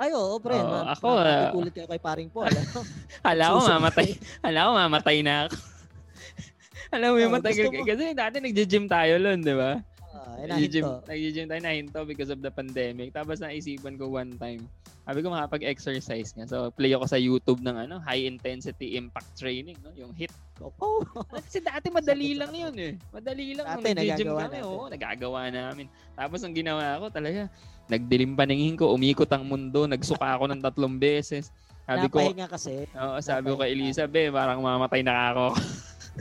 Ay, 0.00 0.16
oo, 0.16 0.40
pre. 0.40 0.56
Oo, 0.56 0.64
ma- 0.64 0.88
ako, 0.90 1.06
ah, 1.06 1.20
makakatulad 1.20 1.72
kayo 1.76 1.86
kay 1.86 2.00
paring 2.00 2.30
Paul. 2.32 2.48
Hala 3.28 3.44
ko 3.46 3.56
Susunod 3.60 3.76
mamatay. 3.76 4.08
Hala 4.40 4.60
ko 4.64 4.70
mamatay 4.74 5.18
na 5.20 5.34
ako. 5.44 5.56
Alam 6.96 7.08
mo 7.12 7.16
yung 7.20 7.30
Oo, 7.30 7.36
matagal 7.36 7.64
mo- 7.68 7.84
kasi 7.84 8.04
dati 8.16 8.36
nagji-gym 8.40 8.84
tayo 8.88 9.14
lon, 9.20 9.38
di 9.38 9.52
ba? 9.52 9.76
Ah, 10.10 10.40
eh, 10.40 10.48
Nagji-gym, 10.48 10.82
nahinto. 10.82 11.06
nagji-gym 11.06 11.46
tayo 11.46 11.60
nahinto 11.60 11.98
because 12.02 12.32
of 12.32 12.40
the 12.40 12.50
pandemic. 12.50 13.12
Tapos 13.12 13.38
naisipan 13.38 13.94
ko 13.94 14.08
one 14.08 14.34
time. 14.34 14.64
Sabi 15.10 15.26
ko 15.26 15.34
makapag-exercise 15.34 16.38
nga. 16.38 16.46
So 16.46 16.70
play 16.70 16.94
ako 16.94 17.02
sa 17.10 17.18
YouTube 17.18 17.66
ng 17.66 17.74
ano, 17.74 17.98
high 17.98 18.30
intensity 18.30 18.94
impact 18.94 19.34
training, 19.34 19.74
no? 19.82 19.90
Yung 19.98 20.14
HIIT. 20.14 20.30
Oh, 20.60 21.00
Kasi 21.32 21.64
dati 21.64 21.88
madali 21.88 22.36
lang 22.36 22.52
yun 22.52 22.76
eh. 22.76 22.92
Madali 23.16 23.56
lang 23.56 23.64
nung 23.64 23.80
Dati, 23.80 23.96
nag-gym 23.96 24.28
nagagawa 24.28 24.40
kami. 24.44 24.58
Oo, 24.60 24.86
nagagawa 24.92 25.40
namin. 25.48 25.86
Tapos 26.12 26.44
ang 26.44 26.52
ginawa 26.52 27.00
ko 27.00 27.08
talaga, 27.08 27.48
nagdilim 27.88 28.36
paningin 28.36 28.76
ko, 28.76 28.92
umikot 28.92 29.32
ang 29.32 29.48
mundo, 29.48 29.88
nagsuka 29.88 30.36
ako 30.36 30.52
ng 30.52 30.60
tatlong 30.60 31.00
beses. 31.00 31.48
Sabi 31.88 32.12
ko, 32.12 32.20
napahinga 32.20 32.46
kasi. 32.46 32.84
oo, 32.92 33.16
sabi 33.24 33.50
ko 33.50 33.56
kay. 33.56 33.72
Elizabeth, 33.72 34.30
parang 34.36 34.60
mamatay 34.60 35.00
na 35.00 35.32
ako. 35.32 35.46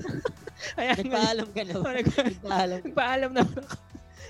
Ayan, 0.80 0.96
Nagpaalam 1.04 1.48
ka 1.52 1.62
na. 1.68 1.74
Nagpaalam. 2.32 2.80
Nagpaalam 2.80 3.32
na 3.36 3.42
ako. 3.44 3.60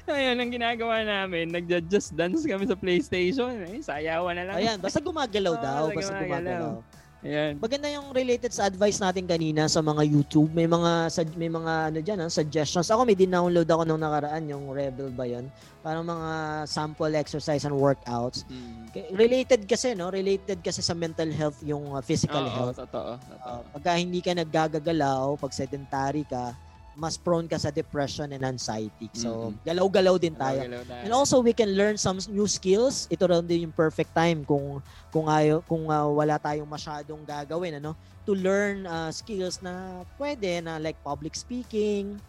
Ayun, 0.08 0.38
ang 0.40 0.52
ginagawa 0.52 1.04
namin, 1.04 1.52
nagja-just 1.52 2.16
dance 2.16 2.48
kami 2.48 2.64
sa 2.66 2.78
PlayStation. 2.78 3.52
Eh, 3.68 3.84
sayawan 3.84 4.38
na 4.38 4.44
lang. 4.48 4.56
Ayan, 4.56 4.78
basta 4.80 5.02
gumagalaw 5.02 5.56
Oo, 5.60 5.64
daw. 5.64 5.84
basta 5.92 6.14
gumagalaw. 6.16 6.80
gumagalaw. 6.80 6.98
Ayan. 7.20 7.60
Maganda 7.60 7.92
yung 7.92 8.16
related 8.16 8.48
sa 8.56 8.72
advice 8.72 8.96
natin 8.96 9.28
kanina 9.28 9.68
sa 9.68 9.84
mga 9.84 10.08
YouTube. 10.08 10.56
May 10.56 10.72
mga 10.72 11.12
may 11.36 11.52
mga 11.52 11.74
ano 11.92 12.00
diyan, 12.00 12.20
ah, 12.24 12.32
suggestions. 12.32 12.88
Ako 12.88 13.04
may 13.04 13.12
din-download 13.12 13.68
ako 13.68 13.84
nung 13.84 14.00
nakaraan 14.00 14.48
yung 14.48 14.72
Rebel 14.72 15.12
ba 15.12 15.28
'yon? 15.28 15.52
Parang 15.84 16.08
mga 16.08 16.64
sample 16.64 17.12
exercise 17.20 17.68
and 17.68 17.76
workouts. 17.76 18.48
Mm. 18.48 18.88
Related 19.20 19.68
kasi 19.68 20.00
no, 20.00 20.08
related 20.08 20.64
kasi 20.64 20.80
sa 20.80 20.96
mental 20.96 21.28
health 21.28 21.60
yung 21.60 21.92
uh, 21.92 22.00
physical 22.00 22.40
Oo, 22.40 22.56
health. 22.56 22.80
totoo. 22.80 23.20
totoo. 23.20 23.44
Uh, 23.44 23.68
pagka 23.76 24.00
hindi 24.00 24.24
ka 24.24 24.32
naggagagalaw, 24.40 25.36
pag 25.36 25.52
sedentary 25.52 26.24
ka, 26.24 26.56
mas 27.00 27.16
prone 27.16 27.48
ka 27.48 27.56
sa 27.56 27.72
depression 27.72 28.28
and 28.36 28.44
anxiety. 28.44 29.08
So, 29.16 29.56
galaw-galaw 29.64 30.20
din 30.20 30.36
tayo. 30.36 30.68
Galaw 30.68 30.84
tayo. 30.84 31.02
And 31.08 31.12
also 31.16 31.40
we 31.40 31.56
can 31.56 31.72
learn 31.72 31.96
some 31.96 32.20
new 32.28 32.44
skills. 32.44 33.08
Ito 33.08 33.32
rin 33.32 33.48
din 33.48 33.72
yung 33.72 33.76
perfect 33.76 34.12
time 34.12 34.44
kung 34.44 34.84
kung 35.08 35.32
ayo 35.32 35.64
kung 35.64 35.88
ah, 35.88 36.12
wala 36.12 36.36
tayong 36.36 36.68
masyadong 36.68 37.24
gagawin 37.24 37.80
ano 37.80 37.96
to 38.28 38.36
learn 38.36 38.84
ah, 38.84 39.08
skills 39.16 39.64
na 39.64 40.04
pwede 40.20 40.60
na 40.60 40.76
like 40.76 41.00
public 41.00 41.40
speaking, 41.40 42.20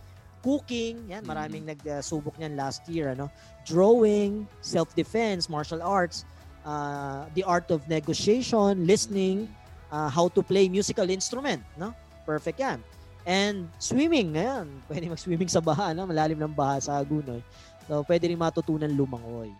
cooking, 0.40 1.02
yan 1.10 1.26
maraming 1.26 1.66
nagsubok 1.66 2.38
niyan 2.38 2.54
last 2.54 2.86
year 2.86 3.12
ano. 3.12 3.26
Drawing, 3.66 4.46
self-defense, 4.62 5.50
martial 5.50 5.82
arts, 5.82 6.22
ah, 6.62 7.26
the 7.34 7.42
art 7.42 7.68
of 7.74 7.82
negotiation, 7.90 8.86
listening, 8.86 9.50
ah, 9.90 10.06
how 10.06 10.30
to 10.30 10.46
play 10.46 10.70
musical 10.70 11.10
instrument, 11.10 11.60
no? 11.74 11.90
Perfect 12.22 12.62
yan. 12.62 12.78
And 13.28 13.68
swimming, 13.76 14.36
ayan. 14.36 14.66
Pwede 14.88 15.10
mag-swimming 15.10 15.50
sa 15.50 15.60
baha, 15.60 15.92
no? 15.92 16.08
Malalim 16.08 16.40
ng 16.40 16.56
baha 16.56 16.80
sa 16.80 16.96
Agunoy. 17.00 17.44
So, 17.90 18.06
pwede 18.06 18.30
rin 18.30 18.38
matutunan 18.38 18.90
lumangoy. 18.90 19.50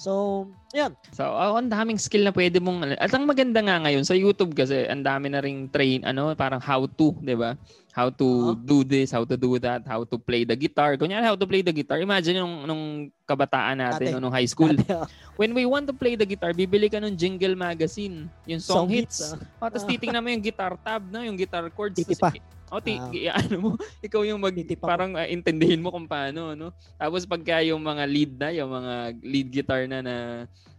So, 0.00 0.48
yan. 0.72 0.96
So, 1.12 1.28
oh, 1.28 1.60
ang 1.60 1.68
daming 1.68 2.00
skill 2.00 2.24
na 2.24 2.32
pwede 2.32 2.56
mong 2.56 2.96
at 2.96 3.12
ang 3.12 3.28
maganda 3.28 3.60
nga 3.60 3.84
ngayon 3.84 4.00
sa 4.00 4.16
YouTube 4.16 4.56
kasi 4.56 4.88
ang 4.88 5.04
dami 5.04 5.28
na 5.28 5.44
ring 5.44 5.68
train 5.68 6.00
ano, 6.08 6.32
parang 6.32 6.56
how 6.56 6.88
to, 6.88 7.12
'di 7.20 7.36
ba? 7.36 7.52
How 7.92 8.08
to 8.08 8.24
Oo. 8.24 8.56
do 8.56 8.80
this, 8.80 9.12
how 9.12 9.28
to 9.28 9.36
do 9.36 9.60
that, 9.60 9.84
how 9.84 10.08
to 10.08 10.16
play 10.16 10.48
the 10.48 10.56
guitar. 10.56 10.96
Kunyari 10.96 11.28
how 11.28 11.36
to 11.36 11.44
play 11.44 11.60
the 11.60 11.74
guitar. 11.74 12.00
Imagine 12.00 12.40
nung 12.40 12.64
nung 12.64 12.84
kabataan 13.28 13.76
natin, 13.76 14.16
no, 14.16 14.24
nung 14.24 14.32
high 14.32 14.48
school. 14.48 14.72
Dati, 14.72 14.88
ah, 14.88 15.04
When 15.40 15.52
we 15.52 15.68
want 15.68 15.84
to 15.84 15.92
play 15.92 16.16
the 16.16 16.24
guitar, 16.24 16.56
bibili 16.56 16.88
ka 16.88 16.96
ng 16.96 17.12
Jingle 17.12 17.52
Magazine, 17.52 18.24
yung 18.48 18.62
song, 18.64 18.88
hits. 18.88 19.36
ah. 19.36 19.42
Oh, 19.60 19.68
tapos 19.68 19.84
titingnan 19.84 20.24
mo 20.24 20.32
yung 20.32 20.40
guitar 20.40 20.80
tab, 20.80 21.04
no, 21.12 21.20
yung 21.20 21.36
guitar 21.36 21.68
chords. 21.68 22.00
Titipa. 22.00 22.32
Tas- 22.32 22.59
Oh, 22.70 22.78
ti- 22.78 23.02
i- 23.12 23.26
ano 23.26 23.54
mo, 23.58 23.68
ikaw 24.06 24.22
yung 24.22 24.38
mag 24.38 24.54
parang 24.78 25.18
ah, 25.18 25.26
intindihin 25.26 25.82
mo 25.82 25.90
kung 25.90 26.06
paano, 26.06 26.54
no? 26.54 26.70
Tapos 26.94 27.26
pagka 27.26 27.58
yung 27.60 27.82
mga 27.82 28.04
lead 28.06 28.32
na, 28.38 28.48
yung 28.54 28.70
mga 28.70 28.94
lead 29.20 29.48
guitar 29.50 29.82
na 29.84 29.98
na, 30.00 30.14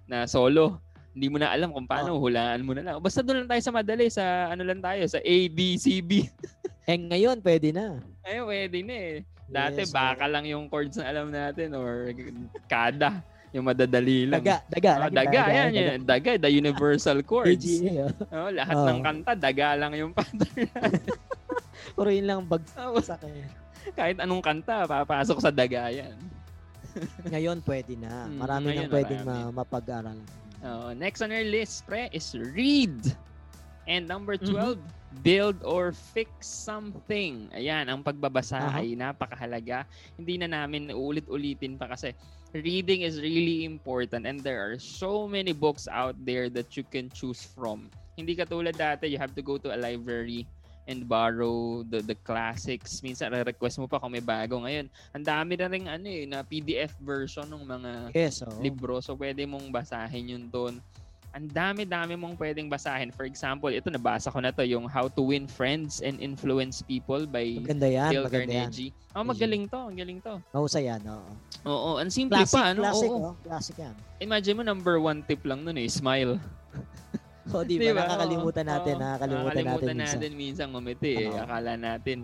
na 0.07 0.23
solo, 0.23 0.79
hindi 1.11 1.27
mo 1.27 1.35
na 1.35 1.51
alam 1.51 1.75
kung 1.75 1.83
paano, 1.83 2.15
Oh. 2.15 2.23
hulaan 2.23 2.63
mo 2.63 2.71
na 2.71 2.81
lang. 2.81 2.95
Basta 2.97 3.19
doon 3.19 3.43
lang 3.43 3.51
tayo 3.51 3.61
sa 3.61 3.75
madali, 3.75 4.07
sa 4.07 4.23
ano 4.47 4.63
lang 4.63 4.79
tayo, 4.79 5.03
sa 5.03 5.19
A, 5.19 5.35
B, 5.51 5.75
C, 5.75 5.99
B. 5.99 6.23
Eh, 6.89 6.97
ngayon, 6.97 7.37
pwede 7.45 7.69
na. 7.69 8.01
Ay, 8.25 8.41
pwede 8.41 8.81
na 8.81 8.95
eh. 8.95 9.15
Dati 9.45 9.85
Yes, 9.85 9.93
baka 9.93 10.25
lang 10.25 10.49
yung 10.49 10.65
chords 10.65 10.97
na 10.97 11.05
alam 11.05 11.29
natin 11.29 11.77
or 11.77 12.09
kada, 12.65 13.21
yung 13.53 13.69
madadali 13.69 14.25
lang. 14.25 14.41
Daga, 14.41 14.65
daga. 14.65 14.91
Oh, 14.97 15.01
lagi 15.05 15.15
daga, 15.29 15.41
yan, 15.51 15.69
yan. 15.71 15.99
Daga, 16.01 16.31
the 16.39 16.49
universal 16.49 17.19
chords. 17.29 17.53
AGA, 17.53 18.07
ah. 18.07 18.11
Oh, 18.33 18.49
lahat 18.49 18.75
Oo. 18.75 18.87
ng 18.89 18.99
kanta, 19.03 19.31
daga 19.37 19.67
lang 19.77 19.93
yung 19.93 20.11
pattern. 20.11 20.67
Puro 21.91 22.09
yun 22.09 22.25
lang 22.25 22.39
Tapos, 22.45 23.05
sa 23.05 23.15
akin. 23.15 23.45
kahit 23.93 24.17
anong 24.19 24.41
kanta, 24.41 24.85
papasok 24.85 25.37
sa 25.39 25.49
daga 25.49 25.89
yan. 25.89 26.15
Ngayon, 27.25 27.63
pwede 27.63 27.95
na. 27.95 28.27
Mm, 28.27 28.37
Marami 28.37 28.65
ngayon, 28.67 28.79
nang 28.83 28.91
pwedeng 28.91 29.21
ma- 29.23 29.51
mapag-aralan. 29.63 30.19
Oh, 30.61 30.91
next 30.93 31.23
on 31.23 31.31
our 31.31 31.47
list, 31.47 31.87
pre, 31.87 32.11
is 32.11 32.35
read. 32.53 32.93
And 33.89 34.05
number 34.05 34.37
Mhm. 34.37 34.77
12, 34.77 34.79
build 35.25 35.57
or 35.65 35.91
fix 35.91 36.45
something. 36.45 37.49
Ayan, 37.51 37.89
ang 37.89 37.99
pagbabasa 37.99 38.61
Aha. 38.61 38.79
ay 38.79 38.93
napakahalaga. 38.93 39.83
Hindi 40.15 40.37
na 40.37 40.47
namin 40.47 40.93
ulit-ulitin 40.93 41.75
pa 41.75 41.89
kasi 41.89 42.13
reading 42.53 43.01
is 43.01 43.17
really 43.17 43.63
important 43.63 44.23
and 44.23 44.39
there 44.39 44.59
are 44.61 44.75
so 44.77 45.25
many 45.25 45.51
books 45.51 45.87
out 45.87 46.15
there 46.21 46.47
that 46.47 46.75
you 46.77 46.83
can 46.85 47.07
choose 47.09 47.43
from. 47.43 47.87
Hindi 48.13 48.35
katulad 48.35 48.75
dati, 48.75 49.07
you 49.07 49.17
have 49.17 49.33
to 49.33 49.41
go 49.41 49.55
to 49.57 49.71
a 49.71 49.79
library 49.79 50.45
and 50.85 51.05
borrow 51.05 51.85
the 51.85 52.01
the 52.01 52.17
classics. 52.17 52.99
Minsan 52.99 53.31
re-request 53.31 53.77
mo 53.77 53.85
pa 53.85 53.97
kung 53.97 54.11
may 54.11 54.23
bago. 54.23 54.57
Ngayon, 54.59 54.85
ang 55.13 55.23
dami 55.23 55.53
na 55.53 55.67
rin 55.67 55.85
ano 55.85 56.07
eh, 56.07 56.25
na 56.25 56.41
PDF 56.41 56.93
version 56.99 57.45
ng 57.45 57.63
mga 57.63 57.91
Yes, 58.11 58.41
oo. 58.41 58.57
libro. 58.59 58.97
So, 58.99 59.13
pwede 59.13 59.45
mong 59.45 59.69
basahin 59.69 60.31
yun 60.31 60.45
doon. 60.47 60.81
Ang 61.31 61.47
dami-dami 61.47 62.19
mong 62.19 62.35
pwedeng 62.35 62.67
basahin. 62.67 63.07
For 63.07 63.23
example, 63.23 63.71
ito 63.71 63.87
nabasa 63.87 64.27
ko 64.27 64.43
na 64.43 64.51
to, 64.51 64.67
yung 64.67 64.83
How 64.83 65.07
to 65.07 65.23
Win 65.23 65.47
Friends 65.47 66.03
and 66.03 66.19
Influence 66.19 66.83
People 66.83 67.23
by 67.23 67.55
Maganda 67.55 67.87
yan, 67.87 68.11
Dale 68.11 68.25
maganda 68.27 68.51
yan. 68.51 68.67
Carnegie. 68.67 68.91
Oh, 69.15 69.23
magaling 69.23 69.63
to, 69.71 69.79
ang 69.79 69.95
galing 69.95 70.19
to. 70.19 70.33
Mahusay 70.51 70.91
yan, 70.91 70.99
oo. 71.07 71.31
Oo, 71.63 71.89
ang 72.03 72.11
simple 72.11 72.35
Classic, 72.35 72.59
pa, 72.59 72.75
ano? 72.75 72.83
classic, 72.83 73.07
Oo. 73.07 73.19
oh. 73.31 73.33
Classic 73.47 73.75
yan. 73.79 73.95
Imagine 74.19 74.55
mo, 74.59 74.63
number 74.67 74.99
one 74.99 75.23
tip 75.23 75.39
lang 75.47 75.63
nun 75.63 75.79
eh, 75.79 75.87
smile. 75.87 76.35
O, 77.43 77.65
di 77.65 77.75
ba? 77.75 77.81
Di 77.81 77.89
ba? 77.89 78.05
Nakakalimutan 78.05 78.65
natin, 78.67 78.93
Oo. 78.93 79.01
nakakalimutan, 79.01 79.45
Nakakalimutan 79.47 79.95
natin, 79.95 80.17
natin 80.19 80.31
minsan 80.35 80.65
ngumiti 80.69 81.11
eh. 81.17 81.27
Oo. 81.27 81.41
Akala 81.41 81.73
natin 81.73 82.17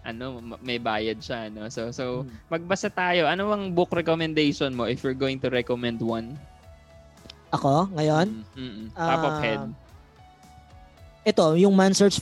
ano, 0.00 0.24
ma- 0.40 0.60
may 0.60 0.78
bayad 0.78 1.18
siya, 1.18 1.46
no? 1.46 1.68
So, 1.68 1.90
so 1.90 2.04
Hmm. 2.22 2.32
magbasa 2.50 2.88
tayo. 2.88 3.26
Ano 3.26 3.52
ang 3.52 3.70
book 3.70 3.92
recommendation 3.92 4.72
mo 4.72 4.84
if 4.84 5.00
you're 5.00 5.12
going 5.12 5.36
to 5.36 5.48
recommend 5.48 6.00
one? 6.00 6.34
Ako, 7.50 7.92
ngayon, 7.92 8.26
Mm, 8.48 8.56
mm, 8.56 8.72
mm. 8.78 8.88
Top 8.92 9.22
of 9.22 9.36
head. 9.38 9.62
Ito, 11.24 11.56
yung 11.56 11.72
Man 11.72 11.92
Search 11.92 12.20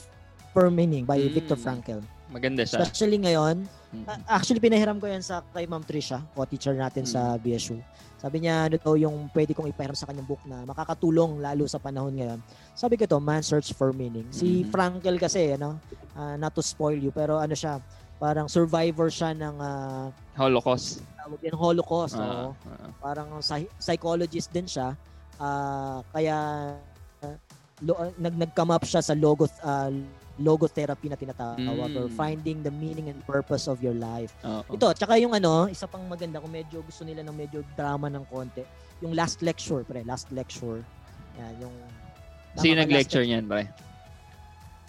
for 0.51 0.67
Meaning 0.67 1.03
by 1.03 1.17
Mm. 1.17 1.31
Viktor 1.31 1.55
Frankl. 1.55 2.03
Maganda 2.27 2.63
siya. 2.63 2.83
Especially 2.83 3.17
ngayon, 3.17 3.63
Mm. 3.87 4.03
A- 4.03 4.35
Actually, 4.35 4.59
pinahiram 4.59 4.99
ko 4.99 5.07
yan 5.07 5.23
sa 5.23 5.39
kay 5.47 5.63
Ma'am 5.63 5.79
Trisha, 5.79 6.19
co-teacher 6.33 6.75
natin 6.75 7.07
sa 7.07 7.35
BSU. 7.35 7.79
Sabi 8.17 8.41
niya, 8.41 8.65
ano 8.65 8.75
daw 8.75 8.93
yung 8.93 9.29
pwede 9.29 9.53
kong 9.53 9.69
ipahiram 9.69 9.93
sa 9.93 10.09
kanyang 10.09 10.25
book 10.25 10.41
na 10.43 10.65
makakatulong 10.65 11.37
lalo 11.37 11.63
sa 11.63 11.77
panahon 11.77 12.11
ngayon. 12.11 12.41
Sabi 12.73 12.97
ko 12.97 13.05
to, 13.05 13.17
Man 13.17 13.41
Search 13.41 13.71
for 13.71 13.93
Meaning. 13.93 14.25
Si 14.31 14.65
Mhm. 14.65 14.69
Frankel 14.69 15.15
kasi, 15.17 15.53
ano, 15.53 15.77
ah, 16.13 16.33
not 16.33 16.49
to 16.51 16.61
spoil 16.61 16.97
you, 16.97 17.09
pero 17.09 17.37
ano 17.37 17.53
siya, 17.53 17.77
parang 18.17 18.49
survivor 18.49 19.07
siya 19.07 19.31
ng 19.31 19.55
ah, 19.55 20.09
Holocaust. 20.33 21.05
tawag 21.15 21.39
yan, 21.39 21.53
Holocaust. 21.53 22.17
Ah, 22.17 22.49
oo. 22.49 22.51
ah. 22.65 22.89
Parang 22.97 23.29
psy- 23.37 23.69
psychologist 23.77 24.49
din 24.49 24.65
siya. 24.65 24.97
Ah, 25.37 26.01
kaya 26.09 26.37
ah, 27.21 27.35
lo- 27.79 28.17
nag 28.17 28.33
nag-come 28.35 28.73
up 28.73 28.81
siya 28.81 28.99
sa 28.99 29.13
logo 29.13 29.45
ah, 29.61 29.93
logotherapy 30.37 31.07
na 31.07 31.15
tinatawag 31.15 31.57
or 31.91 32.05
Mm. 32.05 32.13
finding 32.13 32.61
the 32.61 32.69
meaning 32.69 33.07
and 33.07 33.19
purpose 33.23 33.65
of 33.65 33.81
your 33.81 33.93
life. 33.93 34.31
Oo. 34.41 34.65
Ito, 34.71 34.93
tsaka 34.93 35.17
yung 35.17 35.33
ano, 35.33 35.65
isa 35.65 35.85
pang 35.85 36.03
maganda 36.03 36.37
kung 36.37 36.51
medyo 36.51 36.81
gusto 36.81 37.01
nila 37.01 37.21
ng 37.21 37.33
medyo 37.33 37.65
drama 37.73 38.07
ng 38.07 38.21
konti, 38.23 38.61
yung 38.99 39.13
last 39.13 39.41
lecture, 39.41 39.81
pre, 39.81 40.01
last 40.03 40.29
lecture. 40.29 40.85
Yan, 41.35 41.53
yung 41.59 41.75
Sino 42.55 42.73
nag-lecture 42.75 43.21
niyan, 43.21 43.45
pre? 43.45 43.69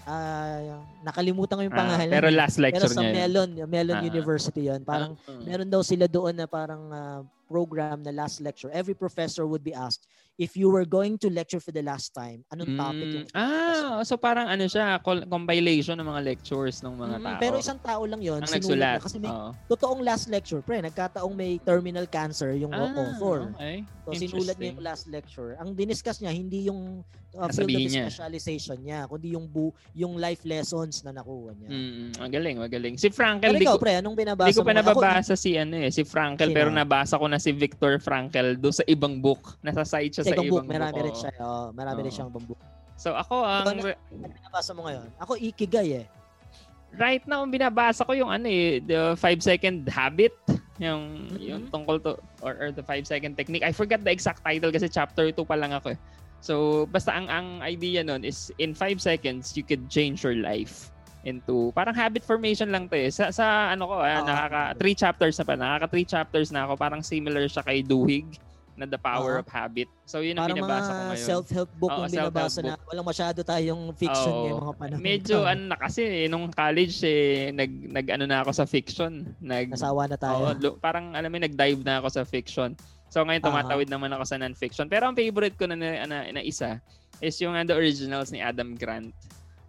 Ah, 0.04 0.80
nakalimutan 1.02 1.52
ko 1.54 1.62
yung 1.64 1.76
Ah, 1.76 1.80
pangalan. 1.84 2.08
pero 2.08 2.28
eh. 2.28 2.34
last 2.34 2.56
lecture 2.56 2.80
Pero 2.82 2.96
sa 2.96 3.02
niya. 3.02 3.08
yun. 3.08 3.16
Melon, 3.18 3.48
Melon 3.68 3.98
Ah. 4.00 4.06
University 4.06 4.62
'yon. 4.64 4.80
Parang 4.80 5.12
Ah, 5.20 5.36
meron 5.44 5.68
daw 5.68 5.84
sila 5.84 6.08
doon 6.08 6.32
na 6.32 6.48
parang 6.48 6.82
ah, 6.88 7.20
program 7.48 8.04
na 8.04 8.12
last 8.12 8.38
lecture. 8.38 8.68
Every 8.68 8.92
professor 8.92 9.48
would 9.48 9.64
be 9.64 9.72
asked, 9.72 10.04
if 10.36 10.52
you 10.54 10.68
were 10.68 10.84
going 10.84 11.16
to 11.18 11.32
lecture 11.32 11.58
for 11.58 11.72
the 11.72 11.80
last 11.80 12.12
time, 12.12 12.44
anong 12.52 12.76
topic 12.76 13.08
yung 13.10 13.26
Mm, 13.28 13.34
ah, 13.34 14.04
so 14.04 14.14
parang 14.14 14.46
ano 14.46 14.68
siya, 14.68 15.00
compilation 15.02 15.96
ng 15.96 16.06
mga 16.06 16.22
lectures 16.22 16.84
ng 16.84 16.94
mga 16.94 17.16
Mm, 17.16 17.24
tao. 17.24 17.40
Pero 17.40 17.54
isang 17.56 17.80
tao 17.80 18.02
lang 18.04 18.20
'yon, 18.20 18.44
ang 18.44 18.52
nagsulat. 18.52 19.00
niya. 19.00 19.02
Kasi 19.02 19.16
may 19.16 19.32
Oo. 19.32 19.50
totoong 19.66 20.04
last 20.04 20.28
lecture, 20.28 20.60
pre. 20.60 20.84
Nagkataong 20.84 21.32
may 21.32 21.56
terminal 21.58 22.04
cancer 22.04 22.52
yung 22.54 22.70
Ah, 22.70 22.92
author. 22.92 23.56
okay. 23.56 23.82
So 24.04 24.12
sinulat 24.12 24.56
niya 24.56 24.72
yung 24.76 24.84
last 24.84 25.04
lecture. 25.08 25.56
Ang 25.60 25.72
diniscuss 25.72 26.20
niya 26.20 26.32
hindi 26.32 26.68
yung 26.68 27.04
uh, 27.36 27.48
field 27.52 27.76
of 27.76 27.82
niya. 27.84 28.04
specialization 28.08 28.78
niya, 28.80 29.04
kundi 29.04 29.36
yung 29.36 29.44
bu 29.44 29.68
yung 29.92 30.16
life 30.16 30.48
lessons 30.48 31.04
na 31.04 31.12
nakuha 31.12 31.52
niya. 31.52 31.68
Mm, 31.68 32.08
magaling, 32.16 32.56
magaling. 32.56 32.94
Si 32.96 33.12
Frankel, 33.12 33.52
Pero 33.52 33.60
di 33.60 33.66
ikaw, 33.68 33.76
ko, 33.76 33.82
pre, 33.84 33.92
anong 34.00 34.16
binabasa 34.16 34.48
di 34.48 34.56
ko 34.56 34.62
pa 34.64 34.72
mo? 34.72 34.80
Ako, 34.80 34.80
nababasa 34.80 35.34
si 35.36 35.50
ano 35.54 35.76
eh, 35.76 35.92
si 35.92 36.02
Frankel, 36.08 36.48
Sino? 36.50 36.56
pero 36.56 36.68
nabasa 36.72 37.20
ko 37.20 37.26
na 37.28 37.37
si 37.38 37.50
Victor 37.54 37.98
Frankel 37.98 38.58
do 38.58 38.70
sa 38.70 38.84
ibang 38.86 39.18
book. 39.18 39.58
Nasa 39.62 39.82
site 39.86 40.14
siya 40.18 40.24
sa 40.26 40.30
sa, 40.30 40.36
ibang 40.36 40.50
book, 40.50 40.64
ibang 40.66 40.78
marami 40.78 40.98
rin 41.06 41.14
siya. 41.14 41.30
Oh, 41.40 41.70
marami 41.72 41.98
rin 42.04 42.10
Oo. 42.10 42.16
siyang 42.18 42.30
ibang 42.30 42.46
book. 42.46 42.60
So 42.98 43.14
ako, 43.14 43.46
ang 43.46 43.64
Ikaw 43.78 43.94
Ano 43.94 44.26
binabasa 44.34 44.70
mo 44.74 44.80
ngayon? 44.86 45.06
Ako, 45.22 45.32
Ikigai 45.38 45.90
eh. 46.02 46.06
right 46.98 47.22
now, 47.28 47.44
ang 47.44 47.52
binabasa 47.52 48.02
ko 48.02 48.12
yung 48.16 48.32
ano 48.32 48.48
eh, 48.48 48.80
the 48.80 49.14
5 49.14 49.38
second 49.44 49.86
habit. 49.88 50.32
Yung, 50.78 51.26
Mhm. 51.30 51.38
yung 51.42 51.62
tungkol 51.70 51.98
to, 52.00 52.14
or, 52.42 52.54
or 52.58 52.68
the 52.70 52.82
5 52.82 53.02
second 53.06 53.34
technique. 53.34 53.66
I 53.66 53.74
forgot 53.74 54.02
the 54.02 54.10
exact 54.14 54.46
title 54.46 54.70
kasi 54.70 54.86
chapter 54.86 55.30
2 55.30 55.42
pa 55.42 55.58
lang 55.58 55.74
ako 55.74 55.94
eh. 55.94 55.98
So, 56.38 56.86
basta 56.86 57.10
ang, 57.10 57.26
ang 57.26 57.46
idea 57.66 58.06
nun 58.06 58.22
is 58.22 58.54
in 58.62 58.72
5 58.78 59.02
seconds, 59.02 59.58
you 59.58 59.66
could 59.66 59.90
change 59.90 60.22
your 60.22 60.38
life 60.38 60.94
into, 61.20 61.70
parang 61.72 61.92
habit 61.92 62.22
formation 62.22 62.68
lang 62.68 62.86
to 62.86 62.94
eh. 62.94 63.08
Sa, 63.08 63.28
sa 63.28 63.44
ano 63.70 63.86
ko, 63.86 63.94
ah, 63.98 64.20
Oo. 64.20 64.24
nakaka, 64.24 64.60
3 64.76 64.94
chapters 64.94 65.34
na 65.34 65.44
pa, 65.44 65.54
nakaka 65.54 65.86
3 65.90 66.04
chapters 66.06 66.48
na 66.48 66.64
ako, 66.64 66.72
parang 66.74 67.02
similar 67.02 67.42
siya 67.44 67.60
kay 67.60 67.80
Duhigg 67.80 68.38
na 68.72 68.86
The 68.86 68.94
Power 68.96 69.34
Oo. 69.34 69.42
of 69.42 69.50
Habit. 69.50 69.90
So, 70.06 70.22
yun 70.22 70.38
ang 70.38 70.46
Parang 70.46 70.58
binabasa 70.62 70.88
ko 70.88 71.02
ngayon. 71.10 71.26
self-help 71.26 71.70
book 71.74 71.90
Oo, 71.90 71.98
yung 72.00 72.14
binabasa 72.14 72.62
self-help 72.62 72.78
na 72.78 72.86
walang 72.86 73.08
masyado 73.08 73.38
tayong 73.42 73.82
fiction 73.92 74.30
Oo. 74.30 74.40
ngayong 74.40 74.62
mga 74.62 74.76
panahon. 74.78 75.00
Medyo 75.02 75.36
ano 75.50 75.62
na 75.66 75.76
kasi 75.76 76.00
eh, 76.06 76.26
nung 76.26 76.46
college 76.48 76.96
eh 77.02 77.50
nag 77.50 77.66
nag 77.90 78.06
ano 78.08 78.24
na 78.24 78.38
ako 78.38 78.50
sa 78.54 78.64
fiction. 78.64 79.12
Nag 79.42 79.74
Nasawa 79.74 80.06
na 80.06 80.14
tayo. 80.14 80.38
Oo, 80.38 80.54
lu- 80.54 80.78
parang 80.78 81.10
alam 81.10 81.26
mo 81.26 81.36
nag-dive 81.36 81.82
na 81.82 81.98
ako 81.98 82.08
sa 82.08 82.22
fiction. 82.22 82.78
So 83.10 83.18
ngayon 83.20 83.42
tumatawid 83.42 83.88
naman 83.88 84.14
ako 84.14 84.22
sa 84.22 84.38
non-fiction. 84.38 84.86
Pero 84.86 85.10
ang 85.10 85.16
favorite 85.16 85.56
ko 85.56 85.66
na, 85.66 85.74
na, 85.74 86.06
na, 86.06 86.18
na 86.30 86.42
isa 86.44 86.78
is 87.18 87.34
yung 87.40 87.52
uh, 87.52 87.64
the 87.64 87.74
originals 87.74 88.30
ni 88.30 88.38
Adam 88.38 88.72
Grant. 88.72 89.10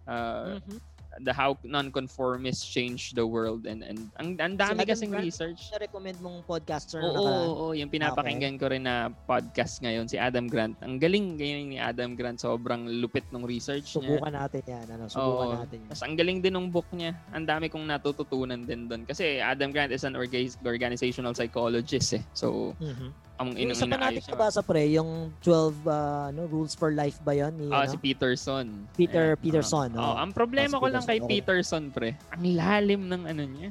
Uh, 0.06 0.58
Mhm. 0.60 0.78
The 1.20 1.32
how 1.32 1.54
nonconformists 1.62 2.64
change 2.64 3.12
the 3.12 3.22
world 3.22 3.64
and 3.64 3.82
and 3.82 4.08
ang, 4.16 4.36
ang 4.36 4.54
dami 4.54 4.80
Adam 4.80 4.88
kasing 4.88 5.10
Grant, 5.10 5.24
research. 5.24 5.60
Na-recommend 5.70 6.18
mong 6.18 6.44
podcaster 6.44 6.98
Oo, 6.98 7.04
na 7.04 7.10
oo, 7.10 7.18
nakaraan. 7.20 7.48
oo, 7.50 7.66
yung 7.74 7.90
pinapakinggan 7.90 8.54
ko 8.56 8.66
rin 8.68 8.84
na 8.84 8.94
podcast 9.26 9.80
ngayon 9.80 10.06
si 10.06 10.16
Adam 10.16 10.46
Grant. 10.46 10.78
Ang 10.80 10.96
galing 10.96 11.34
galing 11.34 11.68
ni 11.68 11.78
Adam 11.78 12.14
Grant, 12.14 12.38
sobrang 12.38 12.88
lupit 12.88 13.26
ng 13.30 13.42
research 13.42 13.92
niya. 13.92 14.16
Subukan 14.16 14.32
natin 14.32 14.62
yan. 14.64 14.86
Ano, 14.88 15.04
subukan 15.06 15.46
Oo. 15.46 15.54
natin 15.60 15.76
yan. 15.78 15.88
Tapos 15.88 16.04
ang 16.04 16.14
galing 16.14 16.38
din 16.40 16.54
ng 16.54 16.68
book 16.68 16.88
niya. 16.90 17.12
Ang 17.30 17.44
dami 17.44 17.66
kong 17.68 17.84
natututunan 17.84 18.62
din 18.62 18.86
doon. 18.86 19.02
Kasi 19.04 19.38
Adam 19.38 19.68
Grant 19.68 19.90
is 19.90 20.02
an 20.02 20.14
orga- 20.14 20.38
organizational 20.62 21.34
psychologist 21.34 22.14
eh. 22.14 22.24
So, 22.32 22.72
Mhm. 22.76 23.08
ang 23.36 23.56
inong 23.56 23.72
isa 23.72 23.88
pa 23.88 23.96
natin 23.96 24.20
nabasa 24.28 24.60
pre, 24.60 24.84
yung 24.90 25.32
12 25.40 25.72
uh, 25.82 26.28
no, 26.30 26.44
rules 26.44 26.76
for 26.76 26.92
life 26.92 27.16
ba 27.20 27.32
yun? 27.32 27.56
Ni, 27.56 27.66
Ah, 27.68 27.82
ano? 27.82 27.90
si 27.90 27.96
Peterson. 27.96 28.68
Peter- 28.92 29.32
Ayan. 29.32 29.40
Peterson, 29.40 29.88
Oo. 29.90 30.00
oo. 30.02 30.16
ang 30.18 30.28
problema 30.30 30.76
si 30.76 30.76
ko 30.76 30.86
lang 30.86 31.00
kay 31.12 31.18
Peterson, 31.20 31.42
Peterson, 31.42 31.84
pre, 31.90 32.10
ang 32.30 32.44
lalim 32.46 33.02
ng 33.04 33.22
ano 33.26 33.44
niya, 33.44 33.70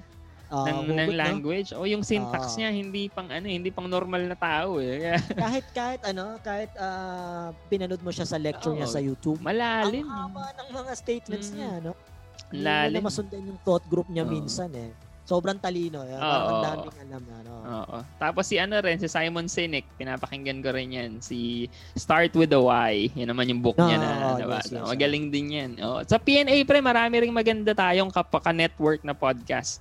Ah, 0.49 0.65
ng, 0.65 0.81
ng 0.81 0.97
hugot, 0.97 1.05
no? 1.05 1.13
language. 1.15 1.69
O 1.71 1.85
yung 1.85 2.01
syntax 2.01 2.57
Ah. 2.57 2.57
niya, 2.57 2.69
hindi 2.73 3.05
pang 3.07 3.29
ano, 3.29 3.45
hindi 3.45 3.69
pang 3.69 3.85
normal 3.85 4.25
na 4.25 4.33
tao 4.33 4.81
eh. 4.81 5.13
Kahit 5.37 5.65
kahit 5.71 6.01
ano, 6.03 6.41
kahit 6.41 6.73
ah, 6.75 7.53
pinanood 7.69 8.01
mo 8.01 8.09
siya 8.09 8.25
sa 8.25 8.35
lecture 8.35 8.73
niya 8.73 8.89
Oo. 8.89 8.93
sa 8.93 8.99
YouTube. 8.99 9.37
malalim. 9.39 10.01
Ang 10.01 10.33
haba 10.33 10.49
ng 10.57 10.69
mga 10.73 10.91
statements 10.95 11.49
Mm. 11.49 11.55
niya, 11.55 11.71
no? 11.79 11.93
Ang 11.93 12.49
Hindi 12.51 12.65
lalim. 12.65 12.97
na 12.97 13.05
masundan 13.05 13.41
yung 13.45 13.59
thought 13.61 13.85
group 13.85 14.09
niya 14.09 14.25
Oo. 14.25 14.33
minsan 14.33 14.73
eh. 14.73 14.89
Sobrang 15.29 15.61
talino. 15.61 16.01
Eh. 16.01 16.17
Parang 16.17 16.49
ang 16.49 16.63
daming 16.65 16.97
alam 16.99 17.21
na. 17.21 17.37
No? 17.45 17.53
Oo. 17.61 17.97
Tapos 18.17 18.49
si 18.49 18.57
ano 18.57 18.81
rin, 18.81 18.97
si 18.97 19.05
Simon 19.05 19.45
Sinek, 19.45 19.85
pinapakinggan 19.93 20.57
ko 20.59 20.73
rin 20.73 20.89
yan. 20.89 21.11
Si 21.21 21.69
Start 21.93 22.33
with 22.33 22.49
the 22.49 22.57
Why. 22.57 23.13
Yan 23.13 23.29
naman 23.29 23.45
yung 23.45 23.61
book 23.61 23.77
niya 23.77 24.01
na 24.01 24.09
Oo, 24.09 24.41
nabasa. 24.41 24.73
yes, 24.73 24.81
yes, 24.81 24.89
Magaling 24.89 25.29
din 25.29 25.47
yan. 25.53 25.71
Oo. 25.79 26.01
Sa 26.01 26.17
PNA 26.17 26.65
pre, 26.65 26.81
marami 26.81 27.21
ring 27.21 27.29
maganda 27.29 27.77
tayong 27.77 28.09
kapaka-network 28.09 29.05
na 29.05 29.13
podcast. 29.13 29.77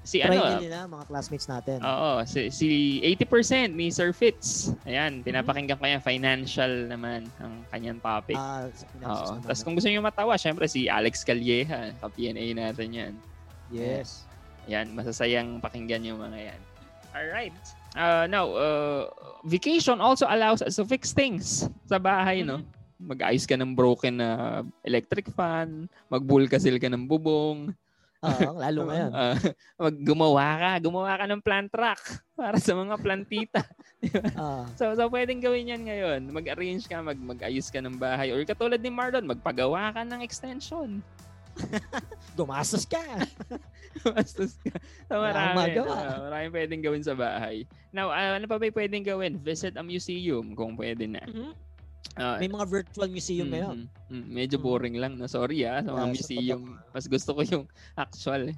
Si 0.00 0.16
Try 0.16 0.32
ano, 0.32 0.60
nila 0.60 0.84
mga 0.84 1.04
classmates 1.08 1.44
natin. 1.44 1.76
Oo, 1.80 2.24
si, 2.24 2.48
si 2.48 2.68
80% 3.04 3.72
ni 3.72 3.88
Sir 3.88 4.12
Fitz. 4.12 4.72
Ayan, 4.84 5.20
Mm-hmm. 5.20 5.24
pinapakinggan 5.24 5.76
ko 5.76 5.84
yan. 5.86 6.00
Financial 6.00 6.72
naman 6.88 7.24
ang 7.36 7.64
kanyang 7.68 8.00
topic. 8.00 8.36
Ah, 8.36 8.64
Oo. 9.00 9.40
Tapos 9.40 9.60
no? 9.60 9.64
kung 9.64 9.74
gusto 9.76 9.88
niyo 9.88 10.00
matawa, 10.00 10.36
syempre 10.36 10.68
si 10.68 10.88
Alex 10.88 11.20
Calleja. 11.20 11.92
Sa 11.96 12.08
PNA 12.08 12.44
natin 12.52 12.88
yan. 12.92 13.12
Yes. 13.68 14.24
Yan, 14.70 14.94
masasayang 14.94 15.58
pakinggan 15.58 16.06
yung 16.06 16.22
mga 16.22 16.54
yan. 16.54 16.60
Alright. 17.10 17.56
Uh, 17.98 18.30
now, 18.30 18.46
uh, 18.54 19.10
vacation 19.42 19.98
also 19.98 20.30
allows 20.30 20.62
us 20.62 20.78
to 20.78 20.86
fix 20.86 21.10
things 21.10 21.66
sa 21.84 21.98
bahay, 21.98 22.46
no? 22.46 22.62
Mag-ayos 23.02 23.50
ka 23.50 23.58
ng 23.58 23.74
broken 23.74 24.22
na 24.22 24.62
electric 24.86 25.26
fan, 25.34 25.90
magbulkasil 26.06 26.78
ka 26.78 26.86
ng 26.86 27.10
bubong, 27.10 27.74
Oo, 28.20 28.52
lalo 28.62 28.86
ngayon. 28.86 29.10
uh, 29.10 29.36
mag 29.80 29.96
gumawa 29.96 30.46
ka, 30.54 30.70
gumawa 30.84 31.12
ka 31.16 31.24
ng 31.26 31.40
plant 31.40 31.72
rack 31.72 32.02
para 32.36 32.60
sa 32.60 32.78
mga 32.78 32.94
plantita. 32.96 33.62
Ah, 34.32 34.64
So, 34.80 34.96
so 34.96 35.12
pwedeng 35.12 35.44
gawin 35.44 35.76
yan 35.76 35.84
ngayon. 35.84 36.24
Mag-arrange 36.32 36.88
ka, 36.88 37.04
mag 37.04 37.20
mag-ayos 37.20 37.68
ka 37.68 37.84
ng 37.84 38.00
bahay. 38.00 38.32
Or 38.32 38.40
katulad 38.48 38.80
ni 38.80 38.88
Marlon, 38.88 39.28
magpagawa 39.28 39.92
ka 39.92 40.08
ng 40.08 40.24
extension. 40.24 41.04
gumastos 42.38 42.88
ka. 42.88 42.96
Bastos 44.14 44.54
ka. 44.62 44.78
So, 45.10 45.18
marami. 45.18 45.54
magawa. 45.56 45.94
Uh, 45.98 46.18
marami 46.30 46.46
pwedeng 46.54 46.82
gawin 46.82 47.02
sa 47.02 47.14
bahay. 47.18 47.66
Now, 47.90 48.14
uh, 48.14 48.38
ano 48.38 48.46
pa 48.46 48.56
ba 48.56 48.70
pwedeng 48.70 49.02
gawin? 49.02 49.42
Visit 49.42 49.74
a 49.74 49.82
museum 49.82 50.54
kung 50.54 50.78
pwede 50.78 51.10
na. 51.10 51.22
Mhm. 51.26 51.52
Uh, 52.18 52.36
May 52.42 52.50
mga 52.50 52.66
virtual 52.66 53.08
museum 53.10 53.46
mhm, 53.50 53.54
ngayon. 53.54 53.78
mhm. 54.10 54.24
medyo 54.26 54.56
Mhm. 54.58 54.64
boring 54.64 54.96
lang. 54.98 55.12
No? 55.18 55.30
Sorry 55.30 55.62
ah, 55.66 55.82
sa 55.82 55.90
mga 55.94 56.06
Yeah, 56.06 56.14
museum. 56.14 56.60
Mas 56.90 57.06
gusto 57.06 57.30
ko 57.34 57.40
yung 57.42 57.64
actual. 57.94 58.50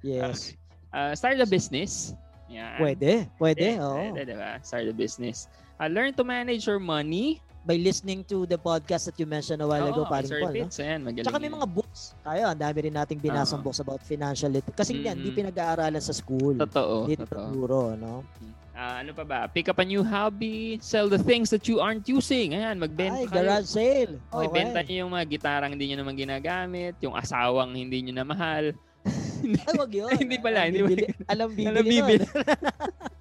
Yes. 0.00 0.54
Uh, 0.94 1.12
start 1.12 1.40
a 1.40 1.48
business. 1.48 2.16
Yan. 2.48 2.80
Pwede. 2.80 3.28
Pwede, 3.36 3.76
oo. 3.76 4.14
Pwede, 4.14 4.32
diba? 4.32 4.56
Start 4.64 4.88
a 4.88 4.94
business. 4.96 5.52
Uh, 5.76 5.88
learn 5.90 6.16
to 6.16 6.24
manage 6.24 6.64
your 6.64 6.80
money. 6.80 7.44
By 7.62 7.76
listening 7.76 8.24
to 8.26 8.44
the 8.44 8.56
podcast 8.56 9.06
that 9.06 9.16
you 9.16 9.26
mentioned 9.26 9.60
a 9.60 9.68
while 9.68 9.84
ago, 9.84 10.02
Oo, 10.02 10.08
paring 10.08 10.30
Paul. 10.30 10.48
No? 10.48 10.64
Fitz, 10.64 10.78
ayan, 10.78 11.00
magaling 11.02 11.26
Tsaka 11.26 11.36
may 11.36 11.46
yan. 11.46 11.56
mga 11.56 11.68
books. 11.68 12.00
Tayo, 12.18 12.42
ang 12.46 12.56
dami 12.56 12.78
rin 12.80 12.94
nating 12.94 13.18
binasang 13.18 13.60
Oo. 13.60 13.66
books 13.68 13.78
about 13.78 14.00
financial 14.00 14.48
lit. 14.48 14.64
Kasi 14.72 14.96
nga, 14.96 15.12
hindi 15.12 15.28
Mhm. 15.28 15.38
pinag-aaralan 15.44 16.00
sa 16.00 16.10
school. 16.10 16.56
Totoo. 16.56 17.04
Hindi 17.04 17.16
totoo. 17.18 17.44
tinuturo, 17.44 17.80
no? 17.94 18.24
Ah, 18.72 19.02
ano 19.02 19.10
pa 19.10 19.26
ba? 19.26 19.40
Pick 19.46 19.66
up 19.66 19.76
a 19.76 19.84
new 19.84 20.00
hobby. 20.00 20.78
Sell 20.80 21.06
the 21.06 21.18
things 21.18 21.50
that 21.50 21.66
you 21.66 21.76
aren't 21.76 22.06
using. 22.06 22.54
Ayan, 22.54 22.78
magbenta 22.78 23.20
Ay, 23.20 23.26
kayo. 23.26 23.36
garage 23.36 23.68
sale. 23.68 24.14
Oh, 24.30 24.40
Okay. 24.40 24.48
ibenta 24.54 24.80
niyo 24.80 25.04
yung 25.04 25.12
mga 25.12 25.26
gitarang 25.28 25.70
hindi 25.74 25.90
niyo 25.90 25.98
naman 25.98 26.14
ginagamit, 26.14 26.94
yung 27.00 27.12
asawang 27.12 27.74
hindi 27.74 28.00
niyo 28.00 28.14
na 28.14 28.24
mahal. 28.24 28.72
Ay, 29.66 29.74
wag 29.74 29.92
yun. 29.92 30.08
Hindi 30.22 30.36
pala, 30.38 30.62
Alam 30.62 30.68
hindi 30.68 30.80
bibili, 30.80 31.04
alam 31.26 31.48
bibili. 31.48 31.68
Alam 31.68 31.84
bibili. 31.84 32.24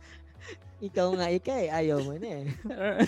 Ikaw 0.79 1.07
nga, 1.13 1.27
ikay. 1.29 1.65
Ayaw 1.67 1.99
mo 1.99 2.13
na 2.13 2.29
eh. 2.37 2.47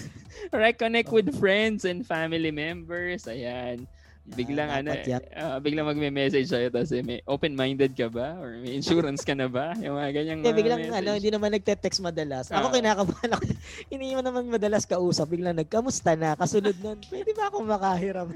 Reconnect 0.52 1.10
with 1.10 1.30
friends 1.34 1.84
and 1.84 2.02
family 2.02 2.50
members. 2.50 3.26
Ayan. 3.26 3.86
Biglang 4.30 4.70
ano, 4.70 4.94
dapat 4.94 5.10
yan. 5.10 5.22
ah, 5.34 5.58
biglang 5.58 5.90
magme-message 5.90 6.46
sa'yo 6.46 6.70
tapos 6.70 6.94
eh, 6.94 7.02
may 7.02 7.18
open-minded 7.26 7.98
ka 7.98 8.06
ba? 8.08 8.38
Or 8.38 8.62
may 8.62 8.78
insurance 8.78 9.26
ka 9.26 9.34
na 9.34 9.50
ba? 9.50 9.74
Yung 9.82 9.98
mga 9.98 10.10
ganyang 10.14 10.38
Hindi, 10.40 10.50
mga 10.50 10.60
biglang 10.62 10.80
message. 10.84 10.98
ano, 11.00 11.10
hindi 11.18 11.30
naman 11.30 11.50
nagte-text 11.52 12.00
madalas. 12.00 12.46
Ako 12.48 12.70
Ah. 12.70 12.74
kinakabahan 12.74 13.30
ako. 13.34 13.44
Hindi 13.90 14.06
mo 14.14 14.22
naman 14.22 14.44
madalas 14.48 14.86
kausap. 14.86 15.30
Biglang 15.30 15.58
nagkamusta 15.58 16.14
na. 16.14 16.38
Kasunod 16.38 16.78
nun, 16.78 17.02
pwede 17.10 17.34
ba 17.34 17.50
ako 17.50 17.58
makahiram? 17.66 18.30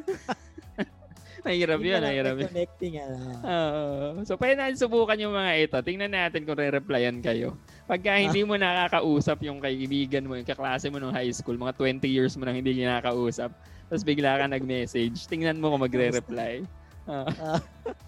Nahirap 1.43 1.79
yun, 1.83 1.99
nahirap 1.99 2.35
yun. 2.39 2.47
Connecting. 2.47 2.93
Ano. 3.03 3.15
Oo. 3.43 4.23
so, 4.23 4.39
pwede 4.39 4.55
natin 4.55 4.79
subukan 4.79 5.19
yung 5.19 5.35
mga 5.35 5.51
ito. 5.59 5.77
Tingnan 5.83 6.15
natin 6.15 6.47
kung 6.47 6.55
re-replyan 6.55 7.19
kayo. 7.19 7.59
Pagka 7.83 8.15
hindi 8.15 8.47
mo 8.47 8.55
nakakausap 8.55 9.43
yung 9.43 9.59
kaibigan 9.59 10.23
mo, 10.23 10.39
yung 10.39 10.47
kaklase 10.47 10.87
mo 10.87 11.03
nung 11.03 11.11
high 11.11 11.31
school, 11.35 11.59
mga 11.59 11.75
20 11.75 12.07
years 12.07 12.33
mo 12.39 12.47
nang 12.47 12.55
hindi 12.55 12.79
kinakausap, 12.79 13.51
tapos 13.91 14.03
bigla 14.07 14.39
ka 14.39 14.47
nag-message, 14.47 15.27
tingnan 15.27 15.59
mo 15.59 15.75
kung 15.75 15.83
magre-reply. 15.83 16.63
Ah. 17.11 17.59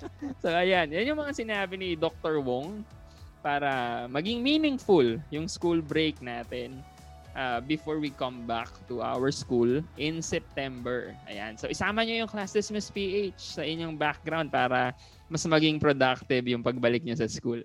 so, 0.42 0.48
ayan. 0.48 0.88
Yan 0.88 1.12
yung 1.12 1.20
mga 1.20 1.36
sinabi 1.36 1.76
ni 1.76 1.90
Dr. 2.00 2.40
Wong 2.40 2.88
para 3.44 4.06
maging 4.10 4.42
meaningful 4.42 5.06
yung 5.30 5.46
school 5.46 5.84
break 5.84 6.18
natin 6.24 6.82
uh, 7.36 7.60
before 7.62 8.00
we 8.00 8.10
come 8.10 8.48
back 8.48 8.72
to 8.88 9.04
our 9.04 9.30
school 9.30 9.84
in 10.00 10.24
September. 10.24 11.14
Ayan. 11.28 11.60
So, 11.60 11.68
isama 11.68 12.08
nyo 12.08 12.26
yung 12.26 12.32
Class 12.32 12.56
Dismiss 12.56 12.90
PH 12.90 13.60
sa 13.60 13.62
inyong 13.62 14.00
background 14.00 14.50
para 14.50 14.96
mas 15.28 15.44
maging 15.46 15.78
productive 15.78 16.48
yung 16.48 16.64
pagbalik 16.64 17.04
nyo 17.04 17.14
sa 17.14 17.28
school. 17.28 17.62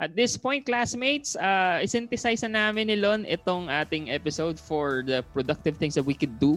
At 0.00 0.16
this 0.16 0.40
point, 0.40 0.64
classmates, 0.64 1.36
uh, 1.36 1.84
isynthesize 1.84 2.40
na 2.48 2.72
namin 2.72 2.88
ni 2.88 2.96
Lon 2.96 3.28
itong 3.28 3.68
ating 3.68 4.08
episode 4.08 4.56
for 4.56 5.04
the 5.04 5.20
productive 5.36 5.76
things 5.76 5.92
that 5.92 6.08
we 6.08 6.16
could 6.16 6.40
do 6.40 6.56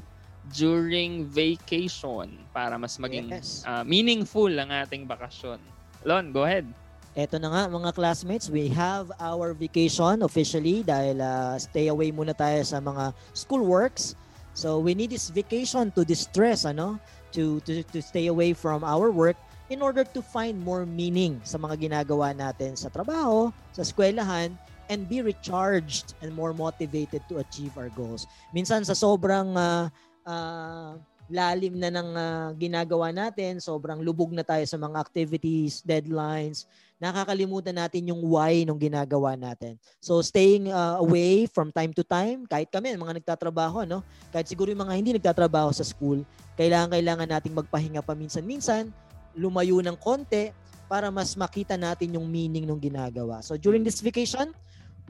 during 0.55 1.27
vacation 1.27 2.39
para 2.55 2.79
mas 2.79 2.95
maging 2.95 3.27
Yes. 3.27 3.67
uh, 3.67 3.83
meaningful 3.83 4.47
ang 4.47 4.71
ating 4.71 5.03
bakasyon. 5.03 5.59
Lon, 6.07 6.31
go 6.31 6.47
ahead. 6.47 6.71
Eto 7.13 7.37
na 7.37 7.53
nga 7.53 7.69
mga 7.69 7.93
classmates, 7.93 8.49
we 8.49 8.65
have 8.73 9.13
our 9.21 9.53
vacation 9.53 10.25
officially 10.25 10.81
dahil 10.81 11.21
ah, 11.21 11.53
stay 11.61 11.93
away 11.93 12.09
muna 12.09 12.33
tayo 12.33 12.65
sa 12.65 12.81
mga 12.81 13.13
school 13.37 13.61
works. 13.61 14.17
So 14.57 14.81
we 14.81 14.97
need 14.97 15.13
this 15.13 15.29
vacation 15.29 15.93
to 15.93 16.01
distress, 16.01 16.65
ano? 16.65 16.97
To, 17.37 17.61
to, 17.69 17.85
to 17.93 18.01
stay 18.01 18.33
away 18.33 18.53
from 18.57 18.81
our 18.81 19.13
work 19.13 19.37
in 19.69 19.81
order 19.81 20.01
to 20.01 20.21
find 20.21 20.57
more 20.57 20.85
meaning 20.89 21.37
sa 21.45 21.61
mga 21.61 21.85
ginagawa 21.85 22.33
natin 22.33 22.73
sa 22.73 22.89
trabaho, 22.89 23.53
sa 23.73 23.85
eskwelahan, 23.85 24.53
and 24.89 25.05
be 25.05 25.21
recharged 25.21 26.17
and 26.25 26.33
more 26.33 26.53
motivated 26.53 27.21
to 27.29 27.41
achieve 27.41 27.77
our 27.77 27.93
goals. 27.93 28.25
Minsan 28.57 28.85
sa 28.89 28.97
sobrang 28.97 29.53
ah, 29.53 29.85
ah, 30.25 30.97
lalim 31.31 31.79
na 31.79 31.87
ng 31.87 32.09
ah, 32.15 32.49
ginagawa 32.55 33.15
natin, 33.15 33.59
sobrang 33.63 34.03
lubog 34.03 34.35
na 34.35 34.43
tayo 34.43 34.63
sa 34.67 34.75
mga 34.75 34.99
activities, 34.99 35.79
deadlines, 35.83 36.67
nakakalimutan 36.99 37.75
natin 37.75 38.11
yung 38.11 38.23
why 38.23 38.63
nung 38.63 38.79
ginagawa 38.79 39.35
natin. 39.35 39.75
So 39.99 40.23
staying 40.23 40.71
uh, 40.71 40.99
away 41.03 41.47
from 41.51 41.71
time 41.71 41.91
to 41.95 42.03
time, 42.03 42.47
kahit 42.47 42.71
kami 42.71 42.95
mga 42.95 43.19
nagtatrabaho, 43.19 43.83
no? 43.83 44.03
Kahit 44.31 44.47
siguro 44.47 44.71
yung 44.71 44.83
mga 44.87 44.95
hindi 44.95 45.11
nagtatrabaho 45.15 45.71
sa 45.75 45.83
school, 45.83 46.23
kailangan 46.55 46.95
kailangan 46.95 47.27
nating 47.27 47.55
magpahinga 47.55 47.99
paminsan-minsan, 48.03 48.87
lumayo 49.35 49.83
ng 49.83 49.99
konti 49.99 50.55
para 50.87 51.11
mas 51.11 51.35
makita 51.35 51.75
natin 51.75 52.15
yung 52.15 52.27
meaning 52.27 52.63
ng 52.63 52.79
ginagawa. 52.79 53.43
So 53.43 53.59
during 53.59 53.83
this 53.83 53.99
vacation, 53.99 54.55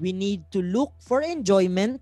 we 0.01 0.09
need 0.15 0.41
to 0.49 0.65
look 0.65 0.93
for 0.97 1.21
enjoyment. 1.21 2.01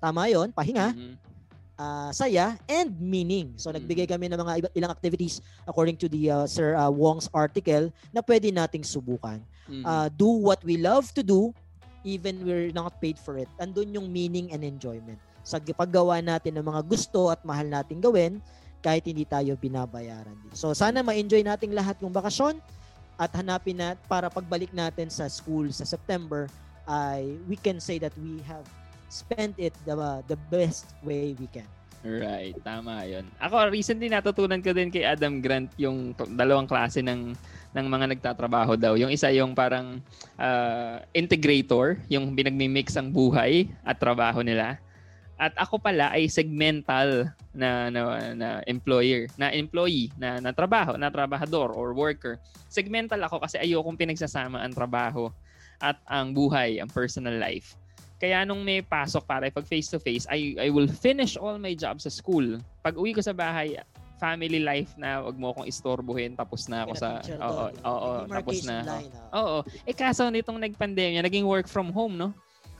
Tama 0.00 0.32
'yon, 0.32 0.56
pahinga 0.56 0.96
Mhm. 0.96 1.31
Ah, 1.78 2.10
saya 2.12 2.58
and 2.68 2.96
meaning. 3.00 3.54
So 3.56 3.72
nagbigay 3.72 4.08
kami 4.08 4.28
ng 4.32 4.38
mga 4.40 4.52
ilang 4.76 4.92
activities 4.92 5.40
according 5.64 5.96
to 6.00 6.06
the 6.08 6.32
uh, 6.32 6.46
Sir 6.48 6.76
uh, 6.76 6.90
Wong's 6.92 7.28
article 7.32 7.92
na 8.12 8.20
pwede 8.24 8.52
nating 8.52 8.84
subukan. 8.84 9.40
Mhm. 9.68 9.84
Uh, 9.84 10.08
do 10.12 10.28
what 10.28 10.60
we 10.66 10.76
love 10.76 11.12
to 11.16 11.22
do 11.22 11.54
even 12.02 12.42
we're 12.42 12.74
not 12.74 12.98
paid 12.98 13.14
for 13.14 13.38
it. 13.38 13.46
Andun 13.62 13.94
yung 13.94 14.10
meaning 14.10 14.50
and 14.50 14.66
enjoyment. 14.66 15.18
Sa 15.46 15.58
paggawa 15.58 16.18
natin 16.22 16.58
ng 16.58 16.66
mga 16.66 16.82
gusto 16.86 17.30
at 17.30 17.42
mahal 17.46 17.66
nating 17.66 18.02
gawin 18.02 18.42
kahit 18.82 19.06
hindi 19.06 19.22
tayo 19.22 19.54
binabayaran. 19.54 20.34
din. 20.34 20.54
So 20.54 20.74
sana 20.74 21.06
ma-enjoy 21.06 21.46
nating 21.46 21.70
lahat 21.70 22.02
yung 22.02 22.10
bakasyon 22.10 22.58
at 23.18 23.30
hanapin 23.38 23.78
na 23.78 23.94
para 24.10 24.26
pagbalik 24.26 24.74
natin 24.74 25.06
sa 25.06 25.30
school 25.30 25.70
sa 25.70 25.86
September 25.86 26.50
ay 26.90 27.38
we 27.46 27.54
can 27.54 27.78
say 27.78 28.02
that 28.02 28.10
we 28.18 28.42
have 28.42 28.66
spent 29.12 29.60
it 29.60 29.76
the, 29.84 29.92
the 30.24 30.40
best 30.48 30.96
way 31.04 31.36
we 31.36 31.44
can. 31.52 31.68
Right, 32.02 32.58
tama 32.66 33.06
'yon. 33.06 33.30
Ako 33.38 33.70
recently 33.70 34.10
natutunan 34.10 34.58
ko 34.58 34.74
din 34.74 34.90
kay 34.90 35.06
Adam 35.06 35.38
Grant 35.38 35.70
yung 35.78 36.10
dalawang 36.34 36.66
klase 36.66 36.98
ng 36.98 37.30
ng 37.72 37.86
mga 37.86 38.06
nagtatrabaho 38.16 38.74
daw. 38.74 38.98
Yung 38.98 39.12
isa 39.12 39.30
yung 39.30 39.54
parang 39.54 40.02
ah, 40.34 40.98
integrator, 41.14 42.02
yung 42.10 42.34
binagmi-mix 42.34 42.98
ang 42.98 43.14
buhay 43.14 43.70
at 43.86 44.02
trabaho 44.02 44.42
nila. 44.42 44.82
At 45.38 45.54
ako 45.54 45.78
pala 45.78 46.10
ay 46.10 46.26
segmental 46.26 47.30
na 47.54 47.86
na, 47.86 48.00
na 48.34 48.48
employer, 48.66 49.30
na 49.38 49.54
employee, 49.54 50.10
na, 50.18 50.42
na 50.42 50.50
trabaho, 50.50 50.98
na 50.98 51.06
trabahador 51.06 51.70
or 51.70 51.94
worker. 51.94 52.42
Segmental 52.66 53.22
ako 53.22 53.46
kasi 53.46 53.62
ayokong 53.62 53.94
pinagsasama 53.98 54.58
ang 54.58 54.74
trabaho 54.74 55.30
at 55.78 56.02
ang 56.10 56.34
buhay, 56.34 56.82
ang 56.82 56.90
personal 56.90 57.38
life. 57.38 57.78
Kaya 58.22 58.46
nung 58.46 58.62
may 58.62 58.86
pasok 58.86 59.26
para 59.26 59.50
pag 59.50 59.66
face 59.66 59.90
to 59.90 59.98
face, 59.98 60.30
I 60.30 60.54
I 60.54 60.68
will 60.70 60.86
finish 60.86 61.34
all 61.34 61.58
my 61.58 61.74
jobs 61.74 62.06
sa 62.06 62.12
school. 62.14 62.62
Pag 62.78 62.94
uwi 62.94 63.10
ko 63.10 63.18
sa 63.18 63.34
bahay, 63.34 63.74
family 64.22 64.62
life 64.62 64.94
na, 64.94 65.18
wag 65.26 65.34
mo 65.34 65.50
akong 65.50 65.66
istorbohin, 65.66 66.38
tapos 66.38 66.70
na 66.70 66.86
ako 66.86 66.92
sa 66.94 67.18
Oo, 67.18 67.66
oo, 67.82 68.10
tapos 68.30 68.62
na. 68.62 68.86
line, 68.86 69.10
ah. 69.10 69.38
Oo. 69.42 69.58
Eh 69.82 69.90
kaso 69.90 70.30
nitong 70.30 70.62
nagpandemya, 70.62 71.26
naging 71.26 71.42
work 71.42 71.66
from 71.66 71.90
home, 71.90 72.14
no? 72.14 72.30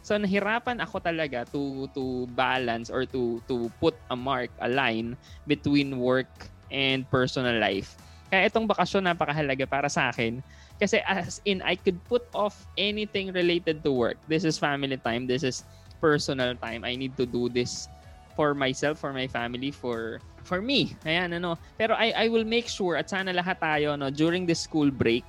So 0.07 0.15
nahirapan 0.15 0.79
ako 0.79 1.03
talaga 1.03 1.43
to 1.51 1.91
to 1.91 2.31
balance 2.39 2.87
or 2.87 3.03
to 3.11 3.43
to 3.51 3.67
put 3.83 3.99
a 4.11 4.17
mark, 4.19 4.55
a 4.63 4.71
line 4.71 5.19
between 5.51 5.99
work 5.99 6.31
and 6.71 7.03
personal 7.11 7.59
life. 7.59 7.99
Kaya 8.33 8.49
itong 8.49 8.65
bakasyon 8.65 9.05
napakahalaga 9.05 9.69
para 9.69 9.93
sa 9.93 10.09
akin 10.09 10.41
kasi 10.81 11.05
as 11.05 11.45
in 11.45 11.61
I 11.61 11.77
could 11.77 12.01
put 12.09 12.25
off 12.33 12.65
anything 12.81 13.29
related 13.29 13.85
to 13.85 13.93
work. 13.93 14.17
This 14.25 14.49
is 14.49 14.57
family 14.57 14.97
time, 14.97 15.29
this 15.29 15.45
is 15.45 15.69
personal 16.01 16.57
time. 16.57 16.81
I 16.81 16.97
need 16.97 17.13
to 17.21 17.29
do 17.29 17.53
this 17.53 17.93
for 18.33 18.57
myself, 18.57 18.97
for 18.97 19.13
my 19.13 19.29
family, 19.29 19.69
for 19.69 20.17
for 20.49 20.65
me. 20.65 20.97
Ayan 21.05 21.37
ano. 21.37 21.61
Pero 21.77 21.93
I 21.93 22.25
I 22.25 22.27
will 22.33 22.49
make 22.49 22.73
sure 22.73 22.97
at 22.97 23.13
sana 23.13 23.37
lahat 23.37 23.61
tayo 23.61 24.01
no 24.01 24.09
during 24.09 24.49
the 24.49 24.57
school 24.57 24.89
break 24.89 25.29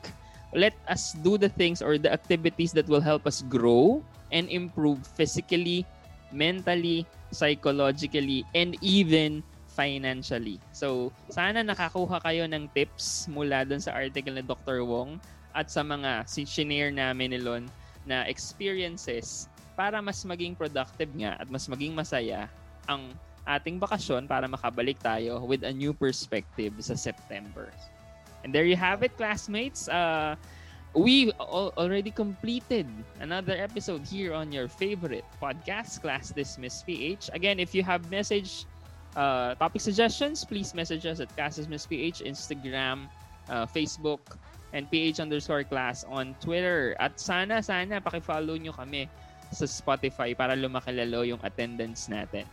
let 0.55 0.77
us 0.87 1.17
do 1.25 1.35
the 1.35 1.49
things 1.49 1.81
or 1.81 1.97
the 1.97 2.13
activities 2.13 2.71
that 2.77 2.87
will 2.87 3.01
help 3.01 3.25
us 3.25 3.41
grow 3.49 3.99
and 4.31 4.47
improve 4.49 5.01
physically, 5.17 5.85
mentally, 6.31 7.05
psychologically, 7.33 8.45
and 8.53 8.77
even 8.81 9.41
financially. 9.73 10.61
So, 10.69 11.09
sana 11.33 11.65
nakakuha 11.65 12.21
kayo 12.21 12.45
ng 12.45 12.69
tips 12.77 13.25
mula 13.27 13.65
dun 13.65 13.81
sa 13.81 13.97
article 13.97 14.37
ni 14.37 14.45
Dr. 14.45 14.85
Wong 14.85 15.17
at 15.57 15.69
sa 15.73 15.81
mga 15.81 16.25
sinare 16.29 16.93
namin 16.93 17.33
ni 17.33 17.39
Lon 17.41 17.65
na 18.05 18.25
experiences 18.29 19.49
para 19.73 19.97
mas 20.01 20.21
maging 20.21 20.53
productive 20.53 21.09
nga 21.17 21.37
at 21.41 21.49
mas 21.49 21.65
maging 21.65 21.97
masaya 21.97 22.45
ang 22.85 23.13
ating 23.43 23.81
bakasyon 23.81 24.29
para 24.29 24.47
makabalik 24.47 24.95
tayo 25.01 25.43
with 25.43 25.65
a 25.67 25.73
new 25.73 25.91
perspective 25.91 26.71
sa 26.79 26.95
September. 26.95 27.73
And 28.43 28.53
there 28.53 28.67
you 28.67 28.77
have 28.77 29.03
it, 29.03 29.15
classmates. 29.15 29.87
Uh, 29.87 30.35
we 30.95 31.31
al- 31.39 31.73
already 31.75 32.11
completed 32.11 32.87
another 33.19 33.57
episode 33.57 34.05
here 34.05 34.33
on 34.33 34.51
your 34.51 34.67
favorite 34.67 35.25
podcast, 35.41 35.99
Class 36.01 36.31
Dismiss 36.31 36.83
PH. 36.83 37.31
Again, 37.33 37.59
if 37.59 37.73
you 37.73 37.83
have 37.83 38.07
message 38.11 38.65
uh, 39.15 39.55
topic 39.55 39.81
suggestions, 39.81 40.43
please 40.45 40.73
message 40.73 41.05
us 41.05 41.19
at 41.19 41.29
Class 41.35 41.57
Dismiss 41.57 41.85
PH, 41.85 42.21
Instagram, 42.25 43.07
uh, 43.49 43.65
Facebook, 43.65 44.37
and 44.73 44.89
PH 44.89 45.19
underscore 45.21 45.63
class 45.63 46.03
on 46.09 46.33
Twitter. 46.41 46.97
At 46.99 47.19
sana, 47.19 47.61
sana, 47.61 48.01
pakifollow 48.01 48.57
nyo 48.57 48.73
kami 48.73 49.05
sa 49.53 49.69
Spotify 49.69 50.33
para 50.33 50.57
lumakilalo 50.57 51.21
yung 51.29 51.37
attendance 51.45 52.09
natin. 52.09 52.43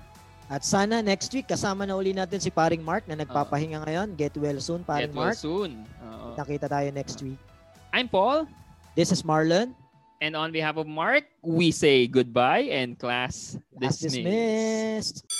At 0.50 0.66
sana 0.66 0.98
next 1.00 1.30
week 1.32 1.46
kasama 1.46 1.86
na 1.86 1.94
uli 1.94 2.10
natin 2.10 2.42
si 2.42 2.50
Paring 2.50 2.82
Mark 2.82 3.06
na 3.06 3.14
nagpapahinga 3.14 3.86
ngayon. 3.86 4.18
Get 4.18 4.34
well 4.36 4.58
soon, 4.58 4.82
Paring 4.82 5.08
Get 5.08 5.16
well 5.16 5.30
Mark. 5.32 5.38
soon. 5.38 5.86
Oo. 6.02 6.34
Nakita 6.36 6.66
tayo 6.66 6.90
next 6.90 7.22
week. 7.22 7.38
I'm 7.94 8.10
Paul. 8.10 8.50
This 8.98 9.14
is 9.14 9.22
Marlon. 9.22 9.72
And 10.20 10.36
on 10.36 10.52
behalf 10.52 10.76
of 10.76 10.84
Mark, 10.84 11.24
we 11.40 11.72
say 11.72 12.04
goodbye 12.04 12.68
and 12.68 12.98
class 12.98 13.56
Class 13.78 13.96
dismissed. 14.04 15.24
dismissed. 15.24 15.39